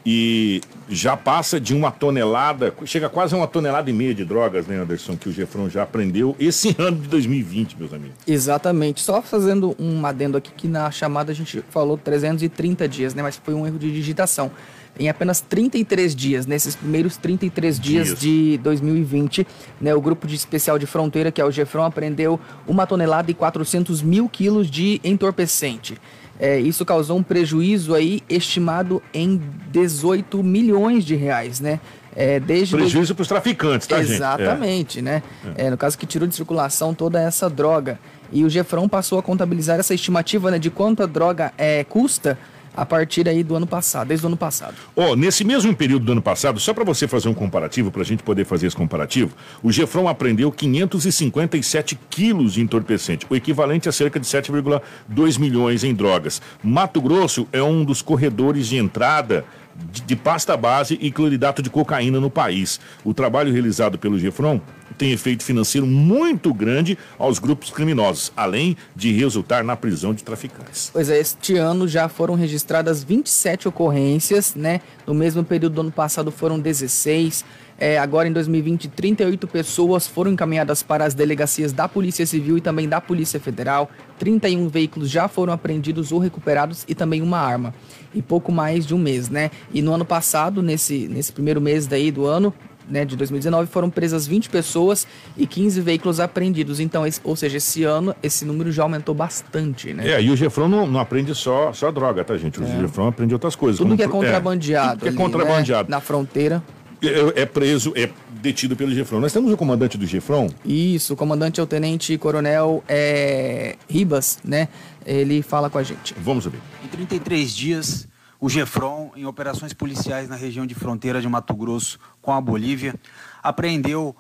E 0.06 0.62
já 0.88 1.16
passa 1.18 1.60
de 1.60 1.76
uma 1.76 1.92
tonelada, 1.92 2.74
chega 2.86 3.10
quase 3.10 3.36
a 3.36 3.38
uma 3.38 3.48
tonelada 3.48 3.90
e 3.90 3.94
meia 3.94 4.16
de 4.16 4.24
drogas, 4.24 4.66
né, 4.66 4.78
Anderson, 4.78 5.18
que 5.18 5.30
o 5.30 5.32
Gefron 5.32 5.70
já 5.70 5.84
aprendeu 5.84 6.36
esse 6.40 6.76
ano 6.80 6.98
de 6.98 7.08
2020, 7.08 7.78
meus 7.78 7.94
amigos. 7.94 8.16
Exatamente. 8.26 9.02
Só 9.02 9.22
fazendo 9.22 9.76
um 9.78 10.06
adendo 10.06 10.38
aqui 10.38 10.52
que 10.56 10.68
na 10.68 10.90
chamada 10.90 11.32
a 11.32 11.36
gente 11.36 11.64
falou 11.70 11.98
330 11.98 12.88
dias, 12.88 13.14
né? 13.14 13.22
Mas 13.22 13.40
foi 13.44 13.54
um 13.54 13.68
erro 13.68 13.78
de 13.78 13.92
digitação. 13.92 14.52
Em 14.98 15.08
apenas 15.08 15.40
33 15.40 16.14
dias, 16.14 16.46
nesses 16.46 16.76
primeiros 16.76 17.16
33 17.16 17.80
dias, 17.80 18.08
Dias. 18.08 18.20
de 18.20 18.58
2020, 18.64 19.48
né, 19.80 19.96
o 19.96 20.02
grupo 20.02 20.28
de 20.28 20.36
especial 20.36 20.78
de 20.78 20.86
fronteira, 20.86 21.32
que 21.32 21.40
é 21.40 21.46
o 21.46 21.52
Gefron, 21.52 21.84
apreendeu 21.84 22.38
uma 22.68 22.86
tonelada 22.86 23.32
e 23.32 23.34
400 23.34 24.02
mil 24.02 24.28
quilos 24.28 24.70
de 24.70 25.00
entorpecente. 25.04 25.98
É, 26.40 26.58
isso 26.58 26.86
causou 26.86 27.18
um 27.18 27.24
prejuízo 27.24 27.94
aí 27.94 28.22
estimado 28.30 29.04
em 29.14 29.42
18 29.72 30.42
milhões 30.42 31.04
de 31.04 31.16
reais, 31.16 31.60
né? 31.60 31.80
É, 32.16 32.40
desde 32.40 32.76
Prejuízo 32.76 33.14
para 33.14 33.22
os 33.22 33.28
traficantes, 33.28 33.88
tá, 33.88 33.98
gente? 34.02 34.14
É. 34.14 34.16
Exatamente, 34.16 35.02
né? 35.02 35.22
É, 35.56 35.70
no 35.70 35.78
caso 35.78 35.98
que 35.98 36.06
tirou 36.06 36.28
de 36.28 36.36
circulação 36.36 36.94
toda 36.94 37.22
essa 37.22 37.50
droga. 37.50 38.00
E 38.32 38.44
o 38.44 38.50
Gefrão 38.50 38.88
passou 38.88 39.20
a 39.20 39.24
contabilizar 39.24 39.80
essa 39.80 39.94
estimativa 39.94 40.52
né, 40.52 40.60
de 40.60 40.70
quanto 40.70 41.04
a 41.04 41.06
droga 41.06 41.52
é, 41.58 41.84
custa 41.84 42.38
a 42.80 42.86
partir 42.86 43.28
aí 43.28 43.44
do 43.44 43.56
ano 43.56 43.68
passado, 43.68 44.08
desde 44.08 44.26
o 44.26 44.28
ano 44.28 44.38
passado. 44.38 44.74
Ó, 44.96 45.14
nesse 45.14 45.44
mesmo 45.44 45.76
período 45.76 46.06
do 46.06 46.12
ano 46.14 46.22
passado, 46.22 46.60
só 46.62 46.74
para 46.74 46.86
você 46.86 47.10
fazer 47.10 47.28
um 47.28 47.34
comparativo, 47.34 47.92
para 47.92 48.02
a 48.02 48.06
gente 48.06 48.24
poder 48.24 48.46
fazer 48.46 48.68
esse 48.68 48.76
comparativo, 48.76 49.36
o 49.62 49.70
Gefron 49.70 50.08
apreendeu 50.08 50.50
557 50.50 52.00
quilos 52.10 52.54
de 52.54 52.62
entorpecente, 52.62 53.26
o 53.30 53.36
equivalente 53.36 53.90
a 53.90 53.92
cerca 53.92 54.18
de 54.18 54.26
7,2 54.26 55.38
milhões 55.38 55.84
em 55.84 55.94
drogas. 55.94 56.42
Mato 56.64 57.02
Grosso 57.02 57.46
é 57.52 57.62
um 57.62 57.84
dos 57.84 58.02
corredores 58.02 58.68
de 58.68 58.78
entrada 58.78 59.44
de, 59.92 60.02
de 60.02 60.16
pasta 60.16 60.56
base 60.56 60.98
e 61.02 61.12
cloridato 61.12 61.62
de 61.62 61.70
cocaína 61.70 62.20
no 62.20 62.30
país. 62.30 62.80
O 63.04 63.14
trabalho 63.14 63.52
realizado 63.52 63.98
pelo 63.98 64.18
Gefron 64.18 64.62
tem 65.00 65.14
efeito 65.14 65.46
financeiro 65.46 65.88
muito 65.88 66.54
grande 66.54 66.98
aos 67.18 67.40
grupos 67.40 67.72
criminosos, 67.72 68.34
além 68.36 68.76
de 68.94 69.14
resultar 69.14 69.64
na 69.64 69.76
prisão 69.76 70.14
de 70.14 70.26
traficantes. 70.26 70.90
Pois 70.92 71.10
é, 71.10 71.18
este 71.18 71.56
ano 71.56 71.88
já 71.88 72.10
foram 72.10 72.36
registradas 72.36 73.02
27 73.02 73.70
ocorrências, 73.70 74.54
né? 74.54 74.82
No 75.08 75.14
mesmo 75.14 75.42
período 75.42 75.76
do 75.76 75.82
ano 75.82 75.92
passado 75.92 76.32
foram 76.32 76.60
16. 76.60 77.46
É, 77.82 77.98
agora 77.98 78.28
em 78.28 78.34
2020, 78.34 78.90
38 78.90 79.48
pessoas 79.48 80.06
foram 80.06 80.32
encaminhadas 80.32 80.84
para 80.84 81.06
as 81.06 81.14
delegacias 81.14 81.72
da 81.72 81.88
Polícia 81.88 82.26
Civil 82.26 82.58
e 82.58 82.62
também 82.62 82.90
da 82.90 83.00
Polícia 83.00 83.40
Federal. 83.40 83.90
31 84.20 84.68
veículos 84.68 85.10
já 85.10 85.30
foram 85.30 85.54
apreendidos 85.54 86.12
ou 86.12 86.20
recuperados 86.20 86.84
e 86.90 86.94
também 86.94 87.22
uma 87.22 87.40
arma. 87.40 87.74
E 88.14 88.22
pouco 88.22 88.52
mais 88.52 88.86
de 88.86 88.94
um 88.94 88.98
mês, 88.98 89.30
né? 89.30 89.50
E 89.74 89.82
no 89.82 89.94
ano 89.94 90.04
passado, 90.04 90.62
nesse, 90.62 91.08
nesse 91.08 91.32
primeiro 91.32 91.62
mês 91.62 91.88
daí 91.88 92.12
do 92.12 92.26
ano, 92.26 92.54
né, 92.90 93.06
de 93.06 93.16
2019, 93.16 93.68
foram 93.70 93.90
presas 93.90 94.26
20 94.26 94.50
pessoas 94.50 95.06
e 95.38 95.46
15 95.46 95.80
veículos 95.82 96.20
apreendidos. 96.20 96.80
Então, 96.80 97.06
esse, 97.06 97.22
ou 97.24 97.36
seja, 97.36 97.58
esse 97.58 97.84
ano 97.84 98.16
esse 98.24 98.44
número 98.46 98.72
já 98.72 98.84
aumentou 98.84 99.14
bastante, 99.16 99.94
né? 99.94 100.08
É, 100.10 100.22
e 100.22 100.30
o 100.32 100.36
Gefrão 100.36 100.68
não, 100.68 100.88
não 100.88 101.00
aprende 101.00 101.34
só, 101.36 101.72
só 101.74 101.92
droga, 101.92 102.24
tá, 102.24 102.38
gente? 102.38 102.60
O 102.60 102.64
É. 102.64 102.80
Gefrão 102.82 103.08
aprende 103.08 103.34
outras 103.34 103.56
coisas. 103.56 103.78
Tudo 103.78 103.88
como 103.88 103.98
que 103.98 104.04
é 104.04 104.08
pro- 104.08 104.18
contrabandeado. 104.18 104.92
tudo 104.92 105.00
que 105.02 105.06
é 105.06 105.10
ali, 105.10 105.18
contrabandeado. 105.18 105.90
né, 105.90 105.96
na 105.96 106.02
fronteira. 106.02 106.64
É, 107.02 107.44
é 107.44 107.46
preso, 107.46 107.94
é 107.96 108.10
detido 108.42 108.76
pelo 108.76 108.92
Gefrão. 108.94 109.22
Nós 109.22 109.32
temos 109.32 109.54
o 109.54 109.56
comandante 109.56 109.98
do 109.98 110.06
Gefrão, 110.06 110.50
Isso, 110.66 111.14
o 111.14 111.16
comandante 111.16 111.60
é 111.60 111.64
o 111.64 111.66
tenente 111.66 112.18
coronel 112.18 112.84
é, 112.90 113.78
Ribas, 113.90 114.40
né? 114.44 114.68
Ele 115.06 115.42
fala 115.42 115.70
com 115.70 115.78
a 115.78 115.84
gente. 115.84 116.14
Vamos 116.22 116.46
ouvir. 116.46 116.60
Em 116.84 116.88
33 116.90 117.56
dias, 117.56 118.08
o 118.38 118.50
Gefron, 118.50 119.12
em 119.16 119.26
operações 119.26 119.74
policiais 119.74 120.28
na 120.28 120.36
região 120.36 120.66
de 120.66 120.76
fronteira 120.76 121.22
de 121.22 121.28
Mato 121.30 121.54
Grosso 121.54 121.98
com 122.22 122.32
a 122.32 122.42
Bolívia, 122.42 122.96
apreendeu 123.42 124.16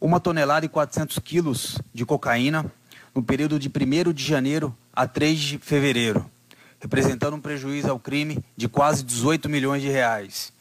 uma 0.00 0.20
tonelada 0.20 0.66
e 0.66 0.68
400 0.68 1.18
quilos 1.18 1.80
de 1.92 2.04
cocaína 2.04 2.70
no 3.14 3.22
período 3.22 3.58
de 3.58 3.68
1 3.68 4.12
de 4.12 4.24
janeiro 4.24 4.76
a 4.92 5.06
3 5.06 5.38
de 5.38 5.58
fevereiro, 5.58 6.24
representando 6.78 7.34
um 7.34 7.40
prejuízo 7.40 7.90
ao 7.90 7.98
crime 7.98 8.44
de 8.56 8.68
quase 8.68 9.02
18 9.02 9.48
milhões 9.48 9.82
de 9.82 9.88
reais. 9.88 10.52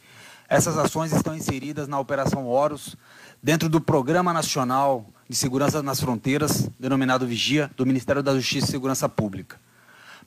Essas 0.47 0.77
ações 0.77 1.11
estão 1.11 1.35
inseridas 1.35 1.87
na 1.87 1.99
Operação 1.99 2.47
Horus, 2.47 2.95
dentro 3.41 3.67
do 3.67 3.81
Programa 3.81 4.31
Nacional 4.31 5.05
de 5.27 5.35
Segurança 5.35 5.81
nas 5.81 5.99
Fronteiras, 5.99 6.69
denominado 6.79 7.27
Vigia, 7.27 7.69
do 7.75 7.85
Ministério 7.85 8.21
da 8.21 8.33
Justiça 8.35 8.67
e 8.67 8.71
Segurança 8.71 9.09
Pública. 9.09 9.59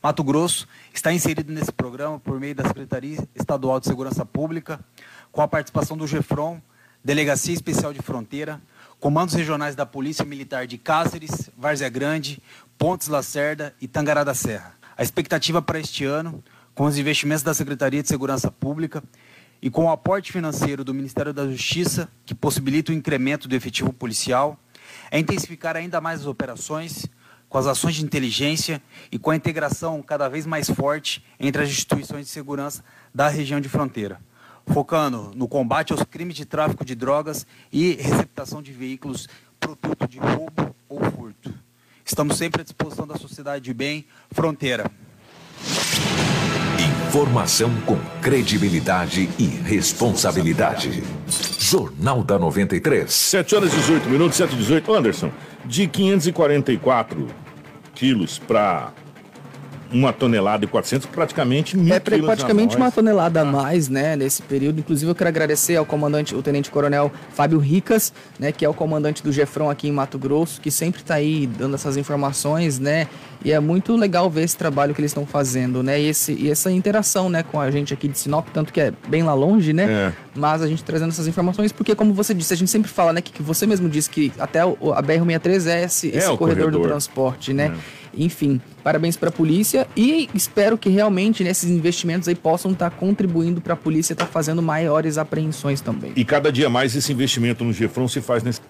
Mato 0.03 0.23
Grosso 0.23 0.69
está 0.93 1.13
inserido 1.13 1.53
nesse 1.53 1.73
programa 1.73 2.21
por 2.21 2.39
meio 2.39 2.55
da 2.55 2.65
Secretaria 2.65 3.19
Estadual 3.35 3.81
de 3.81 3.87
Segurança 3.87 4.25
Pública, 4.25 4.79
com 5.33 5.43
a 5.43 5.49
participação 5.49 5.97
do 5.97 6.07
GEFRON, 6.07 6.61
Delegacia 7.05 7.55
Especial 7.55 7.93
de 7.93 8.01
Fronteira, 8.01 8.61
comandos 9.01 9.35
regionais 9.35 9.77
da 9.77 9.87
Polícia 9.87 10.25
Militar 10.25 10.67
de 10.67 10.77
Cáceres, 10.77 11.51
Várzea 11.57 11.89
Grande, 11.89 12.43
Pontes 12.77 13.09
Lacerda 13.09 13.75
e 13.81 13.87
Tangará 13.87 14.25
da 14.25 14.35
Serra. 14.35 14.75
A 14.97 15.03
expectativa 15.03 15.63
para 15.63 15.79
este 15.79 16.05
ano, 16.05 16.43
com 16.75 16.85
os 16.85 16.99
investimentos 16.99 17.43
da 17.43 17.55
Secretaria 17.55 18.03
de 18.03 18.09
Segurança 18.09 18.51
Pública 18.51 19.03
e 19.63 19.71
com 19.71 19.85
o 19.87 19.91
aporte 19.91 20.33
financeiro 20.33 20.85
do 20.85 20.95
Ministério 20.95 21.33
da 21.33 21.47
Justiça, 21.47 22.09
que 22.25 22.35
possibilita 22.35 22.93
o 22.93 22.95
incremento 22.95 23.49
do 23.49 23.55
efetivo 23.55 23.93
policial, 23.93 24.59
é 25.11 25.19
intensificar 25.19 25.77
ainda 25.77 26.01
mais 26.01 26.21
as 26.21 26.27
operações, 26.27 27.07
com 27.49 27.59
as 27.59 27.67
ações 27.67 27.95
de 27.95 28.05
inteligência 28.05 28.83
e 29.11 29.19
com 29.19 29.31
a 29.31 29.37
integração 29.37 30.03
cada 30.03 30.29
vez 30.29 30.45
mais 30.47 30.69
forte 30.69 31.25
entre 31.41 31.63
as 31.63 31.69
instituições 31.69 32.27
de 32.27 32.33
segurança 32.33 32.85
da 33.15 33.29
região 33.29 33.61
de 33.61 33.69
fronteira, 33.69 34.21
focando 34.69 35.33
no 35.35 35.49
combate 35.49 35.93
aos 35.93 36.03
crimes 36.03 36.37
de 36.37 36.45
tráfico 36.45 36.85
de 36.85 36.95
drogas 36.95 37.47
e 37.73 37.95
receptação 37.95 38.63
de 38.63 38.73
veículos 38.73 39.29
produto 39.59 40.09
de 40.09 40.19
roubo 40.19 40.75
ou 40.89 41.01
furto. 41.11 41.53
Estamos 42.05 42.39
sempre 42.39 42.63
à 42.63 42.65
disposição 42.65 43.07
da 43.07 43.17
sociedade 43.17 43.65
de 43.65 43.75
bem, 43.75 44.07
fronteira. 44.31 44.91
Informação 47.09 47.71
com 47.87 47.99
credibilidade 48.23 49.29
e 49.39 49.45
responsabilidade. 49.45 51.03
Jornal 51.59 52.23
da 52.23 52.39
93. 52.39 53.13
7 53.13 53.57
horas 53.57 53.73
e 53.73 53.77
18 53.77 54.09
minutos, 54.09 54.37
7 54.37 54.55
e 54.55 54.57
18. 54.57 54.95
Anderson, 54.95 55.33
de 55.65 55.87
544 55.87 57.27
quilos 57.95 58.39
para 58.39 58.93
uma 59.93 60.13
tonelada 60.13 60.65
e 60.65 60.69
400, 60.69 61.07
praticamente 61.07 61.77
mil 61.77 61.95
É 61.95 61.99
praticamente 62.01 62.77
uma 62.77 62.91
tonelada 62.91 63.41
a 63.41 63.45
mais, 63.45 63.89
né, 63.89 64.17
nesse 64.17 64.43
período. 64.43 64.81
Inclusive, 64.81 65.11
eu 65.11 65.15
quero 65.15 65.29
agradecer 65.29 65.77
ao 65.77 65.87
comandante, 65.87 66.35
o 66.35 66.43
tenente 66.43 66.71
coronel 66.71 67.11
Fábio 67.31 67.59
Ricas, 67.59 68.13
né, 68.39 68.53
que 68.53 68.65
é 68.65 68.69
o 68.69 68.75
comandante 68.75 69.23
do 69.23 69.33
Gefrão 69.33 69.71
aqui 69.71 69.89
em 69.89 69.93
Mato 69.93 70.19
Grosso, 70.19 70.61
que 70.61 70.71
sempre 70.71 71.01
está 71.01 71.15
aí 71.15 71.47
dando 71.47 71.75
essas 71.75 71.97
informações, 71.97 72.79
né, 72.79 73.07
e 73.45 73.53
é 73.53 73.61
muito 73.61 73.95
legal 73.97 74.29
ver 74.29 74.43
esse 74.43 74.57
trabalho 74.57 74.95
que 74.95 75.01
eles 75.01 75.11
estão 75.11 75.25
fazendo, 75.25 75.83
né, 75.83 76.01
e, 76.01 76.09
esse, 76.09 76.33
e 76.33 76.51
essa 76.51 76.71
interação, 76.71 77.31
né, 77.31 77.43
com 77.43 77.61
a 77.61 77.71
gente 77.71 77.95
aqui 77.95 78.09
de 78.09 78.19
Sinop, 78.19 78.49
tanto 78.53 78.73
que 78.73 78.81
é 78.81 78.93
bem 79.09 79.23
lá 79.23 79.33
longe, 79.33 79.73
né, 79.73 79.85
É. 79.85 80.13
mas 80.35 80.61
a 80.61 80.67
gente 80.67 80.85
trazendo 80.85 81.11
essas 81.11 81.27
informações, 81.27 81.73
porque 81.73 81.95
como 81.95 82.13
você 82.13 82.35
disse, 82.35 82.53
a 82.53 82.57
gente 82.57 82.71
sempre 82.71 82.91
fala, 82.91 83.13
né, 83.13 83.21
que, 83.23 83.33
que 83.33 83.43
você 83.43 83.67
mesmo 83.67 83.89
disse 83.89 84.11
que 84.11 84.33
até 84.39 84.65
o- 84.67 84.93
a 84.93 85.01
BR-63 85.03 85.67
é 85.67 85.85
esse, 85.85 86.11
É 86.13 86.19
esse 86.19 86.29
o 86.29 86.37
corredor, 86.37 86.67
do 86.71 86.79
corredor. 86.79 86.89
transporte, 86.89 87.53
né, 87.55 87.73
enfim, 88.19 88.61
parabéns 88.83 89.17
para 89.17 89.29
a 89.29 89.33
polícia 89.33 89.87
e 89.97 90.29
espero 90.35 90.77
que 90.77 90.89
realmente 90.89 91.45
nesses 91.45 91.71
investimentos 91.71 92.29
aí 92.29 92.35
possam 92.35 92.73
estar 92.73 92.91
contribuindo 92.91 93.61
para 93.61 93.75
a 93.75 93.77
polícia 93.77 94.13
estar 94.13 94.27
fazendo 94.27 94.61
maiores 94.61 95.17
apreensões 95.17 95.81
também. 95.81 96.13
E 96.17 96.25
cada 96.25 96.51
dia 96.51 96.69
mais 96.69 96.95
esse 96.97 97.13
investimento 97.13 97.65
no 97.65 97.73
Gefron 97.73 98.09
se 98.09 98.21
faz, 98.21 98.43
nesse, 98.43 98.61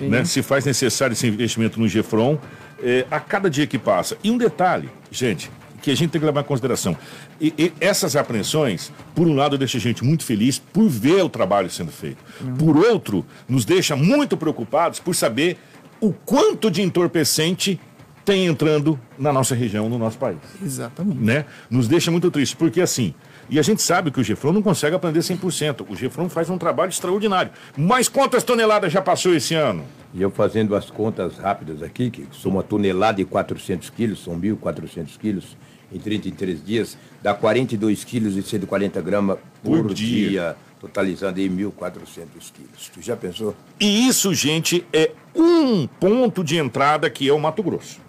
né, 0.00 0.24
se 0.24 0.42
faz 0.42 0.64
necessário 0.64 1.12
esse 1.12 1.26
investimento 1.26 1.78
no 1.78 1.86
Gefron 1.86 2.38
eh, 2.82 3.06
a 3.10 3.20
cada 3.20 3.50
dia 3.50 3.66
que 3.66 3.78
passa. 3.78 4.16
E 4.24 4.30
um 4.30 4.38
detalhe, 4.38 4.88
gente, 5.10 5.50
que 5.82 5.90
a 5.90 5.96
gente 5.96 6.10
tem 6.10 6.20
que 6.20 6.26
levar 6.26 6.40
em 6.40 6.44
consideração. 6.44 6.96
E, 7.40 7.52
e 7.58 7.72
essas 7.80 8.16
apreensões, 8.16 8.92
por 9.14 9.26
um 9.26 9.34
lado, 9.34 9.56
deixa 9.56 9.78
a 9.78 9.80
gente 9.80 10.04
muito 10.04 10.24
feliz 10.24 10.58
por 10.58 10.88
ver 10.88 11.22
o 11.22 11.28
trabalho 11.28 11.70
sendo 11.70 11.92
feito. 11.92 12.18
Por 12.58 12.76
outro, 12.76 13.24
nos 13.48 13.64
deixa 13.64 13.94
muito 13.94 14.36
preocupados 14.36 14.98
por 14.98 15.14
saber 15.14 15.56
o 16.00 16.12
quanto 16.12 16.70
de 16.70 16.82
entorpecente 16.82 17.80
tem 18.28 18.44
entrando 18.44 19.00
na 19.18 19.32
nossa 19.32 19.54
região, 19.54 19.88
no 19.88 19.96
nosso 19.96 20.18
país 20.18 20.36
Exatamente. 20.62 21.18
né? 21.18 21.46
Nos 21.70 21.88
deixa 21.88 22.10
muito 22.10 22.30
triste, 22.30 22.54
porque 22.54 22.78
assim, 22.78 23.14
e 23.48 23.58
a 23.58 23.62
gente 23.62 23.80
sabe 23.80 24.10
que 24.10 24.20
o 24.20 24.22
Gefron 24.22 24.52
não 24.52 24.60
consegue 24.60 24.94
aprender 24.94 25.20
100%. 25.20 25.86
O 25.88 25.96
Gefron 25.96 26.28
faz 26.28 26.50
um 26.50 26.58
trabalho 26.58 26.90
extraordinário. 26.90 27.50
Mas 27.74 28.06
quantas 28.06 28.44
toneladas 28.44 28.92
já 28.92 29.00
passou 29.00 29.34
esse 29.34 29.54
ano? 29.54 29.82
E 30.12 30.20
eu 30.20 30.30
fazendo 30.30 30.76
as 30.76 30.90
contas 30.90 31.38
rápidas 31.38 31.82
aqui, 31.82 32.10
que 32.10 32.26
são 32.38 32.50
uma 32.52 32.62
tonelada 32.62 33.18
e 33.18 33.24
400 33.24 33.88
quilos, 33.88 34.22
são 34.22 34.38
1.400 34.38 35.18
quilos 35.18 35.56
em 35.90 35.98
33 35.98 36.62
dias, 36.62 36.98
dá 37.22 37.32
42 37.32 38.04
quilos 38.04 38.36
e 38.36 38.42
140 38.42 39.00
gramas 39.00 39.38
por, 39.64 39.84
Por 39.84 39.94
dia. 39.94 40.28
dia. 40.28 40.56
totalizando 40.78 41.40
aí 41.40 41.48
1.400 41.48 42.26
quilos. 42.52 42.90
Tu 42.92 43.00
já 43.00 43.16
pensou? 43.16 43.56
E 43.80 44.06
isso, 44.06 44.34
gente, 44.34 44.84
é 44.92 45.12
um 45.34 45.86
ponto 45.86 46.44
de 46.44 46.58
entrada 46.58 47.08
que 47.08 47.26
é 47.26 47.32
o 47.32 47.40
Mato 47.40 47.62
Grosso. 47.62 48.06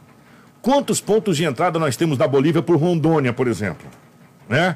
Quantos 0.61 0.99
pontos 0.99 1.37
de 1.37 1.45
entrada 1.45 1.79
nós 1.79 1.95
temos 1.95 2.17
na 2.17 2.27
Bolívia 2.27 2.61
por 2.61 2.75
Rondônia, 2.75 3.31
por 3.31 3.47
exemplo? 3.47 3.87
Né? 4.47 4.75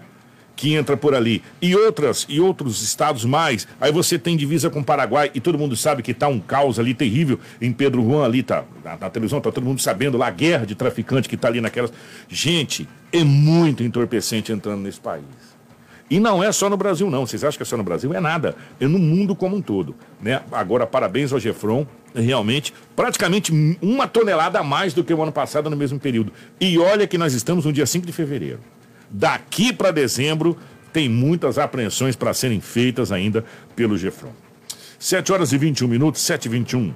Que 0.56 0.76
entra 0.76 0.96
por 0.96 1.14
ali. 1.14 1.44
E 1.62 1.76
outras, 1.76 2.26
e 2.30 2.40
outros 2.40 2.82
estados 2.82 3.26
mais. 3.26 3.68
Aí 3.82 3.92
você 3.92 4.18
tem 4.18 4.38
divisa 4.38 4.70
com 4.70 4.80
o 4.80 4.84
Paraguai 4.84 5.30
e 5.34 5.42
todo 5.42 5.58
mundo 5.58 5.76
sabe 5.76 6.02
que 6.02 6.14
tá 6.14 6.28
um 6.28 6.40
caos 6.40 6.80
ali 6.80 6.94
terrível 6.94 7.40
em 7.60 7.74
Pedro 7.74 8.02
Juan 8.04 8.24
ali, 8.24 8.44
tá 8.44 8.64
na, 8.84 8.96
na 8.98 9.10
televisão, 9.10 9.42
tá 9.42 9.52
todo 9.52 9.64
mundo 9.64 9.82
sabendo 9.82 10.18
lá 10.18 10.28
a 10.28 10.32
guerra 10.32 10.66
de 10.66 10.76
traficante 10.76 11.28
que 11.28 11.36
tá 11.36 11.50
ali 11.50 11.60
naquelas. 11.60 11.92
Gente, 12.30 12.88
é 13.12 13.24
muito 13.24 13.84
entorpecente 13.84 14.52
entrando 14.52 14.82
nesse 14.82 15.02
país. 15.02 15.53
E 16.14 16.20
não 16.20 16.44
é 16.44 16.52
só 16.52 16.70
no 16.70 16.78
Brasil, 16.78 17.10
não. 17.10 17.26
Vocês 17.26 17.44
acham 17.44 17.58
que 17.58 17.64
é 17.64 17.66
só 17.66 17.76
no 17.76 17.82
Brasil? 17.82 18.14
É 18.14 18.20
nada. 18.20 18.56
É 18.80 18.86
no 18.86 19.00
mundo 19.00 19.36
como 19.36 19.56
um 19.56 19.62
todo. 19.64 19.96
Né? 20.22 20.44
Agora, 20.52 20.86
parabéns 20.86 21.34
ao 21.34 21.40
Gefron. 21.40 21.88
Realmente, 22.14 22.72
praticamente 22.96 23.52
uma 23.82 24.08
tonelada 24.08 24.60
a 24.60 24.64
mais 24.64 24.94
do 24.94 25.04
que 25.04 25.12
o 25.12 25.24
ano 25.24 25.32
passado 25.32 25.72
no 25.72 25.76
mesmo 25.76 26.00
período. 26.00 26.32
E 26.62 26.78
olha 26.78 27.08
que 27.08 27.18
nós 27.18 27.34
estamos 27.34 27.66
no 27.66 27.74
dia 27.74 27.88
5 27.88 28.06
de 28.06 28.14
fevereiro. 28.14 28.60
Daqui 29.10 29.74
para 29.74 29.90
dezembro, 29.90 30.56
tem 30.94 31.10
muitas 31.10 31.58
apreensões 31.58 32.16
para 32.16 32.32
serem 32.32 32.62
feitas 32.62 33.12
ainda 33.12 33.44
pelo 33.76 33.98
Gefron. 33.98 34.34
7 35.00 35.34
horas 35.34 35.52
e 35.52 35.58
21 35.58 35.88
minutos, 35.88 36.22
7 36.22 36.46
e 36.46 36.50
21. 36.50 36.94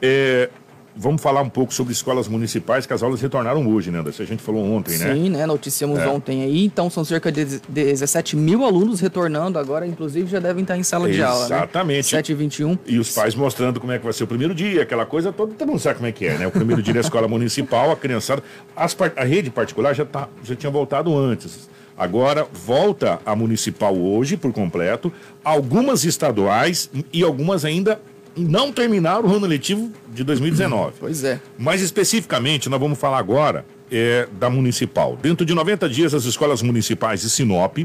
É, 0.00 0.48
vamos 0.96 1.20
falar 1.20 1.42
um 1.42 1.48
pouco 1.48 1.74
sobre 1.74 1.92
escolas 1.92 2.26
municipais, 2.26 2.86
que 2.86 2.92
as 2.92 3.02
aulas 3.02 3.20
retornaram 3.20 3.66
hoje, 3.68 3.90
né, 3.90 3.98
Anderson? 4.00 4.22
A 4.22 4.26
gente 4.26 4.42
falou 4.42 4.64
ontem, 4.64 4.96
né? 4.98 5.14
Sim, 5.14 5.30
né? 5.30 5.44
Noticiamos 5.46 5.98
É. 5.98 6.08
ontem 6.08 6.42
aí. 6.42 6.64
Então 6.64 6.88
são 6.88 7.04
cerca 7.04 7.30
de 7.30 7.44
17 7.68 8.36
mil 8.36 8.64
alunos 8.64 9.00
retornando 9.00 9.58
agora, 9.58 9.86
inclusive 9.86 10.28
já 10.28 10.40
devem 10.40 10.62
estar 10.62 10.76
em 10.76 10.82
sala 10.82 11.10
de 11.10 11.22
aula. 11.22 11.48
Né? 11.48 11.56
Exatamente. 11.56 12.06
7 12.06 12.32
e 12.32 12.34
21 12.34 12.78
E 12.86 12.98
os 12.98 13.12
pais 13.12 13.34
mostrando 13.34 13.78
como 13.78 13.92
é 13.92 13.98
que 13.98 14.04
vai 14.04 14.12
ser 14.12 14.24
o 14.24 14.26
primeiro 14.26 14.54
dia, 14.54 14.82
aquela 14.82 15.04
coisa 15.04 15.32
toda, 15.32 15.52
todo 15.54 15.68
mundo 15.68 15.80
sabe 15.80 15.96
como 15.96 16.06
é 16.06 16.12
que 16.12 16.26
é, 16.26 16.38
né? 16.38 16.46
O 16.46 16.50
primeiro 16.50 16.82
dia 16.82 16.94
da 16.94 17.00
escola 17.00 17.28
municipal, 17.28 17.90
a 17.90 17.96
criançada. 17.96 18.42
as 18.74 18.96
a 19.16 19.24
rede 19.24 19.50
particular 19.50 19.94
já, 19.94 20.04
tá, 20.04 20.28
já 20.42 20.56
tinha 20.56 20.70
voltado 20.70 21.16
antes. 21.16 21.68
Agora 21.96 22.46
volta 22.52 23.20
a 23.24 23.34
municipal 23.34 23.96
hoje 23.96 24.36
por 24.36 24.52
completo, 24.52 25.10
algumas 25.42 26.04
estaduais 26.04 26.90
e 27.12 27.22
algumas 27.22 27.64
ainda 27.64 27.98
não 28.36 28.70
terminaram 28.70 29.28
o 29.28 29.34
ano 29.34 29.46
letivo 29.46 29.90
de 30.12 30.22
2019. 30.22 30.94
Pois 31.00 31.24
é. 31.24 31.40
Mais 31.58 31.80
especificamente, 31.80 32.68
nós 32.68 32.78
vamos 32.78 32.98
falar 32.98 33.18
agora 33.18 33.64
é, 33.90 34.28
da 34.38 34.50
municipal. 34.50 35.16
Dentro 35.20 35.46
de 35.46 35.54
90 35.54 35.88
dias, 35.88 36.14
as 36.14 36.24
escolas 36.24 36.62
municipais 36.62 37.22
de 37.22 37.30
Sinop 37.30 37.78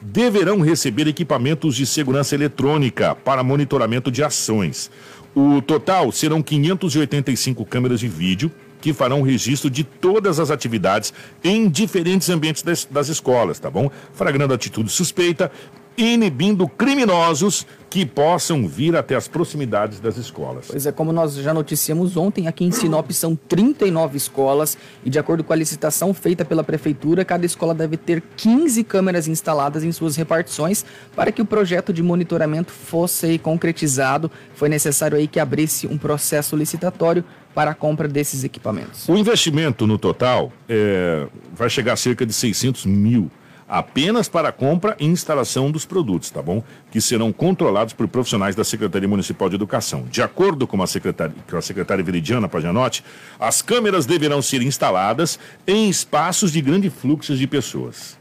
deverão 0.00 0.60
receber 0.60 1.06
equipamentos 1.08 1.74
de 1.74 1.86
segurança 1.86 2.34
eletrônica 2.34 3.14
para 3.14 3.42
monitoramento 3.42 4.10
de 4.10 4.22
ações. 4.22 4.90
O 5.34 5.60
total 5.60 6.12
serão 6.12 6.42
585 6.42 7.64
câmeras 7.66 8.00
de 8.00 8.08
vídeo 8.08 8.50
que 8.80 8.92
farão 8.92 9.22
registro 9.22 9.68
de 9.68 9.82
todas 9.82 10.38
as 10.38 10.50
atividades 10.50 11.12
em 11.42 11.68
diferentes 11.68 12.28
ambientes 12.30 12.62
das, 12.62 12.84
das 12.84 13.08
escolas, 13.08 13.58
tá 13.58 13.70
bom? 13.70 13.90
Fragrando 14.12 14.54
atitude 14.54 14.90
suspeita, 14.90 15.50
inibindo 15.96 16.68
criminosos 16.68 17.66
que 17.88 18.04
possam 18.04 18.66
vir 18.68 18.94
até 18.96 19.14
as 19.14 19.26
proximidades 19.26 20.00
das 20.00 20.16
escolas. 20.16 20.66
Pois 20.68 20.84
é, 20.84 20.92
como 20.92 21.12
nós 21.12 21.34
já 21.34 21.54
noticiamos 21.54 22.16
ontem, 22.16 22.46
aqui 22.46 22.64
em 22.64 22.70
Sinop 22.70 23.10
são 23.12 23.34
39 23.34 24.16
escolas 24.16 24.76
e 25.04 25.08
de 25.08 25.18
acordo 25.18 25.42
com 25.42 25.52
a 25.52 25.56
licitação 25.56 26.12
feita 26.12 26.44
pela 26.44 26.62
prefeitura, 26.62 27.24
cada 27.24 27.46
escola 27.46 27.72
deve 27.72 27.96
ter 27.96 28.22
15 28.36 28.84
câmeras 28.84 29.28
instaladas 29.28 29.82
em 29.84 29.92
suas 29.92 30.16
repartições 30.16 30.84
para 31.14 31.32
que 31.32 31.40
o 31.40 31.46
projeto 31.46 31.92
de 31.92 32.02
monitoramento 32.02 32.72
fosse 32.72 33.38
concretizado. 33.38 34.30
Foi 34.54 34.68
necessário 34.68 35.16
aí 35.16 35.26
que 35.26 35.40
abrisse 35.40 35.86
um 35.86 35.96
processo 35.96 36.54
licitatório 36.56 37.24
para 37.54 37.70
a 37.70 37.74
compra 37.74 38.06
desses 38.06 38.44
equipamentos. 38.44 39.08
O 39.08 39.16
investimento 39.16 39.86
no 39.86 39.96
total 39.96 40.52
é, 40.68 41.26
vai 41.54 41.70
chegar 41.70 41.94
a 41.94 41.96
cerca 41.96 42.26
de 42.26 42.32
600 42.34 42.84
mil 42.84 43.30
apenas 43.68 44.28
para 44.28 44.48
a 44.48 44.52
compra 44.52 44.96
e 44.98 45.06
instalação 45.06 45.70
dos 45.70 45.84
produtos, 45.84 46.30
tá 46.30 46.40
bom? 46.40 46.62
Que 46.90 47.00
serão 47.00 47.32
controlados 47.32 47.94
por 47.94 48.06
profissionais 48.08 48.54
da 48.54 48.64
Secretaria 48.64 49.08
Municipal 49.08 49.48
de 49.48 49.56
Educação. 49.56 50.04
De 50.10 50.22
acordo 50.22 50.66
com 50.66 50.82
a 50.82 50.86
secretária, 50.86 51.34
com 51.48 51.56
a 51.56 51.62
secretária 51.62 52.04
Veridiana 52.04 52.48
Pajanotti, 52.48 53.04
as 53.38 53.62
câmeras 53.62 54.06
deverão 54.06 54.40
ser 54.40 54.62
instaladas 54.62 55.38
em 55.66 55.88
espaços 55.88 56.52
de 56.52 56.60
grande 56.60 56.90
fluxo 56.90 57.36
de 57.36 57.46
pessoas. 57.46 58.16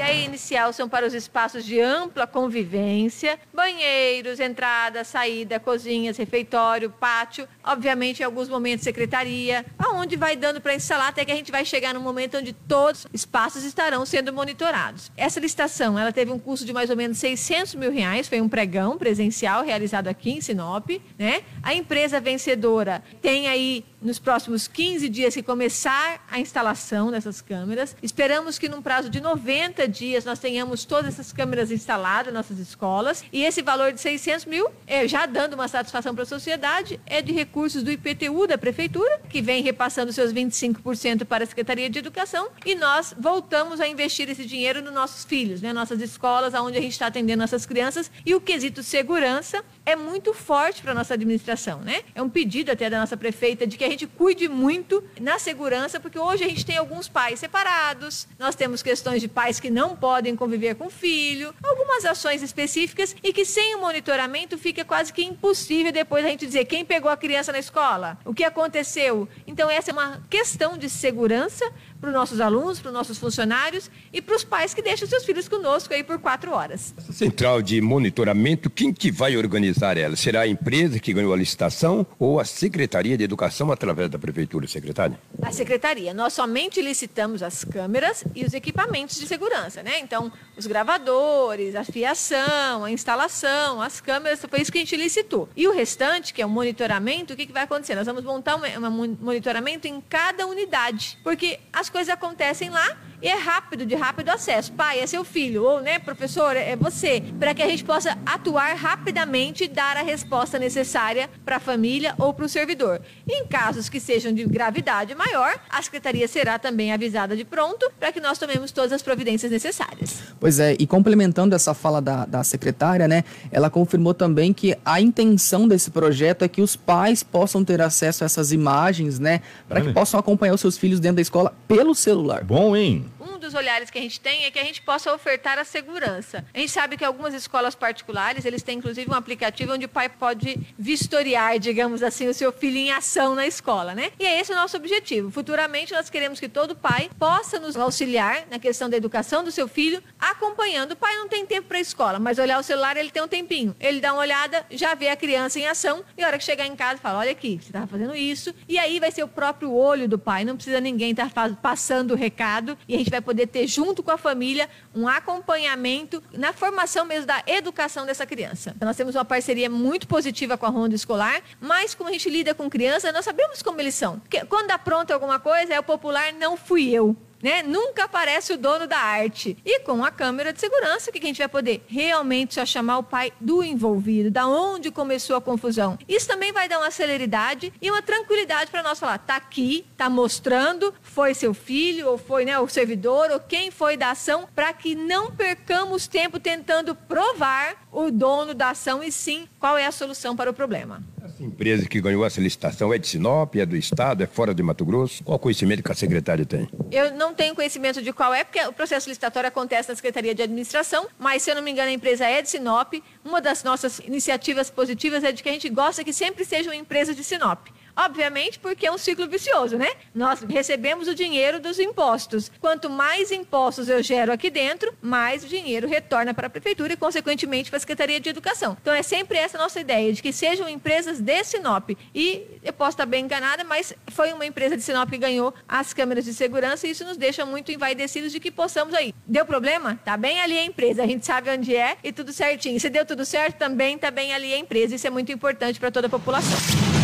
A 0.00 0.04
ideia 0.04 0.24
inicial 0.24 0.72
são 0.72 0.88
para 0.88 1.06
os 1.06 1.12
espaços 1.12 1.62
de 1.62 1.78
ampla 1.78 2.26
convivência, 2.26 3.38
banheiros, 3.52 4.40
entrada, 4.40 5.04
saída, 5.04 5.60
cozinhas, 5.60 6.16
refeitório, 6.16 6.88
pátio, 6.88 7.46
obviamente 7.62 8.20
em 8.20 8.24
alguns 8.24 8.48
momentos 8.48 8.82
secretaria, 8.82 9.62
aonde 9.78 10.16
vai 10.16 10.36
dando 10.36 10.58
para 10.58 10.74
instalar 10.74 11.08
até 11.08 11.22
que 11.22 11.30
a 11.30 11.34
gente 11.34 11.52
vai 11.52 11.66
chegar 11.66 11.92
no 11.92 12.00
momento 12.00 12.38
onde 12.38 12.54
todos 12.54 13.04
os 13.04 13.10
espaços 13.12 13.62
estarão 13.62 14.06
sendo 14.06 14.32
monitorados. 14.32 15.12
Essa 15.18 15.38
licitação, 15.38 15.98
ela 15.98 16.12
teve 16.12 16.32
um 16.32 16.38
custo 16.38 16.64
de 16.64 16.72
mais 16.72 16.88
ou 16.88 16.96
menos 16.96 17.18
600 17.18 17.74
mil 17.74 17.92
reais, 17.92 18.26
foi 18.26 18.40
um 18.40 18.48
pregão 18.48 18.96
presencial 18.96 19.62
realizado 19.62 20.08
aqui 20.08 20.30
em 20.30 20.40
Sinop, 20.40 20.88
né? 21.18 21.42
A 21.62 21.74
empresa 21.74 22.18
vencedora 22.18 23.02
tem 23.20 23.48
aí 23.48 23.84
nos 24.00 24.18
próximos 24.18 24.66
15 24.66 25.08
dias 25.10 25.34
que 25.34 25.42
começar 25.42 26.24
a 26.30 26.40
instalação 26.40 27.10
dessas 27.10 27.42
câmeras. 27.42 27.94
Esperamos 28.02 28.58
que 28.58 28.66
num 28.66 28.80
prazo 28.80 29.10
de 29.10 29.20
90 29.20 29.89
dias 29.90 30.24
nós 30.24 30.38
tenhamos 30.38 30.84
todas 30.84 31.14
essas 31.14 31.32
câmeras 31.32 31.70
instaladas 31.70 32.32
nas 32.32 32.48
nossas 32.48 32.58
escolas. 32.58 33.24
E 33.32 33.44
esse 33.44 33.62
valor 33.62 33.92
de 33.92 34.00
600 34.00 34.46
mil, 34.46 34.68
é, 34.86 35.06
já 35.06 35.26
dando 35.26 35.54
uma 35.54 35.68
satisfação 35.68 36.14
para 36.14 36.22
a 36.22 36.26
sociedade, 36.26 37.00
é 37.06 37.20
de 37.20 37.32
recursos 37.32 37.82
do 37.82 37.90
IPTU 37.90 38.46
da 38.46 38.56
Prefeitura, 38.56 39.20
que 39.28 39.42
vem 39.42 39.62
repassando 39.62 40.12
seus 40.12 40.32
25% 40.32 41.24
para 41.24 41.44
a 41.44 41.46
Secretaria 41.46 41.90
de 41.90 41.98
Educação. 41.98 42.48
E 42.64 42.74
nós 42.74 43.14
voltamos 43.18 43.80
a 43.80 43.88
investir 43.88 44.28
esse 44.30 44.44
dinheiro 44.44 44.82
nos 44.82 44.92
nossos 44.92 45.24
filhos, 45.24 45.60
né? 45.60 45.72
nossas 45.72 46.00
escolas, 46.00 46.54
onde 46.54 46.78
a 46.78 46.80
gente 46.80 46.92
está 46.92 47.06
atendendo 47.06 47.40
nossas 47.40 47.66
crianças. 47.66 48.10
E 48.24 48.34
o 48.34 48.40
quesito 48.40 48.82
segurança 48.82 49.64
é 49.84 49.96
muito 49.96 50.32
forte 50.34 50.82
para 50.82 50.92
a 50.92 50.94
nossa 50.94 51.14
administração. 51.14 51.80
Né? 51.80 52.02
É 52.14 52.22
um 52.22 52.28
pedido 52.28 52.70
até 52.70 52.88
da 52.88 53.00
nossa 53.00 53.16
prefeita 53.16 53.66
de 53.66 53.76
que 53.76 53.84
a 53.84 53.88
gente 53.88 54.06
cuide 54.06 54.48
muito 54.48 55.02
na 55.20 55.38
segurança, 55.38 55.98
porque 55.98 56.18
hoje 56.18 56.44
a 56.44 56.48
gente 56.48 56.64
tem 56.64 56.76
alguns 56.76 57.08
pais 57.08 57.40
separados, 57.40 58.26
nós 58.38 58.54
temos 58.54 58.82
questões 58.82 59.20
de 59.20 59.28
pais 59.28 59.58
que 59.58 59.70
não 59.70 59.96
podem 59.96 60.36
conviver 60.36 60.74
com 60.74 60.86
o 60.86 60.90
filho, 60.90 61.54
algumas 61.62 62.04
ações 62.04 62.42
específicas 62.42 63.14
e 63.22 63.32
que 63.32 63.44
sem 63.44 63.74
o 63.74 63.80
monitoramento 63.80 64.58
fica 64.58 64.84
quase 64.84 65.12
que 65.12 65.22
impossível 65.22 65.92
depois 65.92 66.24
a 66.24 66.28
gente 66.28 66.46
dizer 66.46 66.64
quem 66.64 66.84
pegou 66.84 67.10
a 67.10 67.16
criança 67.16 67.52
na 67.52 67.58
escola, 67.58 68.18
o 68.24 68.34
que 68.34 68.44
aconteceu. 68.44 69.28
Então 69.46 69.70
essa 69.70 69.90
é 69.90 69.92
uma 69.92 70.22
questão 70.28 70.76
de 70.76 70.88
segurança 70.88 71.70
para 72.00 72.08
os 72.08 72.14
nossos 72.14 72.40
alunos, 72.40 72.80
para 72.80 72.88
os 72.88 72.94
nossos 72.94 73.18
funcionários 73.18 73.90
e 74.12 74.22
para 74.22 74.34
os 74.34 74.42
pais 74.42 74.72
que 74.72 74.80
deixam 74.80 75.06
seus 75.06 75.24
filhos 75.24 75.48
conosco 75.48 75.92
aí 75.92 76.02
por 76.02 76.18
quatro 76.18 76.52
horas. 76.52 76.94
Essa 76.96 77.12
central 77.12 77.60
de 77.60 77.80
monitoramento, 77.80 78.70
quem 78.70 78.92
que 78.92 79.10
vai 79.10 79.36
organizar 79.36 79.96
ela? 79.98 80.16
Será 80.16 80.42
a 80.42 80.46
empresa 80.48 80.98
que 80.98 81.12
ganhou 81.12 81.32
a 81.32 81.36
licitação 81.36 82.06
ou 82.18 82.40
a 82.40 82.44
Secretaria 82.44 83.18
de 83.18 83.24
Educação 83.24 83.70
através 83.70 84.08
da 84.08 84.18
Prefeitura, 84.18 84.66
secretária? 84.66 85.18
A 85.42 85.52
Secretaria. 85.52 86.14
Nós 86.14 86.32
somente 86.32 86.80
licitamos 86.80 87.42
as 87.42 87.64
câmeras 87.64 88.24
e 88.34 88.44
os 88.44 88.54
equipamentos 88.54 89.18
de 89.18 89.26
segurança, 89.26 89.82
né? 89.82 89.98
Então, 90.00 90.32
os 90.56 90.66
gravadores, 90.66 91.74
a 91.74 91.84
fiação, 91.84 92.84
a 92.84 92.90
instalação, 92.90 93.82
as 93.82 94.00
câmeras, 94.00 94.40
foi 94.48 94.60
isso 94.60 94.72
que 94.72 94.78
a 94.78 94.80
gente 94.80 94.96
licitou. 94.96 95.48
E 95.56 95.68
o 95.68 95.72
restante, 95.72 96.32
que 96.32 96.40
é 96.40 96.46
o 96.46 96.48
monitoramento, 96.48 97.34
o 97.34 97.36
que, 97.36 97.46
que 97.46 97.52
vai 97.52 97.64
acontecer? 97.64 97.94
Nós 97.94 98.06
vamos 98.06 98.24
montar 98.24 98.56
um, 98.56 98.86
um 98.86 99.16
monitoramento 99.20 99.86
em 99.86 100.00
cada 100.00 100.46
unidade, 100.46 101.18
porque 101.22 101.58
as 101.72 101.89
coisas 101.90 102.12
acontecem 102.12 102.70
lá 102.70 102.96
e 103.22 103.28
é 103.28 103.36
rápido, 103.36 103.84
de 103.86 103.94
rápido 103.94 104.30
acesso. 104.30 104.72
Pai, 104.72 105.00
é 105.00 105.06
seu 105.06 105.24
filho, 105.24 105.64
ou, 105.64 105.80
né, 105.80 105.98
professor, 105.98 106.56
é 106.56 106.76
você, 106.76 107.22
para 107.38 107.54
que 107.54 107.62
a 107.62 107.68
gente 107.68 107.84
possa 107.84 108.16
atuar 108.24 108.74
rapidamente 108.76 109.64
e 109.64 109.68
dar 109.68 109.96
a 109.96 110.02
resposta 110.02 110.58
necessária 110.58 111.28
para 111.44 111.56
a 111.56 111.60
família 111.60 112.14
ou 112.18 112.32
para 112.32 112.44
o 112.44 112.48
servidor. 112.48 113.00
Em 113.28 113.46
casos 113.46 113.88
que 113.88 114.00
sejam 114.00 114.32
de 114.32 114.44
gravidade 114.44 115.14
maior, 115.14 115.58
a 115.68 115.82
secretaria 115.82 116.26
será 116.26 116.58
também 116.58 116.92
avisada 116.92 117.36
de 117.36 117.44
pronto 117.44 117.90
para 117.98 118.12
que 118.12 118.20
nós 118.20 118.38
tomemos 118.38 118.72
todas 118.72 118.92
as 118.92 119.02
providências 119.02 119.50
necessárias. 119.50 120.22
Pois 120.38 120.58
é, 120.58 120.76
e 120.78 120.86
complementando 120.86 121.54
essa 121.54 121.74
fala 121.74 122.00
da, 122.00 122.24
da 122.24 122.44
secretária, 122.44 123.06
né, 123.06 123.24
ela 123.50 123.68
confirmou 123.68 124.14
também 124.14 124.52
que 124.52 124.76
a 124.84 125.00
intenção 125.00 125.68
desse 125.68 125.90
projeto 125.90 126.44
é 126.44 126.48
que 126.48 126.62
os 126.62 126.76
pais 126.76 127.22
possam 127.22 127.64
ter 127.64 127.80
acesso 127.80 128.24
a 128.24 128.26
essas 128.26 128.52
imagens, 128.52 129.18
né, 129.18 129.40
para 129.68 129.80
que 129.80 129.92
possam 129.92 130.18
acompanhar 130.18 130.54
os 130.54 130.60
seus 130.60 130.78
filhos 130.78 131.00
dentro 131.00 131.16
da 131.16 131.22
escola 131.22 131.54
pelo 131.68 131.94
celular. 131.94 132.44
Bom, 132.44 132.76
hein? 132.76 133.09
Dos 133.40 133.54
olhares 133.54 133.88
que 133.88 133.98
a 133.98 134.02
gente 134.02 134.20
tem 134.20 134.44
é 134.44 134.50
que 134.50 134.58
a 134.58 134.64
gente 134.64 134.82
possa 134.82 135.10
ofertar 135.14 135.58
a 135.58 135.64
segurança. 135.64 136.44
A 136.52 136.58
gente 136.58 136.70
sabe 136.70 136.98
que 136.98 137.04
algumas 137.04 137.32
escolas 137.32 137.74
particulares, 137.74 138.44
eles 138.44 138.62
têm 138.62 138.76
inclusive 138.76 139.10
um 139.10 139.14
aplicativo 139.14 139.72
onde 139.72 139.86
o 139.86 139.88
pai 139.88 140.10
pode 140.10 140.60
vistoriar, 140.78 141.58
digamos 141.58 142.02
assim, 142.02 142.28
o 142.28 142.34
seu 142.34 142.52
filho 142.52 142.76
em 142.76 142.92
ação 142.92 143.34
na 143.34 143.46
escola, 143.46 143.94
né? 143.94 144.12
E 144.18 144.26
é 144.26 144.38
esse 144.38 144.52
o 144.52 144.54
nosso 144.54 144.76
objetivo. 144.76 145.30
Futuramente 145.30 145.94
nós 145.94 146.10
queremos 146.10 146.38
que 146.38 146.50
todo 146.50 146.76
pai 146.76 147.10
possa 147.18 147.58
nos 147.58 147.78
auxiliar 147.78 148.44
na 148.50 148.58
questão 148.58 148.90
da 148.90 148.96
educação 148.98 149.42
do 149.42 149.50
seu 149.50 149.66
filho, 149.66 150.02
acompanhando. 150.18 150.92
O 150.92 150.96
pai 150.96 151.16
não 151.16 151.26
tem 151.26 151.46
tempo 151.46 151.68
para 151.68 151.78
a 151.78 151.80
escola, 151.80 152.18
mas 152.18 152.38
olhar 152.38 152.60
o 152.60 152.62
celular 152.62 152.98
ele 152.98 153.10
tem 153.10 153.22
um 153.22 153.28
tempinho. 153.28 153.74
Ele 153.80 154.00
dá 154.00 154.12
uma 154.12 154.20
olhada, 154.20 154.66
já 154.70 154.94
vê 154.94 155.08
a 155.08 155.16
criança 155.16 155.58
em 155.58 155.66
ação 155.66 156.04
e 156.16 156.22
a 156.22 156.26
hora 156.26 156.36
que 156.36 156.44
chegar 156.44 156.66
em 156.66 156.76
casa 156.76 157.00
fala: 157.00 157.20
"Olha 157.20 157.32
aqui, 157.32 157.58
você 157.58 157.68
estava 157.68 157.86
fazendo 157.86 158.14
isso". 158.14 158.54
E 158.68 158.78
aí 158.78 159.00
vai 159.00 159.10
ser 159.10 159.22
o 159.22 159.28
próprio 159.28 159.72
olho 159.72 160.06
do 160.06 160.18
pai, 160.18 160.44
não 160.44 160.56
precisa 160.56 160.78
ninguém 160.78 161.12
estar 161.12 161.30
tá 161.30 161.48
passando 161.62 162.10
o 162.12 162.16
recado 162.16 162.76
e 162.86 162.94
a 162.94 162.98
gente 162.98 163.10
vai 163.10 163.20
poder 163.20 163.29
ter 163.46 163.66
junto 163.66 164.02
com 164.02 164.10
a 164.10 164.18
família 164.18 164.68
um 164.94 165.06
acompanhamento 165.08 166.22
na 166.32 166.52
formação 166.52 167.04
mesmo 167.04 167.26
da 167.26 167.42
educação 167.46 168.06
dessa 168.06 168.26
criança. 168.26 168.74
Nós 168.80 168.96
temos 168.96 169.14
uma 169.14 169.24
parceria 169.24 169.70
muito 169.70 170.06
positiva 170.06 170.56
com 170.56 170.66
a 170.66 170.70
Ronda 170.70 170.94
Escolar, 170.94 171.42
mas 171.60 171.94
como 171.94 172.08
a 172.08 172.12
gente 172.12 172.28
lida 172.28 172.54
com 172.54 172.68
criança, 172.68 173.12
nós 173.12 173.24
sabemos 173.24 173.62
como 173.62 173.80
eles 173.80 173.94
são. 173.94 174.18
Porque 174.20 174.44
quando 174.44 174.68
dá 174.68 174.78
pronto 174.78 175.10
alguma 175.12 175.38
coisa, 175.38 175.74
é 175.74 175.80
o 175.80 175.82
popular 175.82 176.32
não 176.32 176.56
fui 176.56 176.90
eu 176.90 177.16
né? 177.42 177.62
Nunca 177.62 178.04
aparece 178.04 178.52
o 178.52 178.58
dono 178.58 178.86
da 178.86 178.98
arte. 178.98 179.56
E 179.64 179.80
com 179.80 180.04
a 180.04 180.10
câmera 180.10 180.52
de 180.52 180.60
segurança, 180.60 181.10
o 181.10 181.12
que 181.12 181.18
a 181.18 181.26
gente 181.26 181.38
vai 181.38 181.48
poder? 181.48 181.84
Realmente 181.86 182.54
só 182.54 182.66
chamar 182.66 182.98
o 182.98 183.02
pai 183.02 183.32
do 183.40 183.62
envolvido, 183.62 184.30
da 184.30 184.46
onde 184.46 184.90
começou 184.90 185.36
a 185.36 185.40
confusão. 185.40 185.98
Isso 186.08 186.26
também 186.26 186.52
vai 186.52 186.68
dar 186.68 186.78
uma 186.78 186.90
celeridade 186.90 187.72
e 187.80 187.90
uma 187.90 188.02
tranquilidade 188.02 188.70
para 188.70 188.82
nós 188.82 188.98
falar, 188.98 189.18
tá 189.18 189.36
aqui, 189.36 189.86
tá 189.96 190.08
mostrando, 190.08 190.94
foi 191.00 191.34
seu 191.34 191.54
filho, 191.54 192.08
ou 192.08 192.18
foi 192.18 192.44
né, 192.44 192.58
o 192.58 192.68
servidor, 192.68 193.30
ou 193.30 193.40
quem 193.40 193.70
foi 193.70 193.96
da 193.96 194.10
ação, 194.10 194.48
para 194.54 194.72
que 194.72 194.94
não 194.94 195.30
percamos 195.30 196.06
tempo 196.06 196.38
tentando 196.38 196.94
provar 196.94 197.76
o 197.92 198.10
dono 198.10 198.54
da 198.54 198.70
ação 198.70 199.02
e 199.02 199.10
sim 199.10 199.48
qual 199.58 199.76
é 199.76 199.86
a 199.86 199.92
solução 199.92 200.36
para 200.36 200.50
o 200.50 200.54
problema. 200.54 201.02
Essa 201.22 201.44
empresa 201.44 201.86
que 201.88 202.00
ganhou 202.00 202.24
essa 202.24 202.40
licitação 202.40 202.92
é 202.92 202.98
de 202.98 203.06
Sinop, 203.06 203.54
é 203.56 203.66
do 203.66 203.76
Estado, 203.76 204.22
é 204.22 204.26
fora 204.26 204.54
de 204.54 204.62
Mato 204.62 204.84
Grosso? 204.84 205.22
Qual 205.24 205.38
conhecimento 205.38 205.82
que 205.82 205.92
a 205.92 205.94
secretária 205.94 206.44
tem? 206.44 206.68
Eu 206.90 207.14
não 207.14 207.29
tenho 207.34 207.54
conhecimento 207.54 208.02
de 208.02 208.12
qual 208.12 208.32
é, 208.34 208.44
porque 208.44 208.60
o 208.66 208.72
processo 208.72 209.08
licitatório 209.08 209.48
acontece 209.48 209.88
na 209.88 209.96
Secretaria 209.96 210.34
de 210.34 210.42
Administração, 210.42 211.08
mas 211.18 211.42
se 211.42 211.50
eu 211.50 211.54
não 211.54 211.62
me 211.62 211.70
engano 211.70 211.88
a 211.88 211.92
empresa 211.92 212.24
é 212.26 212.42
de 212.42 212.50
Sinop. 212.50 212.94
Uma 213.24 213.40
das 213.40 213.62
nossas 213.62 213.98
iniciativas 214.00 214.70
positivas 214.70 215.24
é 215.24 215.32
de 215.32 215.42
que 215.42 215.48
a 215.48 215.52
gente 215.52 215.68
gosta 215.68 216.04
que 216.04 216.12
sempre 216.12 216.44
seja 216.44 216.70
uma 216.70 216.76
empresa 216.76 217.14
de 217.14 217.24
Sinop 217.24 217.68
Obviamente, 217.96 218.58
porque 218.58 218.86
é 218.86 218.92
um 218.92 218.98
ciclo 218.98 219.28
vicioso, 219.28 219.76
né? 219.76 219.88
Nós 220.14 220.40
recebemos 220.42 221.08
o 221.08 221.14
dinheiro 221.14 221.60
dos 221.60 221.78
impostos. 221.78 222.50
Quanto 222.60 222.88
mais 222.88 223.30
impostos 223.30 223.88
eu 223.88 224.02
gero 224.02 224.32
aqui 224.32 224.50
dentro, 224.50 224.92
mais 225.00 225.46
dinheiro 225.46 225.88
retorna 225.88 226.32
para 226.32 226.46
a 226.46 226.50
prefeitura 226.50 226.92
e, 226.92 226.96
consequentemente, 226.96 227.70
para 227.70 227.76
a 227.76 227.80
Secretaria 227.80 228.20
de 228.20 228.28
Educação. 228.28 228.76
Então, 228.80 228.94
é 228.94 229.02
sempre 229.02 229.38
essa 229.38 229.58
nossa 229.58 229.80
ideia, 229.80 230.12
de 230.12 230.22
que 230.22 230.32
sejam 230.32 230.68
empresas 230.68 231.20
de 231.20 231.44
Sinop. 231.44 231.90
E 232.14 232.46
eu 232.62 232.72
posso 232.72 232.90
estar 232.90 233.06
bem 233.06 233.24
enganada, 233.24 233.64
mas 233.64 233.94
foi 234.08 234.32
uma 234.32 234.46
empresa 234.46 234.76
de 234.76 234.82
Sinop 234.82 235.10
que 235.10 235.18
ganhou 235.18 235.54
as 235.68 235.92
câmeras 235.92 236.24
de 236.24 236.32
segurança 236.32 236.86
e 236.86 236.90
isso 236.90 237.04
nos 237.04 237.16
deixa 237.16 237.44
muito 237.44 237.72
envaidecidos 237.72 238.32
de 238.32 238.40
que 238.40 238.50
possamos 238.50 238.94
aí. 238.94 239.14
Deu 239.26 239.44
problema? 239.44 239.98
Tá 240.04 240.16
bem 240.16 240.40
ali 240.40 240.58
a 240.58 240.64
empresa, 240.64 241.02
a 241.02 241.06
gente 241.06 241.26
sabe 241.26 241.50
onde 241.50 241.74
é 241.74 241.96
e 242.02 242.12
tudo 242.12 242.32
certinho. 242.32 242.78
Se 242.78 242.88
deu 242.88 243.04
tudo 243.04 243.24
certo, 243.24 243.58
também 243.58 243.98
tá 243.98 244.10
bem 244.10 244.32
ali 244.32 244.52
a 244.52 244.58
empresa. 244.58 244.94
Isso 244.94 245.06
é 245.06 245.10
muito 245.10 245.32
importante 245.32 245.78
para 245.78 245.90
toda 245.90 246.06
a 246.06 246.10
população. 246.10 246.99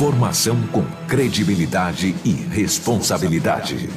Informação 0.00 0.56
com 0.72 0.82
credibilidade 1.06 2.14
e 2.24 2.32
responsabilidade. 2.32 3.90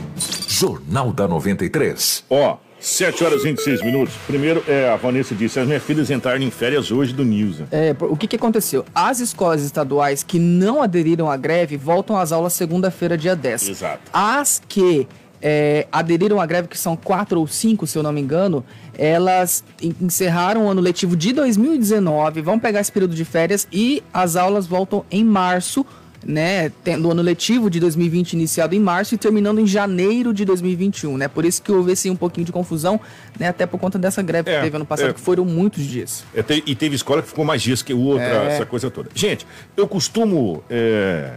Jornal 0.49 1.13
da 1.13 1.29
93. 1.29 2.25
Ó, 2.29 2.57
7 2.77 3.23
horas 3.23 3.39
e 3.39 3.43
26 3.45 3.81
minutos. 3.81 4.13
Primeiro, 4.27 4.61
é, 4.67 4.89
a 4.89 4.97
Vanessa 4.97 5.33
disse: 5.33 5.61
as 5.61 5.65
minhas 5.65 5.81
filhas 5.81 6.11
entraram 6.11 6.41
em 6.41 6.51
férias 6.51 6.91
hoje 6.91 7.13
do 7.13 7.23
Nilza. 7.23 7.69
É, 7.71 7.95
o 8.01 8.17
que, 8.17 8.27
que 8.27 8.35
aconteceu? 8.35 8.83
As 8.93 9.21
escolas 9.21 9.63
estaduais 9.63 10.23
que 10.23 10.39
não 10.39 10.81
aderiram 10.81 11.31
à 11.31 11.37
greve 11.37 11.77
voltam 11.77 12.17
às 12.17 12.33
aulas 12.33 12.51
segunda-feira, 12.51 13.17
dia 13.17 13.33
10. 13.33 13.69
Exato. 13.69 14.01
As 14.11 14.61
que 14.67 15.07
é, 15.45 15.85
aderiram 15.91 16.39
à 16.39 16.45
greve, 16.45 16.69
que 16.69 16.79
são 16.79 16.95
quatro 16.95 17.37
ou 17.37 17.45
cinco, 17.45 17.85
se 17.85 17.97
eu 17.97 18.01
não 18.01 18.13
me 18.13 18.21
engano, 18.21 18.63
elas 18.97 19.61
encerraram 20.01 20.67
o 20.67 20.69
ano 20.69 20.79
letivo 20.79 21.17
de 21.17 21.33
2019, 21.33 22.41
vão 22.41 22.57
pegar 22.57 22.79
esse 22.79 22.91
período 22.91 23.13
de 23.13 23.25
férias 23.25 23.67
e 23.71 24.01
as 24.13 24.37
aulas 24.37 24.65
voltam 24.65 25.03
em 25.11 25.21
março, 25.21 25.85
né, 26.25 26.71
tendo 26.85 27.09
o 27.09 27.11
ano 27.11 27.21
letivo 27.21 27.69
de 27.69 27.81
2020 27.81 28.31
iniciado 28.33 28.73
em 28.73 28.79
março 28.79 29.13
e 29.13 29.17
terminando 29.17 29.59
em 29.59 29.67
janeiro 29.67 30.33
de 30.33 30.45
2021, 30.45 31.17
né? 31.17 31.27
Por 31.27 31.43
isso 31.43 31.61
que 31.61 31.69
houve 31.69 31.91
assim, 31.91 32.09
um 32.09 32.15
pouquinho 32.15 32.45
de 32.45 32.51
confusão, 32.53 32.97
né, 33.37 33.49
até 33.49 33.65
por 33.65 33.77
conta 33.77 33.99
dessa 33.99 34.21
greve 34.21 34.49
É, 34.49 34.55
que 34.55 34.61
teve 34.63 34.75
ano 34.77 34.85
passado, 34.85 35.09
é. 35.09 35.13
que 35.13 35.19
foram 35.19 35.43
muitos 35.43 35.83
dias. 35.83 36.23
É, 36.33 36.41
e 36.65 36.73
teve 36.73 36.95
escola 36.95 37.21
que 37.21 37.27
ficou 37.27 37.43
mais 37.43 37.61
dias 37.61 37.81
que 37.81 37.93
outra, 37.93 38.23
É. 38.23 38.53
essa 38.53 38.65
coisa 38.65 38.89
toda. 38.89 39.09
Gente, 39.13 39.45
eu 39.75 39.85
costumo 39.85 40.63
é, 40.69 41.31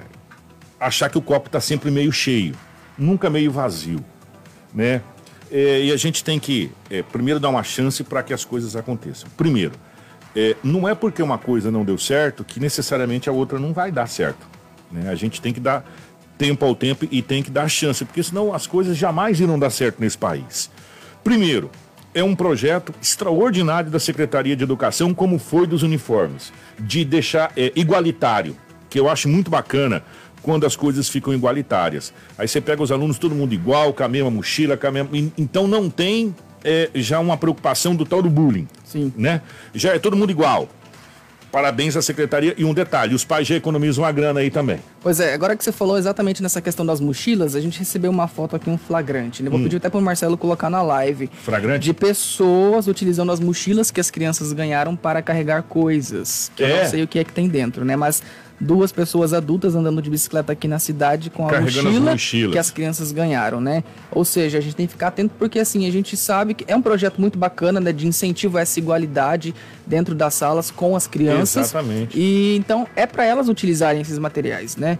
achar 0.78 1.10
que 1.10 1.18
o 1.18 1.22
copo 1.22 1.48
está 1.48 1.60
sempre 1.60 1.90
meio 1.90 2.12
cheio, 2.12 2.54
nunca 2.98 3.28
meio 3.30 3.50
vazio, 3.50 4.04
né? 4.74 5.02
É, 5.50 5.84
e 5.84 5.92
a 5.92 5.96
gente 5.96 6.24
tem 6.24 6.38
que, 6.38 6.70
é, 6.90 7.02
primeiro, 7.02 7.38
dar 7.38 7.48
uma 7.48 7.62
chance 7.62 8.02
para 8.02 8.22
que 8.22 8.34
as 8.34 8.44
coisas 8.44 8.74
aconteçam. 8.74 9.28
Primeiro, 9.36 9.74
é, 10.34 10.56
não 10.62 10.88
é 10.88 10.94
porque 10.94 11.22
uma 11.22 11.38
coisa 11.38 11.70
não 11.70 11.84
deu 11.84 11.96
certo 11.96 12.44
que 12.44 12.58
necessariamente 12.58 13.28
a 13.28 13.32
outra 13.32 13.58
não 13.58 13.72
vai 13.72 13.92
dar 13.92 14.06
certo. 14.08 14.46
né? 14.90 15.08
A 15.08 15.14
gente 15.14 15.40
tem 15.40 15.52
que 15.52 15.60
dar 15.60 15.84
tempo 16.36 16.64
ao 16.64 16.74
tempo 16.74 17.06
e 17.10 17.22
tem 17.22 17.42
que 17.42 17.50
dar 17.50 17.68
chance, 17.68 18.04
porque 18.04 18.22
senão 18.22 18.52
as 18.52 18.66
coisas 18.66 18.96
jamais 18.96 19.40
irão 19.40 19.58
dar 19.58 19.70
certo 19.70 20.00
nesse 20.00 20.18
país. 20.18 20.70
Primeiro, 21.24 21.70
é 22.12 22.22
um 22.22 22.34
projeto 22.34 22.94
extraordinário 23.00 23.90
da 23.90 23.98
Secretaria 23.98 24.56
de 24.56 24.64
Educação, 24.64 25.14
como 25.14 25.38
foi 25.38 25.66
dos 25.66 25.82
uniformes, 25.82 26.52
de 26.78 27.04
deixar 27.04 27.52
é, 27.56 27.72
igualitário, 27.76 28.56
que 28.88 28.98
eu 28.98 29.08
acho 29.08 29.28
muito 29.28 29.50
bacana 29.50 30.02
quando 30.46 30.64
as 30.64 30.76
coisas 30.76 31.08
ficam 31.08 31.34
igualitárias. 31.34 32.12
Aí 32.38 32.46
você 32.46 32.60
pega 32.60 32.80
os 32.80 32.92
alunos, 32.92 33.18
todo 33.18 33.34
mundo 33.34 33.52
igual, 33.52 33.92
com 33.92 34.04
a 34.04 34.08
mesma 34.08 34.30
mochila, 34.30 34.76
com 34.76 34.86
a 34.86 34.92
mesma... 34.92 35.08
en- 35.18 35.32
Então 35.36 35.66
não 35.66 35.90
tem 35.90 36.32
é, 36.62 36.88
já 36.94 37.18
uma 37.18 37.36
preocupação 37.36 37.96
do 37.96 38.06
tal 38.06 38.22
do 38.22 38.30
bullying. 38.30 38.68
Sim. 38.84 39.12
Né? 39.16 39.40
Já 39.74 39.94
é 39.96 39.98
todo 39.98 40.16
mundo 40.16 40.30
igual. 40.30 40.68
Parabéns 41.50 41.96
à 41.96 42.02
secretaria. 42.02 42.54
E 42.58 42.64
um 42.64 42.74
detalhe, 42.74 43.14
os 43.14 43.24
pais 43.24 43.46
já 43.46 43.54
economizam 43.56 44.04
a 44.04 44.12
grana 44.12 44.40
aí 44.40 44.50
também. 44.50 44.78
Pois 45.00 45.20
é, 45.20 45.32
agora 45.32 45.56
que 45.56 45.64
você 45.64 45.72
falou 45.72 45.96
exatamente 45.96 46.42
nessa 46.42 46.60
questão 46.60 46.84
das 46.84 47.00
mochilas, 47.00 47.54
a 47.56 47.60
gente 47.60 47.78
recebeu 47.78 48.10
uma 48.10 48.28
foto 48.28 48.54
aqui, 48.56 48.68
um 48.68 48.76
flagrante. 48.76 49.42
né? 49.42 49.48
Vou 49.48 49.58
Hum. 49.58 49.62
pedir 49.64 49.76
até 49.78 49.88
pro 49.88 50.00
Marcelo 50.00 50.36
colocar 50.36 50.68
na 50.68 50.82
live. 50.82 51.30
Flagrante? 51.42 51.84
De 51.84 51.94
pessoas 51.94 52.86
utilizando 52.88 53.32
as 53.32 53.40
mochilas 53.40 53.90
que 53.90 54.00
as 54.00 54.10
crianças 54.10 54.52
ganharam 54.52 54.94
para 54.94 55.22
carregar 55.22 55.62
coisas. 55.62 56.52
Que 56.54 56.62
eu 56.62 56.66
É. 56.68 56.82
não 56.84 56.90
sei 56.90 57.02
o 57.02 57.08
que 57.08 57.18
é 57.18 57.24
que 57.24 57.32
tem 57.32 57.48
dentro, 57.48 57.84
né? 57.84 57.96
Mas 57.96 58.22
duas 58.58 58.90
pessoas 58.90 59.32
adultas 59.34 59.74
andando 59.74 60.00
de 60.00 60.08
bicicleta 60.08 60.52
aqui 60.52 60.66
na 60.66 60.78
cidade 60.78 61.28
com 61.30 61.46
a 61.46 61.60
mochila 61.60 62.12
que 62.52 62.58
as 62.58 62.70
crianças 62.70 63.12
ganharam, 63.12 63.60
né? 63.60 63.84
Ou 64.10 64.24
seja, 64.24 64.58
a 64.58 64.60
gente 64.60 64.74
tem 64.74 64.86
que 64.86 64.92
ficar 64.92 65.08
atento 65.08 65.34
porque 65.38 65.58
assim, 65.58 65.86
a 65.86 65.92
gente 65.92 66.16
sabe 66.16 66.54
que 66.54 66.64
é 66.66 66.74
um 66.74 66.80
projeto 66.82 67.20
muito 67.20 67.38
bacana, 67.38 67.78
né, 67.80 67.92
de 67.92 68.06
incentivo 68.06 68.56
a 68.56 68.62
essa 68.62 68.78
igualdade 68.78 69.54
dentro 69.86 70.14
das 70.14 70.34
salas 70.34 70.70
com 70.70 70.96
as 70.96 71.06
crianças. 71.06 71.66
Exatamente. 71.70 72.18
E 72.18 72.56
então 72.56 72.86
é 72.96 73.06
para 73.06 73.24
elas 73.26 73.48
utilizarem 73.48 74.00
esses 74.00 74.18
materiais, 74.18 74.76
né? 74.76 74.98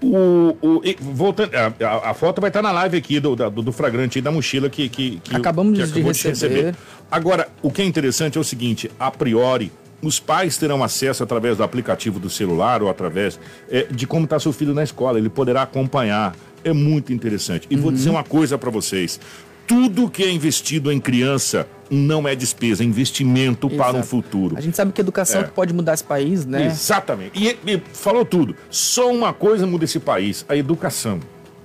O, 0.00 0.56
o- 0.62 0.80
e 0.84 0.96
voltando, 1.00 1.50
a, 1.56 2.10
a- 2.10 2.14
foto 2.14 2.40
vai 2.40 2.50
estar 2.50 2.62
na 2.62 2.70
live 2.70 2.96
aqui 2.96 3.18
do, 3.18 3.34
do, 3.34 3.50
do 3.50 3.72
flagrante 3.72 4.18
aí 4.18 4.22
da 4.22 4.30
mochila 4.30 4.70
que, 4.70 4.88
que, 4.88 5.18
que 5.24 5.34
Acabamos 5.34 5.76
que 5.76 5.84
de 5.84 5.90
acabou 5.92 6.12
receber. 6.12 6.74
Agora, 7.10 7.48
o 7.62 7.70
que 7.70 7.82
é 7.82 7.84
interessante 7.84 8.38
é 8.38 8.40
o 8.40 8.44
seguinte: 8.44 8.88
a 9.00 9.10
priori, 9.10 9.72
os 10.02 10.20
pais 10.20 10.56
terão 10.56 10.82
acesso 10.84 11.22
através 11.22 11.56
do 11.56 11.62
aplicativo 11.62 12.18
do 12.20 12.30
celular 12.30 12.82
ou 12.82 12.88
através 12.88 13.38
é, 13.70 13.84
de 13.90 14.06
como 14.06 14.24
está 14.24 14.38
seu 14.38 14.52
filho 14.52 14.72
na 14.74 14.82
escola. 14.84 15.18
Ele 15.18 15.28
poderá 15.28 15.62
acompanhar. 15.62 16.34
É 16.64 16.72
muito 16.72 17.12
interessante. 17.12 17.66
E 17.70 17.76
vou 17.76 17.90
dizer 17.92 18.10
uma 18.10 18.24
coisa 18.24 18.58
para 18.58 18.70
vocês: 18.70 19.20
tudo 19.66 20.08
que 20.10 20.24
é 20.24 20.30
investido 20.30 20.90
em 20.90 21.00
criança 21.00 21.66
não 21.90 22.28
é 22.28 22.34
despesa, 22.34 22.82
é 22.82 22.86
investimento 22.86 23.68
para 23.70 23.88
um 23.88 23.98
Exato. 23.98 24.06
futuro. 24.06 24.56
A 24.58 24.60
gente 24.60 24.76
sabe 24.76 24.92
que 24.92 25.00
educação 25.00 25.40
É. 25.40 25.44
que 25.44 25.52
pode 25.52 25.72
mudar 25.72 25.94
esse 25.94 26.04
país, 26.04 26.44
né? 26.44 26.66
Exatamente. 26.66 27.32
E, 27.38 27.56
e 27.66 27.82
falou 27.92 28.24
tudo. 28.24 28.54
Só 28.70 29.10
uma 29.10 29.32
coisa 29.32 29.66
muda 29.66 29.84
esse 29.84 29.98
país: 30.00 30.44
a 30.48 30.56
educação. 30.56 31.20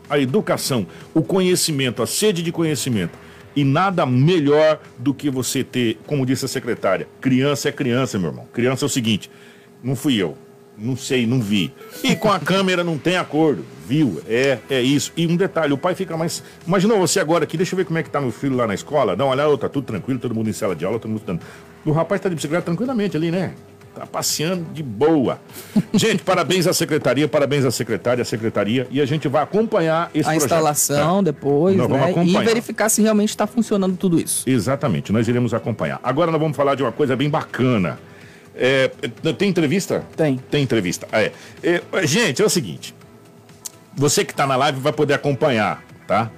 A 0.09 0.19
educação, 0.19 0.85
o 1.13 1.21
conhecimento, 1.23 2.03
a 2.03 2.07
sede 2.07 2.43
de 2.43 2.51
conhecimento. 2.51 3.17
E 3.55 3.63
nada 3.63 4.05
melhor 4.05 4.79
do 4.97 5.13
que 5.13 5.29
você 5.29 5.63
ter, 5.63 5.99
como 6.07 6.25
disse 6.25 6.45
a 6.45 6.47
secretária, 6.47 7.07
criança 7.21 7.69
é 7.69 7.71
criança, 7.71 8.17
meu 8.17 8.29
irmão. 8.29 8.47
Criança 8.51 8.85
é 8.85 8.87
o 8.87 8.89
seguinte: 8.89 9.29
não 9.83 9.95
fui 9.95 10.15
eu, 10.15 10.35
não 10.77 10.97
sei, 10.97 11.27
não 11.27 11.39
vi. 11.39 11.71
E 12.03 12.15
com 12.15 12.31
a 12.31 12.39
câmera 12.39 12.83
não 12.83 12.97
tem 12.97 13.17
acordo, 13.17 13.63
viu? 13.87 14.21
É, 14.27 14.57
é 14.69 14.81
isso. 14.81 15.11
E 15.15 15.27
um 15.27 15.35
detalhe: 15.35 15.73
o 15.73 15.77
pai 15.77 15.93
fica 15.93 16.17
mais. 16.17 16.43
Imaginou 16.65 16.99
você 16.99 17.19
agora 17.19 17.43
aqui, 17.43 17.57
deixa 17.57 17.73
eu 17.73 17.77
ver 17.77 17.85
como 17.85 17.99
é 17.99 18.03
que 18.03 18.09
tá 18.09 18.19
meu 18.19 18.31
filho 18.31 18.55
lá 18.55 18.65
na 18.65 18.73
escola. 18.73 19.15
Dá 19.15 19.23
uma 19.23 19.33
olhada, 19.33 19.57
tá 19.57 19.69
tudo 19.69 19.85
tranquilo, 19.85 20.19
todo 20.19 20.33
mundo 20.33 20.49
em 20.49 20.53
sala 20.53 20.75
de 20.75 20.83
aula, 20.85 20.99
todo 20.99 21.09
mundo 21.09 21.19
estudando. 21.19 21.41
O 21.85 21.91
rapaz 21.91 22.21
tá 22.21 22.29
de 22.29 22.35
bicicleta 22.35 22.63
tranquilamente 22.63 23.17
ali, 23.17 23.29
né? 23.29 23.53
Tá 23.95 24.07
passeando 24.07 24.65
de 24.73 24.81
boa. 24.81 25.39
Gente, 25.93 26.23
parabéns 26.25 26.65
à 26.65 26.73
secretaria, 26.73 27.27
parabéns 27.27 27.63
à 27.63 27.69
secretária, 27.71 28.23
à 28.23 28.25
secretaria. 28.25 28.87
E 28.89 28.99
a 28.99 29.05
gente 29.05 29.27
vai 29.27 29.43
acompanhar 29.43 30.09
esse 30.15 30.27
a 30.27 30.31
projeto. 30.31 30.43
instalação 30.45 31.17
Tá? 31.17 31.31
depois, 31.31 31.77
Nós 31.77 31.87
vamos 31.87 32.33
né? 32.33 32.41
E 32.41 32.45
verificar 32.45 32.89
se 32.89 33.01
realmente 33.03 33.29
está 33.29 33.45
funcionando 33.45 33.95
tudo 33.95 34.19
isso. 34.19 34.49
Exatamente, 34.49 35.11
nós 35.11 35.27
iremos 35.27 35.53
acompanhar. 35.53 35.99
Agora 36.03 36.31
nós 36.31 36.41
vamos 36.41 36.57
falar 36.57 36.73
de 36.75 36.81
uma 36.81 36.91
coisa 36.91 37.15
bem 37.15 37.29
bacana. 37.29 37.99
É, 38.55 38.89
tem 39.37 39.49
entrevista? 39.49 40.03
Tem. 40.15 40.37
Tem 40.49 40.63
entrevista. 40.63 41.07
É. 41.11 41.31
É, 41.61 41.81
gente, 42.07 42.41
é 42.41 42.45
o 42.45 42.49
seguinte. 42.49 42.95
Você 43.95 44.25
que 44.25 44.31
está 44.31 44.47
na 44.47 44.55
live 44.55 44.79
vai 44.79 44.93
poder 44.93 45.13
acompanhar, 45.13 45.83
tá? 46.07 46.31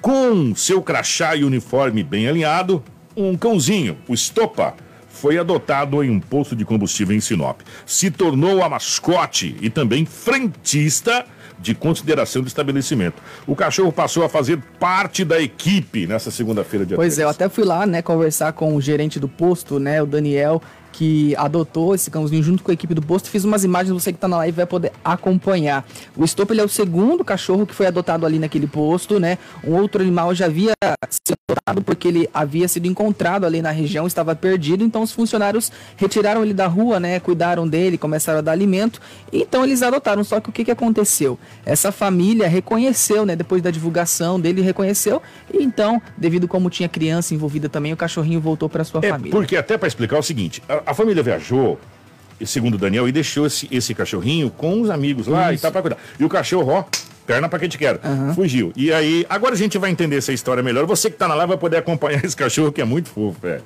Com 0.00 0.54
seu 0.54 0.82
crachá 0.82 1.36
e 1.36 1.44
uniforme 1.44 2.02
bem 2.02 2.28
alinhado, 2.28 2.82
um 3.16 3.36
cãozinho, 3.36 3.96
o 4.08 4.14
Estopa, 4.14 4.74
foi 5.16 5.38
adotado 5.38 6.02
em 6.04 6.10
um 6.10 6.20
posto 6.20 6.54
de 6.54 6.64
combustível 6.64 7.16
em 7.16 7.20
Sinop. 7.20 7.60
Se 7.84 8.10
tornou 8.10 8.62
a 8.62 8.68
mascote 8.68 9.56
e 9.60 9.70
também 9.70 10.04
frentista 10.04 11.24
de 11.58 11.74
consideração 11.74 12.42
do 12.42 12.48
estabelecimento. 12.48 13.22
O 13.46 13.56
cachorro 13.56 13.90
passou 13.90 14.24
a 14.24 14.28
fazer 14.28 14.60
parte 14.78 15.24
da 15.24 15.40
equipe 15.40 16.06
nessa 16.06 16.30
segunda-feira 16.30 16.84
de 16.84 16.94
Pois 16.94 17.18
é, 17.18 17.24
eu 17.24 17.30
até 17.30 17.48
fui 17.48 17.64
lá, 17.64 17.86
né, 17.86 18.02
conversar 18.02 18.52
com 18.52 18.76
o 18.76 18.80
gerente 18.80 19.18
do 19.18 19.26
posto, 19.26 19.78
né, 19.78 20.02
o 20.02 20.06
Daniel, 20.06 20.62
que 20.96 21.34
adotou 21.36 21.94
esse 21.94 22.10
cãozinho 22.10 22.42
junto 22.42 22.62
com 22.62 22.70
a 22.70 22.74
equipe 22.74 22.94
do 22.94 23.02
posto. 23.02 23.28
Fiz 23.28 23.44
umas 23.44 23.64
imagens, 23.64 23.92
você 23.92 24.12
que 24.14 24.18
tá 24.18 24.26
na 24.26 24.38
live 24.38 24.56
vai 24.56 24.66
poder 24.66 24.92
acompanhar. 25.04 25.86
O 26.16 26.24
Stop, 26.24 26.50
ele 26.52 26.60
é 26.62 26.64
o 26.64 26.68
segundo 26.68 27.22
cachorro 27.22 27.66
que 27.66 27.74
foi 27.74 27.86
adotado 27.86 28.24
ali 28.24 28.38
naquele 28.38 28.66
posto, 28.66 29.20
né? 29.20 29.36
Um 29.62 29.74
outro 29.74 30.00
animal 30.00 30.34
já 30.34 30.46
havia 30.46 30.72
sido 31.10 31.36
adotado 31.50 31.82
porque 31.82 32.08
ele 32.08 32.28
havia 32.32 32.66
sido 32.66 32.86
encontrado 32.86 33.44
ali 33.44 33.60
na 33.60 33.70
região, 33.70 34.06
estava 34.06 34.34
perdido, 34.34 34.82
então 34.82 35.02
os 35.02 35.12
funcionários 35.12 35.70
retiraram 35.96 36.42
ele 36.42 36.54
da 36.54 36.66
rua, 36.66 36.98
né, 36.98 37.20
cuidaram 37.20 37.68
dele, 37.68 37.98
começaram 37.98 38.38
a 38.38 38.42
dar 38.42 38.52
alimento, 38.52 39.00
então 39.32 39.64
eles 39.64 39.82
adotaram. 39.82 40.24
Só 40.24 40.40
que 40.40 40.48
o 40.48 40.52
que 40.52 40.64
que 40.64 40.70
aconteceu? 40.70 41.38
Essa 41.64 41.92
família 41.92 42.48
reconheceu, 42.48 43.26
né, 43.26 43.36
depois 43.36 43.60
da 43.62 43.70
divulgação 43.70 44.40
dele, 44.40 44.62
reconheceu, 44.62 45.20
e 45.52 45.62
então, 45.62 46.00
devido 46.16 46.48
como 46.48 46.70
tinha 46.70 46.88
criança 46.88 47.34
envolvida 47.34 47.68
também, 47.68 47.92
o 47.92 47.96
cachorrinho 47.96 48.40
voltou 48.40 48.68
para 48.68 48.82
sua 48.82 49.00
É, 49.04 49.10
família. 49.10 49.32
porque 49.32 49.56
até 49.56 49.76
para 49.76 49.88
explicar 49.88 50.18
o 50.18 50.22
seguinte, 50.22 50.62
a, 50.86 50.94
família 50.94 51.22
viajou, 51.22 51.78
e 52.40 52.46
segundo 52.46 52.74
o 52.74 52.78
Daniel, 52.78 53.08
e 53.08 53.12
deixou 53.12 53.46
esse, 53.46 53.68
esse 53.70 53.94
cachorrinho 53.94 54.50
com 54.50 54.80
os 54.80 54.90
amigos 54.90 55.26
lá 55.26 55.52
e 55.52 55.54
Isso. 55.54 55.62
tal 55.62 55.72
para 55.72 55.82
cuidar. 55.82 55.98
E 56.18 56.24
o 56.24 56.28
cachorro, 56.28 56.72
ó, 56.72 56.84
perna 57.26 57.48
pra 57.48 57.58
quem 57.58 57.68
te 57.68 57.78
quer, 57.78 58.00
fugiu. 58.34 58.72
E 58.76 58.92
aí, 58.92 59.26
agora 59.28 59.54
a 59.54 59.58
gente 59.58 59.76
vai 59.78 59.90
entender 59.90 60.16
essa 60.16 60.32
história 60.32 60.62
melhor. 60.62 60.86
Você 60.86 61.10
que 61.10 61.16
tá 61.16 61.26
na 61.26 61.34
live 61.34 61.48
vai 61.48 61.58
poder 61.58 61.78
acompanhar 61.78 62.22
esse 62.24 62.36
cachorro 62.36 62.72
que 62.72 62.80
é 62.80 62.84
muito 62.84 63.08
fofo, 63.08 63.46
é. 63.46 63.60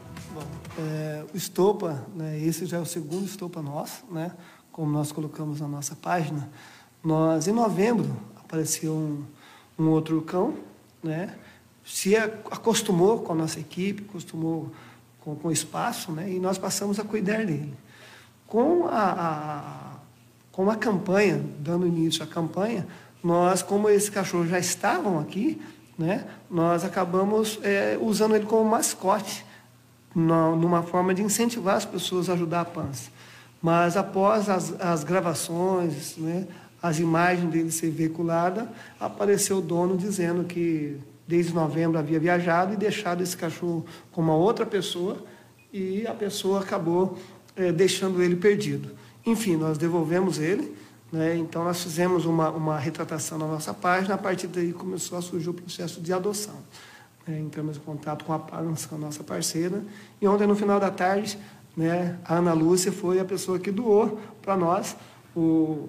É, 0.78 1.22
o 1.32 1.36
Estopa, 1.36 2.06
né, 2.14 2.38
esse 2.40 2.64
já 2.64 2.78
é 2.78 2.80
o 2.80 2.86
segundo 2.86 3.26
Estopa 3.26 3.60
nosso, 3.60 4.04
né, 4.10 4.32
como 4.72 4.90
nós 4.90 5.12
colocamos 5.12 5.60
na 5.60 5.68
nossa 5.68 5.94
página. 5.94 6.48
Nós, 7.02 7.48
em 7.48 7.52
novembro, 7.52 8.08
apareceu 8.36 8.92
um, 8.92 9.24
um 9.78 9.88
outro 9.88 10.20
cão, 10.22 10.54
né? 11.02 11.34
se 11.90 12.16
acostumou 12.16 13.18
com 13.18 13.32
a 13.32 13.34
nossa 13.34 13.58
equipe, 13.58 14.04
acostumou 14.08 14.70
com, 15.20 15.36
com 15.36 15.50
espaço, 15.50 16.12
né? 16.12 16.30
e 16.30 16.38
nós 16.38 16.58
passamos 16.58 16.98
a 16.98 17.04
cuidar 17.04 17.44
dele. 17.44 17.74
Com 18.46 18.86
a, 18.86 19.12
a, 19.12 19.98
com 20.52 20.70
a 20.70 20.76
campanha, 20.76 21.40
dando 21.58 21.86
início 21.86 22.22
à 22.22 22.26
campanha, 22.26 22.86
nós, 23.22 23.62
como 23.62 23.88
esses 23.88 24.08
cachorros 24.08 24.48
já 24.48 24.58
estavam 24.58 25.18
aqui, 25.18 25.60
né? 25.98 26.26
nós 26.50 26.84
acabamos 26.84 27.58
é, 27.62 27.98
usando 28.00 28.34
ele 28.34 28.46
como 28.46 28.68
mascote, 28.68 29.44
numa 30.14 30.82
forma 30.82 31.14
de 31.14 31.22
incentivar 31.22 31.76
as 31.76 31.84
pessoas 31.84 32.28
a 32.28 32.32
ajudar 32.32 32.62
a 32.62 32.64
pança. 32.64 33.10
Mas 33.62 33.96
após 33.96 34.48
as, 34.48 34.74
as 34.80 35.04
gravações, 35.04 36.16
né, 36.16 36.46
as 36.82 36.98
imagens 36.98 37.50
dele 37.50 37.70
ser 37.70 37.90
veiculada, 37.90 38.68
apareceu 38.98 39.58
o 39.58 39.60
dono 39.60 39.96
dizendo 39.96 40.44
que 40.44 40.98
desde 41.30 41.54
novembro 41.54 41.96
havia 41.96 42.18
viajado 42.18 42.74
e 42.74 42.76
deixado 42.76 43.22
esse 43.22 43.36
cachorro 43.36 43.86
com 44.10 44.20
uma 44.20 44.34
outra 44.34 44.66
pessoa 44.66 45.24
e 45.72 46.04
a 46.04 46.12
pessoa 46.12 46.60
acabou 46.60 47.16
é, 47.54 47.70
deixando 47.70 48.20
ele 48.20 48.34
perdido. 48.34 48.90
Enfim, 49.24 49.56
nós 49.56 49.78
devolvemos 49.78 50.40
ele, 50.40 50.76
né, 51.12 51.36
então 51.36 51.62
nós 51.62 51.80
fizemos 51.80 52.24
uma, 52.24 52.50
uma 52.50 52.76
retratação 52.76 53.38
na 53.38 53.46
nossa 53.46 53.72
página, 53.72 54.16
a 54.16 54.18
partir 54.18 54.48
daí 54.48 54.72
começou 54.72 55.16
a 55.16 55.22
surgir 55.22 55.50
o 55.50 55.54
processo 55.54 56.00
de 56.00 56.12
adoção. 56.12 56.56
É, 57.28 57.38
entramos 57.38 57.76
em 57.76 57.80
contato 57.80 58.24
com 58.24 58.32
a 58.32 58.40
a 58.50 58.98
nossa 58.98 59.22
parceira, 59.22 59.84
e 60.20 60.26
ontem, 60.26 60.48
no 60.48 60.56
final 60.56 60.80
da 60.80 60.90
tarde, 60.90 61.38
né, 61.76 62.18
a 62.24 62.36
Ana 62.36 62.52
Lúcia 62.52 62.90
foi 62.90 63.20
a 63.20 63.24
pessoa 63.24 63.58
que 63.58 63.70
doou 63.70 64.18
para 64.42 64.56
nós 64.56 64.96
o, 65.36 65.88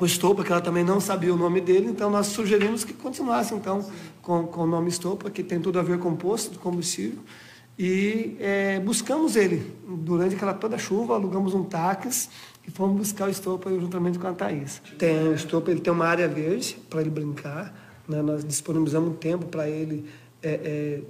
o 0.00 0.04
Estopa, 0.04 0.42
que 0.42 0.50
ela 0.50 0.60
também 0.60 0.82
não 0.82 1.00
sabia 1.00 1.32
o 1.32 1.36
nome 1.36 1.60
dele, 1.60 1.86
então 1.88 2.10
nós 2.10 2.26
sugerimos 2.26 2.84
que 2.84 2.92
continuasse 2.92 3.54
então 3.54 3.84
com, 4.26 4.44
com 4.44 4.62
o 4.62 4.66
nome 4.66 4.88
Estopa, 4.88 5.30
que 5.30 5.44
tem 5.44 5.60
tudo 5.60 5.78
a 5.78 5.82
ver 5.84 6.00
com 6.00 6.16
posto 6.16 6.50
de 6.50 6.58
combustível, 6.58 7.20
e 7.78 8.36
é, 8.40 8.80
buscamos 8.80 9.36
ele 9.36 9.72
durante 9.86 10.34
aquela 10.34 10.52
toda 10.52 10.76
chuva, 10.76 11.14
alugamos 11.14 11.54
um 11.54 11.62
táxi 11.62 12.28
e 12.66 12.70
fomos 12.72 12.98
buscar 12.98 13.28
o 13.28 13.30
Estopa 13.30 13.70
juntamente 13.70 14.18
com 14.18 14.26
a 14.26 14.32
Thaís. 14.32 14.82
Tem 14.98 15.28
o 15.28 15.32
Estopa, 15.32 15.70
ele 15.70 15.80
tem 15.80 15.92
uma 15.92 16.06
área 16.06 16.26
verde 16.26 16.76
para 16.90 17.02
ele 17.02 17.10
brincar, 17.10 17.72
né, 18.08 18.20
nós 18.20 18.44
disponibilizamos 18.44 19.10
um 19.10 19.14
tempo 19.14 19.46
para 19.46 19.70
ele 19.70 20.04
é, 20.42 21.02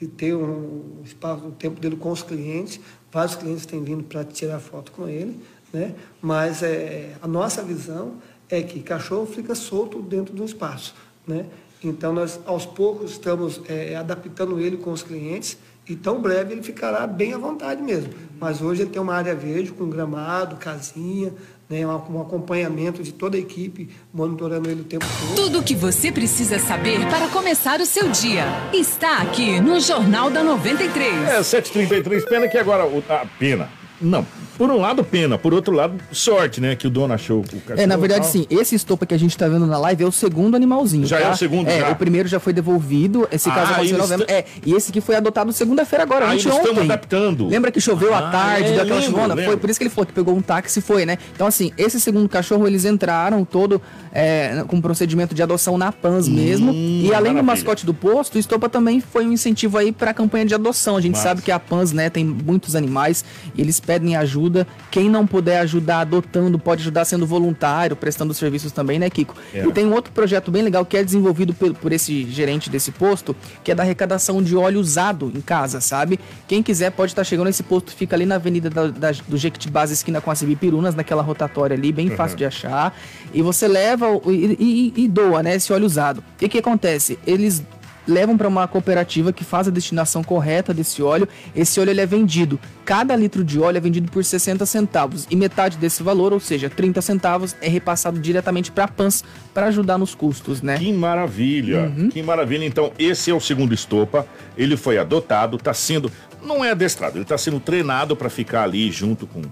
é, 0.00 0.06
ter 0.16 0.34
um 0.34 1.02
espaço, 1.04 1.48
o 1.48 1.52
tempo 1.52 1.78
dele 1.78 1.96
com 1.96 2.10
os 2.10 2.22
clientes, 2.22 2.80
vários 3.12 3.36
clientes 3.36 3.66
têm 3.66 3.84
vindo 3.84 4.02
para 4.02 4.24
tirar 4.24 4.60
foto 4.60 4.92
com 4.92 5.06
ele, 5.06 5.38
né? 5.70 5.94
mas 6.22 6.62
é, 6.62 7.16
a 7.20 7.28
nossa 7.28 7.62
visão 7.62 8.14
é 8.48 8.62
que 8.62 8.80
cachorro 8.80 9.26
fica 9.26 9.54
solto 9.54 10.00
dentro 10.00 10.34
do 10.34 10.42
espaço. 10.42 10.94
Né? 11.26 11.46
Então, 11.84 12.12
nós 12.12 12.38
aos 12.46 12.64
poucos 12.64 13.12
estamos 13.12 13.60
é, 13.68 13.96
adaptando 13.96 14.60
ele 14.60 14.76
com 14.76 14.92
os 14.92 15.02
clientes 15.02 15.58
e 15.88 15.96
tão 15.96 16.20
breve 16.20 16.52
ele 16.52 16.62
ficará 16.62 17.06
bem 17.06 17.34
à 17.34 17.38
vontade 17.38 17.82
mesmo. 17.82 18.12
Mas 18.38 18.62
hoje 18.62 18.82
ele 18.82 18.90
tem 18.90 19.02
uma 19.02 19.14
área 19.14 19.34
verde 19.34 19.72
com 19.72 19.88
gramado, 19.88 20.56
casinha, 20.56 21.32
né, 21.68 21.86
um 21.86 22.20
acompanhamento 22.20 23.02
de 23.02 23.12
toda 23.12 23.36
a 23.36 23.40
equipe 23.40 23.88
monitorando 24.12 24.70
ele 24.70 24.82
o 24.82 24.84
tempo 24.84 25.04
todo. 25.04 25.34
Tudo 25.34 25.58
o 25.60 25.62
que 25.62 25.74
você 25.74 26.12
precisa 26.12 26.58
saber 26.58 27.00
para 27.08 27.28
começar 27.28 27.80
o 27.80 27.86
seu 27.86 28.10
dia 28.10 28.44
está 28.72 29.18
aqui 29.18 29.60
no 29.60 29.80
Jornal 29.80 30.30
da 30.30 30.44
93. 30.44 31.28
É, 31.28 31.40
7h33, 31.40 32.28
pena 32.28 32.48
que 32.48 32.58
agora. 32.58 32.84
A 32.84 33.26
pena. 33.38 33.81
Não, 34.02 34.26
por 34.58 34.70
um 34.70 34.76
lado, 34.78 35.04
pena. 35.04 35.38
Por 35.38 35.54
outro 35.54 35.72
lado, 35.74 35.94
sorte, 36.10 36.60
né? 36.60 36.74
Que 36.76 36.86
o 36.86 36.90
dono 36.90 37.14
achou 37.14 37.40
o 37.40 37.42
cachorro. 37.60 37.80
É, 37.80 37.86
na 37.86 37.96
verdade, 37.96 38.26
sim. 38.26 38.46
Esse 38.50 38.74
estopa 38.74 39.06
que 39.06 39.14
a 39.14 39.18
gente 39.18 39.36
tá 39.38 39.46
vendo 39.48 39.66
na 39.66 39.78
live 39.78 40.02
é 40.04 40.06
o 40.06 40.12
segundo 40.12 40.56
animalzinho. 40.56 41.06
Já 41.06 41.18
tá? 41.20 41.28
é 41.28 41.30
o 41.32 41.36
segundo, 41.36 41.68
É, 41.68 41.80
já? 41.80 41.90
o 41.90 41.96
primeiro 41.96 42.28
já 42.28 42.40
foi 42.40 42.52
devolvido. 42.52 43.28
Esse 43.30 43.48
Ah, 43.48 43.54
caso 43.54 43.72
aconteceu 43.72 43.96
em 43.96 44.00
novembro. 44.00 44.26
É, 44.28 44.44
e 44.66 44.74
esse 44.74 44.90
que 44.92 45.00
foi 45.00 45.14
adotado 45.16 45.52
segunda-feira 45.52 46.02
agora, 46.02 46.26
Ah, 46.26 46.32
anteontem. 46.32 46.68
estão 46.68 46.82
adaptando. 46.84 47.46
Lembra 47.48 47.70
que 47.70 47.80
choveu 47.80 48.12
Ah, 48.14 48.18
à 48.28 48.30
tarde, 48.30 48.68
é, 48.68 48.72
deu 48.72 48.82
aquela 48.82 49.00
lembro, 49.00 49.20
chuvona? 49.20 49.42
Foi 49.44 49.56
por 49.56 49.70
isso 49.70 49.78
que 49.78 49.84
ele 49.84 49.90
falou 49.90 50.06
que 50.06 50.12
pegou 50.12 50.34
um 50.36 50.42
táxi 50.42 50.78
e 50.80 50.82
foi, 50.82 51.06
né? 51.06 51.18
Então, 51.34 51.46
assim, 51.46 51.70
esse 51.78 52.00
segundo 52.00 52.28
cachorro, 52.28 52.66
eles 52.66 52.84
entraram 52.84 53.44
todo 53.44 53.80
é, 54.12 54.64
com 54.68 54.80
procedimento 54.80 55.34
de 55.34 55.42
adoção 55.42 55.78
na 55.78 55.90
PANS 55.92 56.28
mesmo. 56.28 56.72
E 56.72 56.74
além 56.74 57.32
do 57.32 57.40
Hum, 57.40 57.42
maravilha. 57.42 57.42
mascote 57.42 57.86
do 57.86 57.94
posto, 57.94 58.34
o 58.34 58.38
Estopa 58.38 58.68
também 58.68 59.00
foi 59.00 59.24
um 59.26 59.32
incentivo 59.32 59.78
aí 59.78 59.92
pra 59.92 60.12
campanha 60.12 60.44
de 60.44 60.54
adoção. 60.54 60.96
A 60.96 61.00
gente 61.00 61.12
Massa. 61.12 61.28
sabe 61.28 61.42
que 61.42 61.50
a 61.50 61.58
PANS, 61.58 61.92
né, 61.92 62.10
tem 62.10 62.24
muitos 62.24 62.74
animais 62.76 63.24
e 63.54 63.60
eles 63.60 63.80
pedem 63.92 64.16
ajuda. 64.16 64.66
Quem 64.90 65.08
não 65.10 65.26
puder 65.26 65.58
ajudar 65.60 66.00
adotando, 66.00 66.58
pode 66.58 66.80
ajudar 66.80 67.04
sendo 67.04 67.26
voluntário, 67.26 67.94
prestando 67.94 68.32
serviços 68.32 68.72
também, 68.72 68.98
né, 68.98 69.10
Kiko? 69.10 69.34
É. 69.52 69.66
E 69.66 69.70
tem 69.72 69.84
um 69.86 69.92
outro 69.92 70.10
projeto 70.12 70.50
bem 70.50 70.62
legal 70.62 70.84
que 70.86 70.96
é 70.96 71.04
desenvolvido 71.04 71.52
por, 71.52 71.74
por 71.74 71.92
esse 71.92 72.24
gerente 72.30 72.70
desse 72.70 72.90
posto, 72.90 73.36
que 73.62 73.70
é 73.70 73.74
da 73.74 73.82
arrecadação 73.82 74.42
de 74.42 74.56
óleo 74.56 74.80
usado 74.80 75.30
em 75.34 75.42
casa, 75.42 75.78
sabe? 75.82 76.18
Quem 76.48 76.62
quiser 76.62 76.90
pode 76.92 77.12
estar 77.12 77.22
chegando 77.24 77.46
nesse 77.48 77.62
posto, 77.62 77.92
fica 77.94 78.16
ali 78.16 78.24
na 78.24 78.36
avenida 78.36 78.70
da, 78.70 78.86
da- 78.86 79.12
do 79.28 79.36
Jequitibás, 79.36 79.90
esquina 79.90 80.20
com 80.22 80.30
a 80.30 80.34
Cibipirunas, 80.34 80.94
naquela 80.94 81.22
rotatória 81.22 81.74
ali, 81.76 81.92
bem 81.92 82.08
Uhum. 82.08 82.16
fácil 82.16 82.38
de 82.38 82.44
achar. 82.46 82.96
E 83.34 83.42
você 83.42 83.68
leva 83.68 84.06
e, 84.26 84.56
e- 84.96 85.02
e 85.04 85.08
doa, 85.08 85.42
né, 85.42 85.56
esse 85.56 85.70
óleo 85.72 85.84
usado. 85.84 86.24
E 86.40 86.46
o 86.46 86.48
que 86.48 86.58
acontece? 86.58 87.18
Eles 87.26 87.62
levam 88.06 88.36
para 88.36 88.48
uma 88.48 88.66
cooperativa 88.66 89.32
que 89.32 89.44
faz 89.44 89.68
a 89.68 89.70
destinação 89.70 90.22
correta 90.24 90.72
desse 90.74 91.02
óleo. 91.02 91.28
Esse 91.54 91.78
óleo 91.80 91.90
ele 91.90 92.00
é 92.00 92.06
vendido. 92.06 92.58
Cada 92.84 93.14
litro 93.14 93.44
de 93.44 93.60
óleo 93.60 93.76
é 93.76 93.80
vendido 93.80 94.10
por 94.10 94.24
60 94.24 94.66
centavos 94.66 95.26
e 95.30 95.36
metade 95.36 95.76
desse 95.76 96.02
valor, 96.02 96.32
ou 96.32 96.40
seja, 96.40 96.68
30 96.68 97.00
centavos, 97.00 97.54
é 97.60 97.68
repassado 97.68 98.18
diretamente 98.18 98.72
para 98.72 98.84
a 98.84 98.88
PANS 98.88 99.22
para 99.54 99.66
ajudar 99.66 99.98
nos 99.98 100.14
custos, 100.14 100.62
né? 100.62 100.78
Que 100.78 100.92
maravilha, 100.92 101.92
Uhum. 101.96 102.08
que 102.08 102.22
maravilha. 102.22 102.64
Então, 102.64 102.92
esse 102.98 103.30
é 103.30 103.34
o 103.34 103.40
segundo 103.40 103.72
estopa. 103.72 104.26
Ele 104.56 104.76
foi 104.76 104.98
adotado, 104.98 105.56
está 105.56 105.72
sendo. 105.72 106.10
Não 106.42 106.64
é 106.64 106.70
adestrado, 106.72 107.16
ele 107.16 107.22
está 107.22 107.38
sendo 107.38 107.60
treinado 107.60 108.16
para 108.16 108.28
ficar 108.28 108.64
ali 108.64 108.90
junto 108.90 109.26
com, 109.28 109.42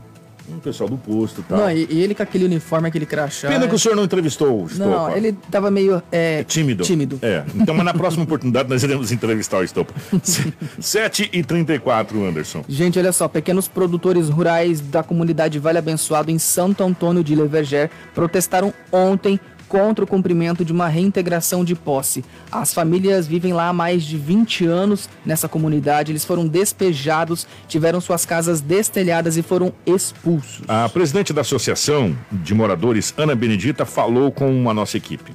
com 0.51 0.59
o 0.59 0.61
pessoal 0.61 0.89
do 0.89 0.97
posto 0.97 1.41
e 1.41 1.45
tal. 1.45 1.59
Não, 1.59 1.71
e, 1.71 1.87
e 1.91 2.01
ele 2.03 2.15
com 2.15 2.23
aquele 2.23 2.45
uniforme, 2.45 2.89
aquele 2.89 3.07
crachá. 3.07 3.49
Pena 3.49 3.67
que 3.69 3.75
o 3.75 3.79
senhor 3.79 3.95
não 3.95 4.05
entrevistou 4.05 4.63
o 4.63 4.67
estopa. 4.67 4.91
Não, 4.91 5.17
ele 5.17 5.33
tava 5.51 5.71
meio 5.71 6.03
é, 6.11 6.45
Tímido. 6.45 6.85
tímido. 6.85 7.19
É. 7.23 7.45
Então, 7.55 7.75
mas 7.75 7.85
na 7.85 7.95
próxima 7.95 8.25
oportunidade 8.25 8.69
nós 8.69 8.83
iremos 8.83 9.13
entrevistar 9.13 9.59
o 9.59 9.65
Estopa. 9.65 9.95
7 10.81 11.31
e 11.33 11.43
34 11.43 12.25
Anderson. 12.25 12.65
Gente, 12.69 12.99
olha 12.99 13.13
só, 13.13 13.29
pequenos 13.29 13.69
produtores 13.69 14.29
rurais 14.29 14.81
da 14.81 15.03
comunidade 15.03 15.59
Vale 15.59 15.79
Abençoado 15.79 16.31
em 16.31 16.39
Santo 16.39 16.83
Antônio 16.83 17.23
de 17.23 17.35
Leverger 17.35 17.91
protestaram 18.15 18.73
ontem 18.93 19.39
contra 19.71 20.05
o 20.05 20.07
cumprimento 20.07 20.65
de 20.65 20.73
uma 20.73 20.89
reintegração 20.89 21.65
de 21.65 21.77
posse. 21.77 22.25
As 22.51 22.75
famílias 22.75 23.29
vivem 23.29 23.53
lá 23.53 23.69
há 23.69 23.73
mais 23.73 24.03
de 24.03 24.19
20 24.19 24.67
anos 24.67 25.09
nessa 25.25 25.49
comunidade, 25.49 26.11
eles 26.11 26.25
foram 26.25 26.45
despejados, 26.45 27.47
tiveram 27.69 28.01
suas 28.01 28.27
casas 28.27 28.61
destelhadas 28.61 29.37
e 29.37 29.43
foram 29.43 29.73
expulsos. 29.87 30.63
A 30.67 30.89
presidente 30.89 31.33
da 31.33 31.43
Associação 31.43 32.19
de 32.33 32.53
Moradores, 32.53 33.15
Ana 33.17 33.37
Benedita, 33.37 33.87
falou 33.87 34.33
com 34.33 34.69
a 34.69 34.75
nossa 34.75 34.97
equipe. 34.97 35.33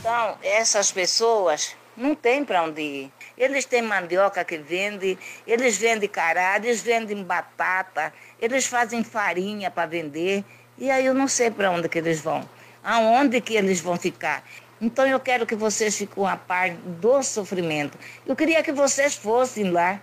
Então, 0.00 0.36
essas 0.42 0.90
pessoas 0.90 1.76
não 1.94 2.14
têm 2.14 2.46
para 2.46 2.62
onde 2.62 2.80
ir. 2.80 3.12
Eles 3.36 3.66
têm 3.66 3.82
mandioca 3.82 4.42
que 4.42 4.56
vende, 4.56 5.18
eles 5.46 5.76
vendem 5.76 6.08
cará, 6.08 6.56
eles 6.56 6.80
vendem 6.80 7.22
batata, 7.22 8.10
eles 8.40 8.64
fazem 8.64 9.04
farinha 9.04 9.70
para 9.70 9.86
vender. 9.86 10.42
E 10.78 10.90
aí 10.90 11.04
eu 11.04 11.12
não 11.12 11.28
sei 11.28 11.50
para 11.50 11.70
onde 11.70 11.90
que 11.90 11.98
eles 11.98 12.22
vão. 12.22 12.55
Aonde 12.88 13.40
que 13.40 13.56
eles 13.56 13.80
vão 13.80 13.96
ficar? 13.96 14.44
Então 14.80 15.04
eu 15.04 15.18
quero 15.18 15.44
que 15.44 15.56
vocês 15.56 15.98
fiquem 15.98 16.24
a 16.24 16.36
par 16.36 16.70
do 16.70 17.20
sofrimento. 17.20 17.98
Eu 18.24 18.36
queria 18.36 18.62
que 18.62 18.70
vocês 18.70 19.16
fossem 19.16 19.72
lá. 19.72 20.00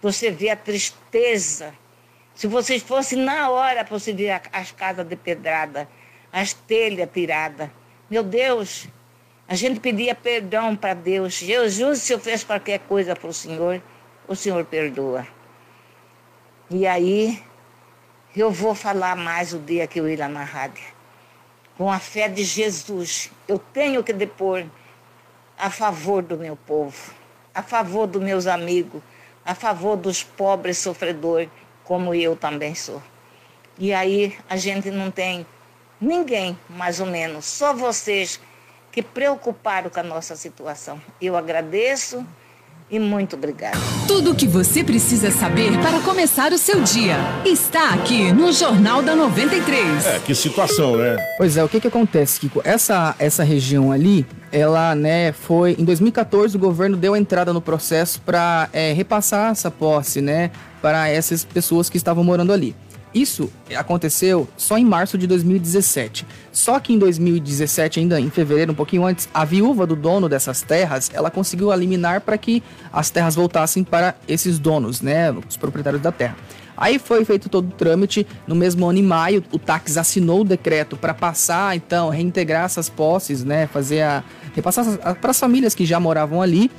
Você 0.00 0.28
vê 0.28 0.50
a 0.50 0.56
tristeza. 0.56 1.72
Se 2.34 2.48
vocês 2.48 2.82
fossem 2.82 3.20
na 3.20 3.50
hora 3.50 3.84
para 3.84 3.96
você 3.96 4.12
ver 4.12 4.42
as 4.52 4.72
casas 4.72 5.06
de 5.06 5.14
pedrada, 5.14 5.88
as 6.32 6.52
telhas 6.52 7.08
tiradas. 7.14 7.70
Meu 8.10 8.24
Deus, 8.24 8.88
a 9.46 9.54
gente 9.54 9.78
pedia 9.78 10.12
perdão 10.12 10.74
para 10.74 10.94
Deus. 10.94 11.34
Jesus, 11.34 12.00
se 12.00 12.12
eu 12.12 12.18
fiz 12.18 12.42
qualquer 12.42 12.80
coisa 12.80 13.14
para 13.14 13.28
o 13.28 13.32
Senhor, 13.32 13.80
o 14.26 14.34
Senhor 14.34 14.64
perdoa. 14.64 15.24
E 16.68 16.84
aí, 16.84 17.40
eu 18.34 18.50
vou 18.50 18.74
falar 18.74 19.14
mais 19.14 19.52
o 19.52 19.60
dia 19.60 19.86
que 19.86 20.00
eu 20.00 20.08
ir 20.08 20.18
lá 20.18 20.26
na 20.26 20.42
rádio. 20.42 21.01
Com 21.82 21.90
a 21.90 21.98
fé 21.98 22.28
de 22.28 22.44
Jesus, 22.44 23.28
eu 23.48 23.58
tenho 23.58 24.04
que 24.04 24.12
depor 24.12 24.64
a 25.58 25.68
favor 25.68 26.22
do 26.22 26.36
meu 26.36 26.54
povo, 26.54 27.12
a 27.52 27.60
favor 27.60 28.06
dos 28.06 28.22
meus 28.22 28.46
amigos, 28.46 29.02
a 29.44 29.52
favor 29.52 29.96
dos 29.96 30.22
pobres 30.22 30.78
sofredores, 30.78 31.48
como 31.82 32.14
eu 32.14 32.36
também 32.36 32.72
sou. 32.72 33.02
E 33.76 33.92
aí 33.92 34.38
a 34.48 34.56
gente 34.56 34.92
não 34.92 35.10
tem 35.10 35.44
ninguém, 36.00 36.56
mais 36.68 37.00
ou 37.00 37.06
menos, 37.06 37.46
só 37.46 37.74
vocês 37.74 38.40
que 38.92 39.02
preocuparam 39.02 39.90
com 39.90 39.98
a 39.98 40.04
nossa 40.04 40.36
situação. 40.36 41.02
Eu 41.20 41.36
agradeço 41.36 42.24
E 42.90 42.98
muito 42.98 43.36
obrigada. 43.36 43.78
Tudo 44.06 44.32
o 44.32 44.34
que 44.34 44.46
você 44.46 44.84
precisa 44.84 45.30
saber 45.30 45.78
para 45.78 46.00
começar 46.00 46.52
o 46.52 46.58
seu 46.58 46.82
dia 46.82 47.16
está 47.44 47.94
aqui 47.94 48.32
no 48.32 48.52
Jornal 48.52 49.02
da 49.02 49.16
93. 49.16 50.06
É, 50.06 50.18
que 50.18 50.34
situação, 50.34 50.96
né? 50.96 51.16
Pois 51.38 51.56
é, 51.56 51.64
o 51.64 51.68
que 51.68 51.80
que 51.80 51.88
acontece, 51.88 52.40
Kiko? 52.40 52.60
Essa, 52.64 53.14
essa 53.18 53.42
região 53.42 53.90
ali, 53.90 54.26
ela, 54.50 54.94
né, 54.94 55.32
foi... 55.32 55.74
Em 55.78 55.84
2014, 55.84 56.56
o 56.56 56.60
governo 56.60 56.96
deu 56.96 57.14
a 57.14 57.18
entrada 57.18 57.52
no 57.52 57.60
processo 57.60 58.20
para 58.20 58.68
é, 58.72 58.92
repassar 58.92 59.52
essa 59.52 59.70
posse, 59.70 60.20
né, 60.20 60.50
para 60.82 61.08
essas 61.08 61.44
pessoas 61.44 61.88
que 61.88 61.96
estavam 61.96 62.22
morando 62.22 62.52
ali. 62.52 62.74
Isso 63.14 63.52
aconteceu 63.76 64.48
só 64.56 64.78
em 64.78 64.84
março 64.84 65.18
de 65.18 65.26
2017. 65.26 66.26
Só 66.50 66.80
que 66.80 66.92
em 66.92 66.98
2017, 66.98 68.00
ainda 68.00 68.20
em 68.20 68.30
fevereiro, 68.30 68.72
um 68.72 68.74
pouquinho 68.74 69.04
antes, 69.04 69.28
a 69.34 69.44
viúva 69.44 69.86
do 69.86 69.94
dono 69.94 70.28
dessas 70.28 70.62
terras, 70.62 71.10
ela 71.12 71.30
conseguiu 71.30 71.72
eliminar 71.72 72.22
para 72.22 72.38
que 72.38 72.62
as 72.92 73.10
terras 73.10 73.34
voltassem 73.34 73.84
para 73.84 74.14
esses 74.26 74.58
donos, 74.58 75.00
né, 75.00 75.30
os 75.30 75.56
proprietários 75.56 76.02
da 76.02 76.10
terra. 76.10 76.36
Aí 76.76 76.98
foi 76.98 77.24
feito 77.24 77.48
todo 77.48 77.68
o 77.68 77.72
trâmite. 77.72 78.26
No 78.46 78.54
mesmo 78.54 78.88
ano, 78.88 78.98
em 78.98 79.02
maio, 79.02 79.44
o 79.52 79.58
táxi 79.58 79.98
assinou 79.98 80.40
o 80.40 80.44
decreto 80.44 80.96
para 80.96 81.12
passar, 81.12 81.76
então, 81.76 82.08
reintegrar 82.08 82.64
essas 82.64 82.88
posses, 82.88 83.44
né? 83.44 83.66
Fazer 83.66 84.02
a. 84.02 84.24
repassar 84.54 85.16
para 85.20 85.30
as 85.30 85.38
famílias 85.38 85.74
que 85.74 85.84
já 85.84 86.00
moravam 86.00 86.40
ali. 86.40 86.70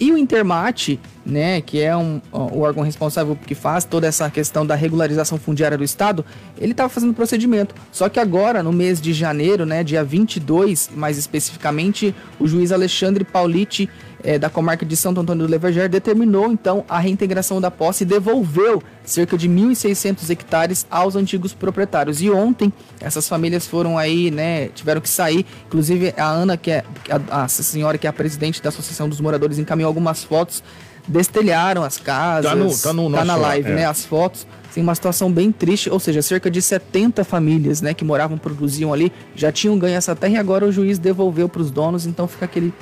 E 0.00 0.12
o 0.12 0.18
Intermate, 0.18 1.00
né, 1.26 1.60
que 1.60 1.80
é 1.80 1.96
um, 1.96 2.20
o 2.32 2.60
órgão 2.60 2.84
responsável 2.84 3.36
que 3.36 3.54
faz 3.54 3.84
toda 3.84 4.06
essa 4.06 4.30
questão 4.30 4.64
da 4.64 4.74
regularização 4.74 5.38
fundiária 5.38 5.76
do 5.76 5.82
Estado, 5.82 6.24
ele 6.56 6.72
estava 6.72 6.88
fazendo 6.88 7.12
procedimento. 7.12 7.74
Só 7.90 8.08
que 8.08 8.20
agora, 8.20 8.62
no 8.62 8.72
mês 8.72 9.00
de 9.00 9.12
janeiro, 9.12 9.66
né, 9.66 9.82
dia 9.82 10.04
22, 10.04 10.90
mais 10.94 11.18
especificamente, 11.18 12.14
o 12.38 12.46
juiz 12.46 12.70
Alexandre 12.70 13.24
Pauliti, 13.24 13.90
eh, 14.22 14.38
da 14.38 14.48
comarca 14.50 14.84
de 14.84 14.96
Santo 14.96 15.20
Antônio 15.20 15.46
do 15.46 15.50
Leverger, 15.50 15.88
determinou 15.88 16.50
então 16.50 16.84
a 16.88 16.98
reintegração 16.98 17.60
da 17.60 17.70
posse 17.70 18.04
e 18.04 18.06
devolveu 18.06 18.82
cerca 19.04 19.36
de 19.38 19.48
1.600 19.48 20.28
hectares 20.30 20.86
aos 20.90 21.16
antigos 21.16 21.52
proprietários. 21.54 22.20
E 22.20 22.30
ontem, 22.30 22.72
essas 23.00 23.28
famílias 23.28 23.66
foram 23.66 23.96
aí, 23.96 24.30
né, 24.30 24.68
tiveram 24.68 25.00
que 25.00 25.08
sair. 25.08 25.46
Inclusive, 25.66 26.12
a 26.16 26.26
Ana, 26.28 26.56
que 26.56 26.70
é 26.70 26.84
a, 27.30 27.44
a 27.44 27.48
senhora 27.48 27.96
que 27.98 28.06
é 28.06 28.10
a 28.10 28.12
presidente 28.12 28.62
da 28.62 28.68
Associação 28.68 29.08
dos 29.08 29.20
Moradores, 29.20 29.58
encaminhou 29.58 29.88
algumas 29.88 30.24
fotos 30.24 30.62
destelharam 31.10 31.82
as 31.82 31.96
casas. 31.96 32.50
Tá 32.50 32.54
no- 32.54 32.76
tá 32.78 32.92
no 32.92 33.08
na 33.08 33.24
nosso- 33.24 33.40
live, 33.40 33.70
é. 33.70 33.74
né? 33.74 33.86
As 33.86 34.04
fotos. 34.04 34.46
Tem 34.74 34.82
uma 34.82 34.94
situação 34.94 35.32
bem 35.32 35.50
triste, 35.50 35.88
ou 35.90 35.98
seja, 35.98 36.20
cerca 36.20 36.50
de 36.50 36.60
70 36.60 37.24
famílias, 37.24 37.80
né, 37.80 37.94
que 37.94 38.04
moravam, 38.04 38.36
produziam 38.36 38.92
ali, 38.92 39.10
já 39.34 39.50
tinham 39.50 39.76
ganho 39.78 39.96
essa 39.96 40.14
terra 40.14 40.34
e 40.34 40.36
agora 40.36 40.66
o 40.66 40.70
juiz 40.70 40.98
devolveu 40.98 41.48
para 41.48 41.62
os 41.62 41.70
donos, 41.70 42.04
então 42.06 42.28
fica 42.28 42.44
aquele 42.44 42.72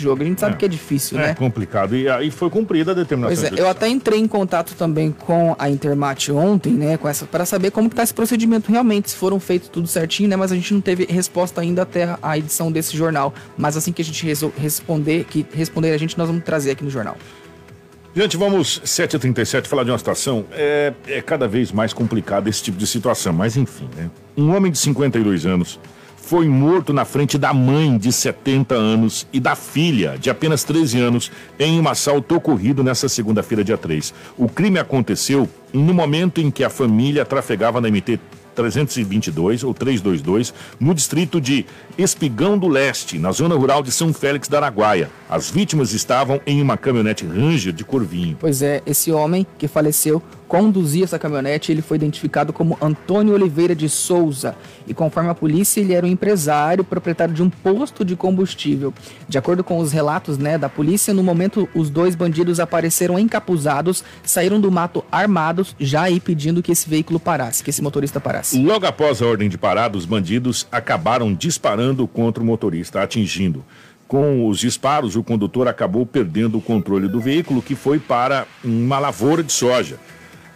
jogo. 0.00 0.22
A 0.22 0.26
gente 0.26 0.40
sabe 0.40 0.54
É. 0.54 0.58
que 0.58 0.64
é 0.64 0.68
difícil, 0.68 1.18
É 1.18 1.28
né? 1.28 1.34
complicado. 1.34 1.96
E 1.96 2.08
aí 2.08 2.30
foi 2.30 2.48
cumprida 2.50 2.92
a 2.92 2.94
determinação. 2.94 3.42
Pois 3.48 3.58
é, 3.58 3.62
eu 3.62 3.68
até 3.68 3.88
entrei 3.88 4.18
em 4.20 4.28
contato 4.28 4.74
também 4.74 5.10
com 5.12 5.56
a 5.58 5.68
Intermate 5.70 6.30
ontem, 6.32 6.72
né, 6.72 6.96
com 6.96 7.08
essa 7.08 7.26
para 7.26 7.44
saber 7.44 7.70
como 7.70 7.88
que 7.90 7.96
tá 7.96 8.02
esse 8.02 8.14
procedimento 8.14 8.70
realmente, 8.70 9.10
se 9.10 9.16
foram 9.16 9.38
feitos 9.40 9.68
tudo 9.68 9.86
certinho, 9.88 10.28
né, 10.28 10.36
mas 10.36 10.52
a 10.52 10.54
gente 10.54 10.72
não 10.74 10.80
teve 10.80 11.06
resposta 11.08 11.60
ainda 11.60 11.82
até 11.82 12.16
a- 12.22 12.38
edição 12.38 12.70
desse 12.70 12.96
jornal. 12.96 13.32
Mas 13.56 13.76
assim 13.76 13.92
que 13.92 14.02
a 14.02 14.04
gente 14.04 14.26
responder, 14.58 15.24
que 15.24 15.46
responder 15.54 15.92
a 15.92 15.98
gente, 15.98 16.16
nós 16.18 16.26
vamos 16.28 16.44
trazer 16.44 16.70
aqui 16.72 16.84
no 16.84 16.90
jornal. 16.90 17.16
Gente, 18.14 18.36
vamos 18.36 18.82
7h37 18.84 19.66
falar 19.66 19.84
de 19.84 19.90
uma 19.90 19.96
situação. 19.96 20.44
É, 20.52 20.92
é 21.06 21.22
cada 21.22 21.48
vez 21.48 21.72
mais 21.72 21.94
complicado 21.94 22.46
esse 22.46 22.62
tipo 22.62 22.76
de 22.76 22.86
situação, 22.86 23.32
mas 23.32 23.56
enfim, 23.56 23.88
né? 23.96 24.10
Um 24.36 24.54
homem 24.54 24.70
de 24.70 24.76
52 24.78 25.46
anos 25.46 25.80
foi 26.32 26.48
morto 26.48 26.94
na 26.94 27.04
frente 27.04 27.36
da 27.36 27.52
mãe 27.52 27.98
de 27.98 28.10
70 28.10 28.74
anos 28.74 29.26
e 29.34 29.38
da 29.38 29.54
filha 29.54 30.16
de 30.18 30.30
apenas 30.30 30.64
13 30.64 30.98
anos 30.98 31.30
em 31.58 31.78
um 31.78 31.86
assalto 31.86 32.34
ocorrido 32.34 32.82
nessa 32.82 33.06
segunda-feira, 33.06 33.62
dia 33.62 33.76
3. 33.76 34.14
O 34.38 34.48
crime 34.48 34.78
aconteceu 34.78 35.46
no 35.74 35.92
momento 35.92 36.40
em 36.40 36.50
que 36.50 36.64
a 36.64 36.70
família 36.70 37.26
trafegava 37.26 37.82
na 37.82 37.90
MT 37.90 38.18
322 38.54 39.62
ou 39.62 39.74
322 39.74 40.54
no 40.80 40.94
distrito 40.94 41.38
de 41.38 41.66
Espigão 41.98 42.56
do 42.56 42.68
Leste, 42.68 43.18
na 43.18 43.30
zona 43.32 43.54
rural 43.54 43.82
de 43.82 43.92
São 43.92 44.12
Félix 44.12 44.48
da 44.48 44.58
Araguaia. 44.58 45.10
As 45.28 45.50
vítimas 45.50 45.92
estavam 45.92 46.40
em 46.46 46.62
uma 46.62 46.78
caminhonete 46.78 47.26
Ranger 47.26 47.74
de 47.74 47.84
cor 47.84 48.04
vinho. 48.04 48.36
Pois 48.40 48.62
é, 48.62 48.82
esse 48.86 49.12
homem 49.12 49.46
que 49.58 49.68
faleceu 49.68 50.22
conduzia 50.52 51.04
essa 51.04 51.18
caminhonete, 51.18 51.72
ele 51.72 51.80
foi 51.80 51.96
identificado 51.96 52.52
como 52.52 52.76
Antônio 52.78 53.32
Oliveira 53.32 53.74
de 53.74 53.88
Souza. 53.88 54.54
E 54.86 54.92
conforme 54.92 55.30
a 55.30 55.34
polícia, 55.34 55.80
ele 55.80 55.94
era 55.94 56.04
um 56.04 56.10
empresário, 56.10 56.84
proprietário 56.84 57.32
de 57.32 57.42
um 57.42 57.48
posto 57.48 58.04
de 58.04 58.14
combustível. 58.14 58.92
De 59.26 59.38
acordo 59.38 59.64
com 59.64 59.78
os 59.78 59.92
relatos 59.92 60.36
né, 60.36 60.58
da 60.58 60.68
polícia, 60.68 61.14
no 61.14 61.22
momento 61.22 61.66
os 61.74 61.88
dois 61.88 62.14
bandidos 62.14 62.60
apareceram 62.60 63.18
encapuzados, 63.18 64.04
saíram 64.22 64.60
do 64.60 64.70
mato 64.70 65.02
armados, 65.10 65.74
já 65.80 66.02
aí 66.02 66.20
pedindo 66.20 66.62
que 66.62 66.70
esse 66.70 66.86
veículo 66.86 67.18
parasse, 67.18 67.64
que 67.64 67.70
esse 67.70 67.80
motorista 67.80 68.20
parasse. 68.20 68.62
Logo 68.62 68.84
após 68.84 69.22
a 69.22 69.26
ordem 69.26 69.48
de 69.48 69.56
parada, 69.56 69.96
os 69.96 70.04
bandidos 70.04 70.66
acabaram 70.70 71.32
disparando 71.32 72.06
contra 72.06 72.42
o 72.42 72.46
motorista, 72.46 73.00
atingindo. 73.00 73.64
Com 74.06 74.46
os 74.46 74.58
disparos, 74.58 75.16
o 75.16 75.22
condutor 75.22 75.66
acabou 75.66 76.04
perdendo 76.04 76.58
o 76.58 76.60
controle 76.60 77.08
do 77.08 77.18
veículo, 77.18 77.62
que 77.62 77.74
foi 77.74 77.98
para 77.98 78.46
uma 78.62 78.98
lavoura 78.98 79.42
de 79.42 79.50
soja. 79.50 79.98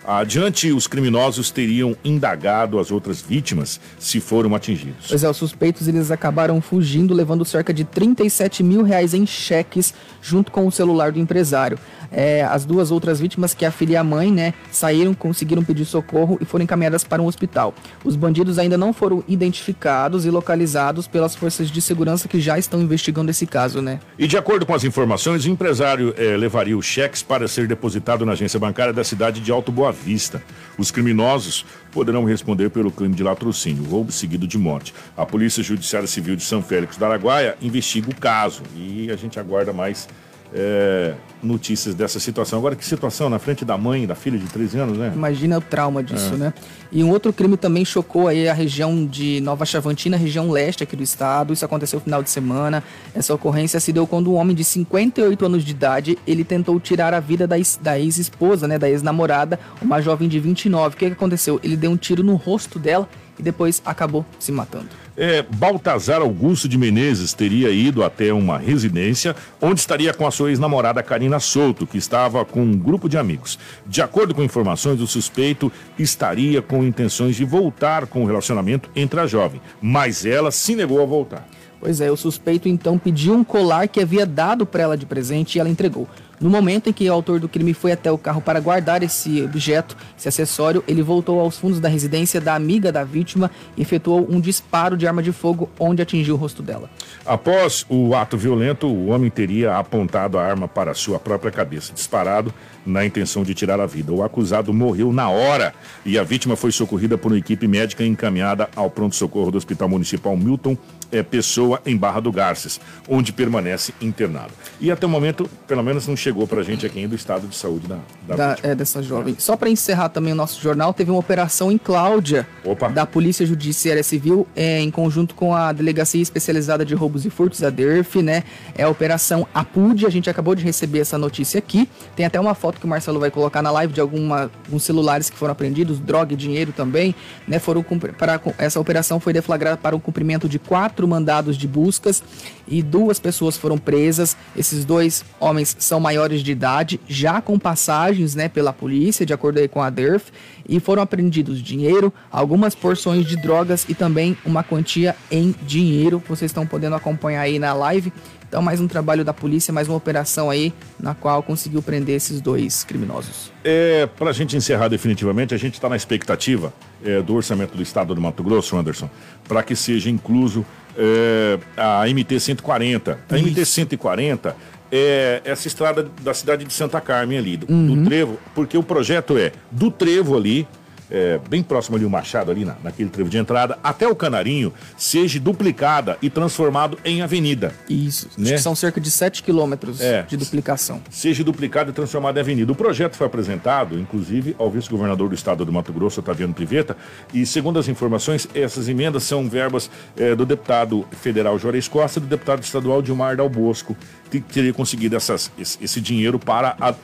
Adiante, 0.07 0.71
os 0.73 0.87
criminosos 0.87 1.51
teriam 1.51 1.97
indagado 2.05 2.79
as 2.79 2.93
outras 2.93 3.21
vítimas 3.21 3.81
se 3.99 4.21
foram 4.21 4.55
atingidos. 4.55 5.07
Pois 5.09 5.25
é, 5.25 5.29
os 5.29 5.37
suspeitos 5.37 5.89
eles 5.89 6.13
acabaram 6.13 6.61
fugindo, 6.61 7.13
levando 7.13 7.45
cerca 7.45 7.75
de 7.75 7.83
37 7.83 8.63
mil 8.63 8.85
reais 8.85 9.15
em 9.15 9.27
cheques, 9.27 9.93
junto 10.23 10.53
com 10.53 10.65
o 10.65 10.71
celular 10.71 11.11
do 11.11 11.19
empresário. 11.19 11.77
É, 12.13 12.45
as 12.45 12.65
duas 12.65 12.93
outras 12.93 13.19
vítimas, 13.19 13.53
que 13.53 13.65
é 13.65 13.69
a 13.69 13.73
filha 13.73 13.95
e 13.95 13.97
a 13.97 14.05
mãe, 14.05 14.31
né, 14.31 14.55
saíram, 14.71 15.13
conseguiram 15.13 15.65
pedir 15.65 15.85
socorro 15.85 16.39
e 16.41 16.45
foram 16.45 16.63
encaminhadas 16.63 17.03
para 17.03 17.21
um 17.21 17.27
hospital. 17.27 17.75
Os 18.05 18.15
bandidos 18.15 18.61
ainda 18.61 18.79
não 18.79 18.93
foram 18.93 19.25
identificados 19.27 20.25
e 20.25 20.31
localizados 20.31 21.09
pelas 21.09 21.35
forças 21.35 21.69
de 21.69 21.83
segurança 21.83 22.29
que 22.29 22.41
já 22.41 22.57
estão 22.57 22.81
investigando 22.81 23.33
esse 23.33 23.45
caso, 23.45 23.83
né? 23.83 23.99
E 24.17 24.29
de 24.29 24.37
acordo 24.37 24.65
com 24.65 24.73
as 24.73 24.85
informações, 24.85 25.45
o 25.45 25.51
empresário 25.51 26.15
eh, 26.17 26.37
levaria 26.37 26.79
os 26.79 26.87
cheques 26.87 27.25
para 27.25 27.49
ser 27.49 27.67
depositado 27.67 28.25
na 28.25 28.33
agência 28.33 28.61
bancária 28.61 28.93
da 28.93 29.03
cidade 29.03 29.41
de 29.41 29.51
Alto 29.51 29.73
Boa 29.73 29.96
Vista. 30.05 30.43
Os 30.79 30.91
criminosos 30.91 31.65
poderão 31.91 32.25
responder 32.25 32.71
pelo 32.71 32.91
crime 32.91 33.15
de 33.15 33.23
latrocínio, 33.23 33.85
roubo 33.85 34.13
seguido 34.13 34.47
de 34.47 34.59
morte. 34.59 34.95
A 35.17 35.25
Polícia 35.25 35.63
Judiciária 35.63 36.07
Civil 36.07 36.37
de 36.37 36.43
São 36.43 36.63
Félix 36.63 36.97
da 36.97 37.07
Araguaia 37.07 37.57
investiga 37.61 38.11
o 38.11 38.15
caso 38.15 38.63
e 38.77 39.11
a 39.11 39.17
gente 39.17 39.41
aguarda 39.41 39.73
mais 39.73 40.09
eh, 40.55 41.15
notícias 41.43 41.95
dessa 41.95 42.19
situação. 42.19 42.59
Agora, 42.59 42.75
que 42.77 42.85
situação 42.85 43.29
na 43.29 43.39
frente 43.39 43.65
da 43.65 43.77
mãe 43.77 44.05
e 44.05 44.07
da 44.07 44.15
filha 44.15 44.39
de 44.39 44.47
13 44.47 44.79
anos, 44.79 44.99
né? 44.99 45.13
Imagina 45.15 45.59
o 45.59 45.61
trauma 45.61 46.03
disso, 46.03 46.35
É. 46.35 46.37
né? 46.37 46.55
E 46.91 47.03
um 47.03 47.11
outro 47.11 47.33
crime 47.33 47.57
também 47.57 47.85
chocou 47.85 48.29
aí 48.29 48.49
a 48.49 48.55
região 48.55 49.05
de 49.05 49.41
Nova 49.41 49.65
Chavantina, 49.67 50.17
região 50.17 50.51
leste 50.51 50.83
aqui 50.83 50.97
do 50.97 51.03
estado. 51.03 51.53
Isso 51.53 51.65
aconteceu 51.65 51.99
no 51.99 52.05
final 52.05 52.23
de 52.23 52.31
semana. 52.31 52.83
Essa 53.15 53.35
ocorrência 53.35 53.79
se 53.81 53.93
deu 53.93 54.07
quando 54.07 54.31
um 54.33 54.35
homem 54.37 54.55
de 54.55 54.65
58 54.65 55.45
anos 55.47 55.65
de 55.65 55.71
idade, 55.73 56.19
ele 56.27 56.45
tentou 56.45 56.79
tirar 56.81 57.13
a 57.13 57.21
vida 57.21 57.47
da 57.47 57.57
da 57.81 57.99
ex-esposa, 57.99 58.69
né, 58.69 58.79
da 58.79 58.89
ex-namorada, 58.89 59.59
uma 59.81 60.01
jovem 60.01 60.29
de 60.29 60.39
29. 60.39 60.95
O 60.95 60.99
que, 60.99 61.07
que 61.07 61.13
aconteceu? 61.13 61.59
Ele 61.63 61.77
deu 61.77 61.91
um 61.91 61.97
tiro 61.97 62.23
no 62.23 62.35
rosto 62.37 62.79
dela 62.79 63.09
e 63.39 63.43
depois 63.43 63.83
acabou 63.85 64.25
se 64.39 64.51
matando. 64.53 64.89
É, 65.17 65.43
Baltazar 65.43 66.21
Augusto 66.21 66.69
de 66.69 66.77
Menezes 66.77 67.33
teria 67.33 67.71
ido 67.71 68.05
até 68.05 68.33
uma 68.33 68.59
residência 68.59 69.35
onde 69.61 69.81
estaria 69.81 70.13
com 70.13 70.27
a 70.27 70.31
sua 70.31 70.51
ex-namorada 70.51 71.03
Karina 71.03 71.41
Souto, 71.41 71.87
que 71.87 71.97
estava 71.97 72.45
com 72.45 72.61
um 72.61 72.77
grupo 72.77 73.09
de 73.09 73.17
amigos. 73.17 73.59
De 73.87 74.03
acordo 74.03 74.35
com 74.35 74.43
informações, 74.43 75.01
o 75.01 75.07
suspeito 75.07 75.73
estaria 75.99 76.61
com 76.61 76.85
intenções 76.85 77.37
de 77.37 77.45
voltar 77.45 78.07
com 78.07 78.23
o 78.23 78.27
relacionamento 78.27 78.91
entre 78.95 79.19
a 79.19 79.27
jovem, 79.27 79.61
mas 79.81 80.27
ela 80.27 80.51
se 80.51 80.75
negou 80.75 81.03
a 81.03 81.07
voltar. 81.07 81.49
Pois 81.81 82.01
é, 82.01 82.11
o 82.11 82.17
suspeito 82.17 82.69
então 82.69 82.99
pediu 82.99 83.35
um 83.35 83.45
colar 83.45 83.87
que 83.87 84.01
havia 84.01 84.27
dado 84.27 84.67
para 84.67 84.83
ela 84.83 84.97
de 84.97 85.07
presente 85.07 85.57
e 85.57 85.61
ela 85.61 85.69
entregou. 85.69 86.09
No 86.41 86.51
momento 86.51 86.91
em 86.91 86.93
que 86.93 87.09
o 87.09 87.13
autor 87.13 87.41
do 87.41 87.49
crime 87.49 87.73
foi 87.73 87.93
até 87.93 88.13
o 88.13 88.19
carro 88.19 88.41
para 88.41 88.61
guardar 88.61 89.03
esse 89.03 89.43
objeto, 89.43 89.97
esse 90.19 90.29
acessório, 90.29 90.85
ele 90.87 91.03
voltou 91.03 91.41
aos 91.41 91.59
fundos 91.59 91.81
da 91.81 91.89
residência 91.89 92.41
da 92.41 92.55
amiga 92.55 92.93
da 92.93 93.05
vítima 93.05 93.51
e 93.77 93.83
efetuou 93.83 94.27
um 94.31 94.41
disparo 94.41 94.97
de 94.97 95.07
arma 95.07 95.23
de 95.23 95.33
fogo 95.33 95.71
onde 95.79 96.03
atingiu 96.03 96.35
o 96.35 96.39
rosto 96.39 96.63
dela. 96.63 96.91
Após 97.25 97.87
o 97.89 98.15
ato 98.15 98.37
violento, 98.37 98.87
o 98.87 99.07
homem 99.07 99.31
teria 99.31 99.77
apontado 99.79 100.39
a 100.39 100.45
arma 100.45 100.69
para 100.69 100.93
sua 100.95 101.19
própria 101.19 101.51
cabeça, 101.51 101.93
disparado 101.93 102.53
na 102.85 103.05
intenção 103.05 103.43
de 103.43 103.55
tirar 103.55 103.81
a 103.81 103.87
vida. 103.87 104.13
O 104.13 104.23
acusado 104.23 104.73
morreu 104.73 105.13
na 105.13 105.29
hora 105.31 105.75
e 106.05 106.19
a 106.19 106.23
vítima 106.23 106.55
foi 106.55 106.71
socorrida 106.71 107.17
por 107.17 107.33
uma 107.33 107.39
equipe 107.39 107.67
médica 107.67 108.05
encaminhada 108.05 108.69
ao 108.77 108.91
pronto-socorro 108.91 109.51
do 109.51 109.59
Hospital 109.59 109.89
Municipal 109.89 110.37
Milton 110.37 110.77
é, 111.11 111.23
pessoa 111.23 111.81
em 111.87 111.97
Barra 111.97 112.21
do 112.21 112.33
Garças, 112.33 112.81
onde 113.09 113.33
permanece 113.33 113.95
internado. 114.01 114.53
E 114.81 114.91
até 114.91 115.07
o 115.07 115.09
momento, 115.09 115.49
pelo 115.67 115.83
menos 115.83 116.07
não 116.07 116.17
chegou 116.17 116.47
pra 116.47 116.63
gente 116.63 116.85
aqui 116.85 117.01
ainda 117.01 117.15
o 117.15 117.17
estado 117.17 117.47
de 117.47 117.57
saúde 117.57 117.87
da, 117.87 117.99
da, 118.29 118.37
da 118.37 118.57
é, 118.63 118.75
dessa 118.75 119.03
jovem. 119.03 119.37
Só 119.39 119.57
para 119.57 119.71
encerrar 119.71 120.09
também 120.09 120.33
o 120.33 120.37
nosso 120.37 120.61
jornal, 120.61 120.93
teve 120.93 121.11
uma 121.11 121.19
operação 121.21 121.71
em 121.71 121.79
Cláudia 121.79 122.47
Opa. 122.65 122.89
da 122.89 123.07
Polícia 123.07 123.47
Judiciária 123.47 124.03
Civil 124.03 124.47
é, 124.55 124.81
em 124.81 124.91
conjunto 124.91 125.35
com 125.35 125.55
a 125.55 125.73
Delegacia 125.73 126.21
Especializada 126.21 126.85
de 126.85 126.95
Roubos 126.95 127.25
e 127.25 127.31
Furtos, 127.31 127.63
a 127.63 127.71
DERF, 127.71 128.23
né? 128.23 128.45
É 128.75 128.85
a 128.85 128.89
operação 128.89 129.47
APUD. 129.55 130.07
A 130.07 130.11
gente 130.11 130.29
acabou 130.29 130.55
de 130.55 130.65
receber 130.65 131.01
essa 131.01 131.17
notícia 131.17 131.59
aqui. 131.59 131.89
Tem 132.15 132.27
até 132.27 132.39
uma 132.39 132.55
foto 132.55 132.81
que 132.81 132.87
o 132.87 132.89
Marcelo 132.89 133.19
vai 133.21 133.31
colocar 133.31 133.63
na 133.63 133.71
live 133.71 133.93
de 133.93 134.01
alguma, 134.01 134.51
alguns 134.67 134.83
celulares 134.83 135.31
que 135.31 135.37
foram 135.37 135.53
apreendidos, 135.53 135.99
droga 135.99 136.35
e 136.35 136.37
dinheiro 136.37 136.73
também, 136.73 137.15
né? 137.47 137.59
Foram 137.59 137.85
para 138.19 138.41
essa 138.59 138.81
operação 138.81 139.21
foi 139.21 139.33
deflagrada 139.33 139.77
para 139.77 139.95
o 139.95 140.01
cumprimento 140.01 140.49
de 140.49 140.59
quatro 140.59 140.96
mandados 141.05 141.57
de 141.57 141.67
buscas 141.67 142.23
e 142.69 142.81
duas 142.83 143.19
pessoas 143.19 143.57
foram 143.57 143.77
presas. 143.77 144.37
Esses 144.57 144.85
dois 144.85 145.25
homens 145.41 145.77
são 145.81 145.99
maiores 145.99 146.43
de 146.43 146.53
idade, 146.53 147.01
já 147.09 147.41
com 147.41 147.59
passagens, 147.59 148.37
né, 148.37 148.49
pela 148.49 148.73
polícia, 148.73 149.27
de 149.27 149.33
acordo 149.33 149.67
com 149.69 149.83
a 149.83 149.91
DERF, 149.91 150.31
e 150.69 150.79
foram 150.79 151.03
apreendidos 151.03 151.61
dinheiro, 151.61 152.13
algumas 152.31 152.75
porções 152.75 153.27
de 153.27 153.37
drogas 153.37 153.85
e 153.89 153.95
também 153.95 154.37
uma 154.45 154.63
quantia 154.63 155.17
em 155.31 155.55
dinheiro. 155.63 156.23
Vocês 156.29 156.51
estão 156.51 156.67
podendo 156.67 156.95
acompanhar 156.95 157.41
aí 157.41 157.59
na 157.59 157.73
live. 157.73 158.13
Então, 158.49 158.63
mais 158.63 158.81
um 158.81 158.87
trabalho 158.87 159.25
da 159.25 159.35
polícia, 159.35 159.73
mais 159.73 159.89
uma 159.89 159.97
operação 159.97 160.49
aí 160.49 160.73
na 161.01 161.15
qual 161.15 161.43
conseguiu 161.43 161.83
prender 161.83 162.15
esses 162.15 162.41
dois 162.41 162.85
criminosos. 162.85 163.53
É, 163.65 164.07
para 164.07 164.31
a 164.31 164.33
gente 164.33 164.57
encerrar 164.57 164.89
definitivamente, 164.89 165.53
a 165.53 165.59
gente 165.59 165.75
está 165.75 165.89
na 165.89 165.97
expectativa 165.97 166.73
é, 167.05 167.21
do 167.21 167.35
orçamento 167.35 167.77
do 167.77 167.83
estado 167.83 168.15
do 168.15 168.21
Mato 168.21 168.45
Grosso, 168.45 168.77
Anderson, 168.77 169.11
para 169.49 169.63
que 169.65 169.75
seja 169.75 170.09
incluso 170.09 170.65
é, 170.97 171.59
a 171.77 172.05
MT-140. 172.07 173.17
A 173.29 173.35
MT-140 173.35 174.55
é 174.91 175.43
essa 175.45 175.67
estrada 175.67 176.09
da 176.23 176.33
cidade 176.33 176.65
de 176.65 176.73
Santa 176.73 177.01
Carmen 177.01 177.39
ali, 177.39 177.57
do, 177.57 177.67
do 177.67 178.05
Trevo, 178.05 178.39
porque 178.55 178.79
o 178.79 178.83
projeto 178.83 179.37
é 179.37 179.53
do 179.71 179.91
Trevo 179.91 180.37
ali, 180.37 180.67
é, 181.11 181.39
bem 181.49 181.63
próximo 181.63 181.97
ali 181.97 182.05
o 182.05 182.11
Machado, 182.11 182.51
ali 182.51 182.65
na, 182.65 182.77
naquele 182.83 183.09
trevo 183.11 183.29
de 183.31 183.39
entrada, 183.39 183.79
até 183.83 184.07
o 184.09 184.15
Canarinho, 184.15 184.73
seja 184.97 185.39
duplicada 185.41 186.19
e 186.21 186.29
transformado 186.31 186.99
em 187.05 187.23
avenida. 187.23 187.73
Isso. 187.89 188.29
Acho 188.33 188.41
Né? 188.41 188.53
que 188.53 188.59
são 188.59 188.75
cerca 188.75 189.01
de 189.01 189.11
7 189.11 189.43
quilômetros 189.43 190.01
É. 190.01 190.23
de 190.23 190.37
duplicação. 190.37 191.01
seja 191.11 191.43
duplicado 191.45 191.91
e 191.91 191.93
transformado 191.93 192.37
em 192.37 192.41
avenida. 192.41 192.73
O 192.73 192.75
projeto 192.75 193.17
foi 193.17 193.27
apresentado, 193.27 193.99
inclusive, 193.99 194.55
ao 194.59 194.71
vice-governador 194.71 195.29
do 195.29 195.35
estado 195.35 195.65
do 195.65 195.73
Mato 195.73 195.93
Grosso, 195.93 196.21
Otaviano 196.21 196.53
Piveta, 196.55 196.97
e 197.33 197.45
segundo 197.47 197.79
as 197.79 197.89
informações, 197.89 198.49
essas 198.55 198.89
emendas 198.89 199.23
são 199.23 199.49
verbas 199.49 199.91
eh, 200.17 200.35
do 200.35 200.45
deputado 200.47 201.07
federal 201.13 201.59
Juarez 201.59 201.89
Costa 201.89 202.19
e 202.19 202.23
do 202.23 202.27
deputado 202.29 202.63
estadual 202.63 203.01
Dilmar 203.03 203.37
Dal 203.37 203.49
Bosco, 203.49 203.97
que 204.31 204.41
teria 204.41 204.73
conseguido 204.73 205.17
essas, 205.17 205.51
esse, 205.59 205.79
esse 205.83 206.01
dinheiro 206.01 206.39
para 206.39 206.77
a... 206.81 206.95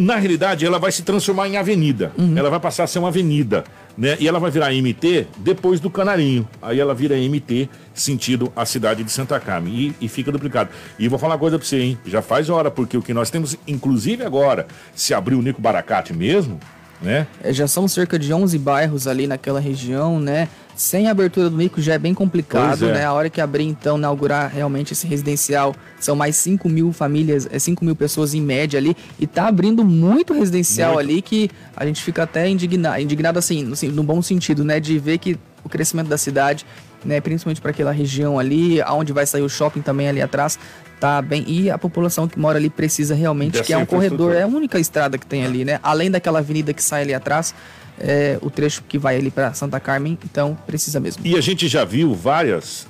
Na 0.00 0.16
realidade, 0.16 0.64
ela 0.64 0.78
vai 0.78 0.90
se 0.90 1.02
transformar 1.02 1.46
em 1.46 1.58
avenida. 1.58 2.10
Ela 2.34 2.48
vai 2.48 2.58
passar 2.58 2.84
a 2.84 2.86
ser 2.86 2.98
uma 2.98 3.08
avenida. 3.08 3.64
Né? 3.98 4.16
E 4.18 4.26
ela 4.26 4.40
vai 4.40 4.50
virar 4.50 4.72
MT 4.72 5.26
depois 5.36 5.78
do 5.78 5.90
Canarinho. 5.90 6.48
Aí 6.62 6.80
ela 6.80 6.94
vira 6.94 7.16
MT 7.16 7.68
sentido 7.92 8.50
a 8.56 8.64
cidade 8.64 9.04
de 9.04 9.12
Santa 9.12 9.38
Carmen. 9.38 9.74
E, 9.74 9.94
e 10.06 10.08
fica 10.08 10.32
duplicado. 10.32 10.70
E 10.98 11.06
vou 11.06 11.18
falar 11.18 11.34
uma 11.34 11.38
coisa 11.38 11.58
pra 11.58 11.66
você, 11.66 11.80
hein? 11.80 11.98
Já 12.06 12.22
faz 12.22 12.48
hora, 12.48 12.70
porque 12.70 12.96
o 12.96 13.02
que 13.02 13.12
nós 13.12 13.28
temos, 13.28 13.58
inclusive 13.68 14.24
agora, 14.24 14.66
se 14.94 15.12
abrir 15.12 15.34
o 15.34 15.42
Nico 15.42 15.60
Baracate 15.60 16.14
mesmo, 16.14 16.58
né? 17.02 17.26
É, 17.44 17.52
já 17.52 17.68
são 17.68 17.86
cerca 17.86 18.18
de 18.18 18.32
11 18.32 18.58
bairros 18.58 19.06
ali 19.06 19.26
naquela 19.26 19.60
região, 19.60 20.18
né? 20.18 20.48
Sem 20.80 21.08
a 21.08 21.10
abertura 21.10 21.50
do 21.50 21.56
Mico 21.58 21.78
já 21.78 21.92
é 21.92 21.98
bem 21.98 22.14
complicado, 22.14 22.88
é. 22.88 22.92
né? 22.94 23.04
A 23.04 23.12
hora 23.12 23.28
que 23.28 23.38
abrir, 23.38 23.64
então, 23.64 23.98
inaugurar 23.98 24.50
realmente 24.50 24.94
esse 24.94 25.06
residencial, 25.06 25.76
são 26.00 26.16
mais 26.16 26.36
5 26.36 26.70
mil 26.70 26.90
famílias, 26.90 27.46
é 27.52 27.58
5 27.58 27.84
mil 27.84 27.94
pessoas 27.94 28.32
em 28.32 28.40
média 28.40 28.78
ali, 28.78 28.96
e 29.18 29.26
tá 29.26 29.46
abrindo 29.46 29.84
muito 29.84 30.32
residencial 30.32 30.94
Muito. 30.94 31.10
ali 31.10 31.20
que 31.20 31.50
a 31.76 31.84
gente 31.84 32.02
fica 32.02 32.22
até 32.22 32.48
indignado, 32.48 32.98
indignado 32.98 33.38
assim, 33.38 33.62
no, 33.62 33.76
no 33.92 34.02
bom 34.02 34.22
sentido, 34.22 34.64
né? 34.64 34.80
De 34.80 34.98
ver 34.98 35.18
que 35.18 35.38
o 35.62 35.68
crescimento 35.68 36.08
da 36.08 36.16
cidade, 36.16 36.64
né? 37.04 37.20
Principalmente 37.20 37.60
para 37.60 37.72
aquela 37.72 37.92
região 37.92 38.38
ali, 38.38 38.80
aonde 38.80 39.12
vai 39.12 39.26
sair 39.26 39.42
o 39.42 39.50
shopping 39.50 39.82
também 39.82 40.08
ali 40.08 40.22
atrás, 40.22 40.58
tá 40.98 41.20
bem. 41.20 41.44
E 41.46 41.70
a 41.70 41.76
população 41.76 42.26
que 42.26 42.38
mora 42.38 42.56
ali 42.56 42.70
precisa 42.70 43.14
realmente, 43.14 43.52
Dessa 43.52 43.64
que 43.64 43.74
é 43.74 43.76
um 43.76 43.84
corredor, 43.84 44.34
é 44.34 44.44
a 44.44 44.46
única 44.46 44.78
estrada 44.78 45.18
que 45.18 45.26
tem 45.26 45.44
ali, 45.44 45.62
né? 45.62 45.78
Além 45.82 46.10
daquela 46.10 46.38
avenida 46.38 46.72
que 46.72 46.82
sai 46.82 47.02
ali 47.02 47.12
atrás, 47.12 47.54
é, 48.00 48.38
o 48.40 48.50
trecho 48.50 48.82
que 48.88 48.98
vai 48.98 49.16
ali 49.16 49.30
para 49.30 49.52
Santa 49.52 49.78
Carmen, 49.78 50.18
então 50.24 50.56
precisa 50.66 50.98
mesmo. 50.98 51.24
E 51.24 51.36
a 51.36 51.40
gente 51.40 51.68
já 51.68 51.84
viu 51.84 52.14
várias, 52.14 52.86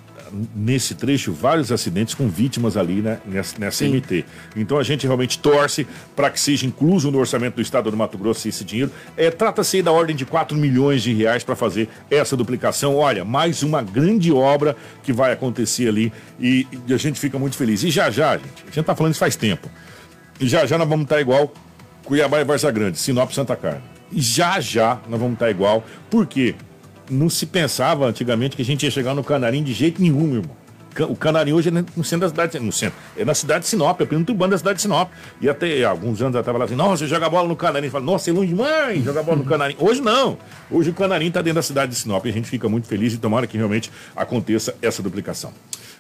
nesse 0.55 0.95
trecho, 0.95 1.33
vários 1.33 1.73
acidentes 1.73 2.15
com 2.15 2.29
vítimas 2.29 2.77
ali 2.77 3.03
né, 3.03 3.19
nessa, 3.27 3.59
nessa. 3.59 3.85
MT. 3.85 4.25
Então 4.55 4.79
a 4.79 4.83
gente 4.83 5.07
realmente 5.07 5.39
torce 5.39 5.87
para 6.15 6.31
que 6.31 6.39
seja 6.39 6.67
incluso 6.67 7.11
no 7.11 7.19
orçamento 7.19 7.57
do 7.57 7.63
estado 7.63 7.91
do 7.91 7.97
Mato 7.97 8.17
Grosso 8.17 8.47
esse 8.49 8.65
dinheiro. 8.65 8.93
É, 9.17 9.31
Trata-se 9.31 9.79
aí 9.79 9.83
da 9.83 9.91
ordem 9.91 10.15
de 10.15 10.25
4 10.25 10.57
milhões 10.57 11.03
de 11.03 11.13
reais 11.13 11.43
para 11.43 11.57
fazer 11.57 11.89
essa 12.11 12.37
duplicação. 12.37 12.97
Olha, 12.97 13.25
mais 13.25 13.63
uma 13.63 13.83
grande 13.83 14.33
obra 14.33 14.77
que 15.03 15.13
vai 15.13 15.33
acontecer 15.33 15.89
ali 15.89 16.13
e, 16.39 16.67
e 16.87 16.95
a 16.95 16.97
gente 16.97 17.19
fica 17.19 17.39
muito 17.39 17.57
feliz. 17.57 17.83
E 17.83 17.91
já 17.91 18.11
já, 18.11 18.37
gente, 18.37 18.65
a 18.71 18.75
gente 18.75 18.85
tá 18.85 18.95
falando 18.95 19.13
isso 19.13 19.21
faz 19.21 19.35
tempo. 19.35 19.69
E 20.39 20.49
já 20.49 20.65
já 20.65 20.79
nós 20.79 20.89
vamos 20.89 21.05
estar 21.05 21.21
igual 21.21 21.53
Cuiabá 22.05 22.41
e 22.41 22.45
Varza 22.45 22.71
Grande, 22.71 22.99
Sinop 22.99 23.31
Santa 23.33 23.57
Carmen. 23.57 23.90
Já 24.15 24.61
já 24.61 24.99
nós 25.09 25.21
vamos 25.21 25.35
estar 25.35 25.51
igual. 25.51 25.85
Por 26.11 26.27
quê? 26.27 26.55
Não 27.11 27.29
se 27.29 27.47
pensava 27.47 28.07
antigamente 28.07 28.57
que 28.57 28.63
a 28.63 28.65
gente 28.65 28.85
ia 28.85 28.91
chegar 28.91 29.15
no 29.15 29.25
Canarim 29.25 29.63
de 29.63 29.73
jeito 29.73 30.01
nenhum, 30.01 30.27
meu 30.27 30.41
irmão. 30.41 30.61
O 31.09 31.15
Canarim 31.15 31.53
hoje 31.53 31.69
é 31.69 31.73
no 31.73 32.03
centro 32.03 32.29
da 32.29 32.29
cidade, 32.29 32.59
no 32.59 32.73
centro, 32.73 32.99
é 33.17 33.25
na 33.25 33.33
cidade 33.33 33.63
de 33.65 33.71
Sinop, 33.71 34.01
é 34.01 34.05
perto 34.05 34.31
urbano 34.31 34.51
da 34.51 34.59
cidade 34.59 34.75
de 34.77 34.83
Sinop. 34.83 35.09
E 35.41 35.49
até 35.49 35.85
alguns 35.85 36.21
anos 36.21 36.37
estava 36.39 36.59
lá 36.59 36.65
assim, 36.65 36.75
nossa, 36.75 37.07
joga 37.07 37.31
bola 37.31 37.47
no 37.49 37.55
Canarim. 37.55 37.89
Fala, 37.89 38.05
nossa, 38.05 38.29
é 38.29 38.33
longe 38.33 38.49
demais 38.49 39.05
jogar 39.05 39.23
bola 39.23 39.39
no 39.39 39.45
Canarim. 39.45 39.77
Hoje 39.79 40.01
não. 40.01 40.37
Hoje 40.71 40.91
o 40.91 40.93
Canarim 40.93 41.29
está 41.29 41.41
dentro 41.41 41.55
da 41.57 41.63
cidade 41.63 41.93
de 41.93 41.99
Sinop 41.99 42.27
e 42.27 42.29
a 42.29 42.33
gente 42.33 42.49
fica 42.49 42.69
muito 42.69 42.89
feliz 42.89 43.15
e 43.15 43.19
tomara 43.19 43.47
que 43.47 43.57
realmente 43.57 43.91
aconteça 44.17 44.75
essa 44.83 45.01
duplicação. 45.03 45.53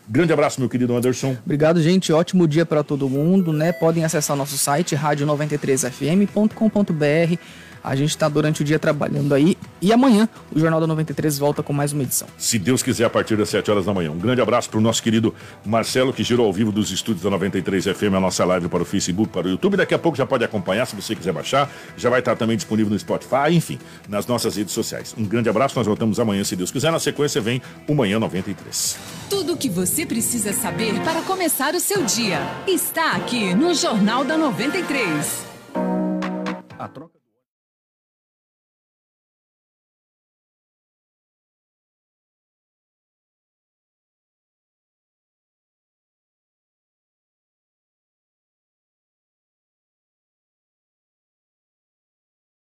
Grande 0.09 0.33
abraço, 0.33 0.59
meu 0.61 0.69
querido 0.69 0.97
Anderson. 0.97 1.37
Obrigado, 1.45 1.81
gente. 1.81 2.13
Ótimo 2.13 2.49
dia 2.49 2.67
para 2.67 2.83
todo 2.83 3.09
mundo, 3.09 3.53
né? 3.53 3.71
Podem 3.73 4.05
acessar 4.05 4.37
nosso 4.37 4.59
site 4.59 4.97
radio93fm.com.br. 4.97 7.39
A 7.83 7.97
gente 7.97 8.11
está 8.11 8.29
durante 8.29 8.63
o 8.63 8.65
dia 8.65 8.79
trabalhando 8.79 9.35
aí 9.35 9.57
e 9.81 9.93
amanhã 9.93 10.29
o 10.55 10.59
Jornal 10.59 10.81
da 10.81 10.87
93 10.87 11.39
volta 11.39 11.63
com 11.63 11.73
mais 11.73 11.93
uma 11.93 12.03
edição. 12.03 12.29
Se 12.37 12.59
Deus 12.59 12.83
quiser, 12.83 13.05
a 13.05 13.11
partir 13.11 13.37
das 13.37 13.49
7 13.49 13.71
horas 13.71 13.87
da 13.87 13.95
manhã. 13.95 14.11
Um 14.11 14.19
grande 14.19 14.41
abraço 14.41 14.69
para 14.69 14.79
o 14.79 14.81
nosso 14.81 15.03
querido 15.03 15.35
Marcelo, 15.65 16.13
que 16.13 16.23
girou 16.23 16.47
ao 16.47 16.53
vivo 16.53 16.71
dos 16.71 16.91
estúdios 16.91 17.23
da 17.23 17.31
93 17.31 17.85
FM, 17.87 18.15
a 18.17 18.21
nossa 18.21 18.45
live 18.45 18.69
para 18.69 18.83
o 18.83 18.85
Facebook, 18.85 19.33
para 19.33 19.47
o 19.47 19.51
YouTube. 19.51 19.77
Daqui 19.77 19.95
a 19.95 19.99
pouco 19.99 20.17
já 20.17 20.27
pode 20.27 20.45
acompanhar, 20.45 20.87
se 20.87 20.95
você 20.95 21.15
quiser 21.15 21.33
baixar. 21.33 21.71
Já 21.97 22.11
vai 22.11 22.19
estar 22.21 22.37
também 22.37 22.57
disponível 22.57 22.93
no 22.93 22.99
Spotify, 22.99 23.51
enfim, 23.53 23.79
nas 24.09 24.27
nossas 24.27 24.57
redes 24.57 24.75
sociais. 24.75 25.15
Um 25.17 25.25
grande 25.25 25.49
abraço, 25.49 25.77
nós 25.77 25.87
voltamos 25.87 26.21
amanhã, 26.21 26.45
se 26.45 26.57
Deus 26.57 26.71
quiser. 26.71 26.91
Na 26.93 27.01
sequência 27.01 27.41
vem 27.41 27.63
o 27.89 27.95
Manhã 27.95 28.19
93. 28.19 28.99
Tudo 29.29 29.55
o 29.55 29.57
que 29.57 29.69
você 29.69 30.05
precisa 30.05 30.53
saber 30.53 31.01
para 31.01 31.23
começar 31.23 31.75
o 31.75 31.81
seu 31.81 32.05
dia 32.05 32.41
está 32.67 33.13
aqui 33.13 33.55
no 33.55 33.75
Jornal 33.75 34.25
da 34.25 34.37
93. 34.37 35.47
A 36.79 36.89
troca... 36.89 37.20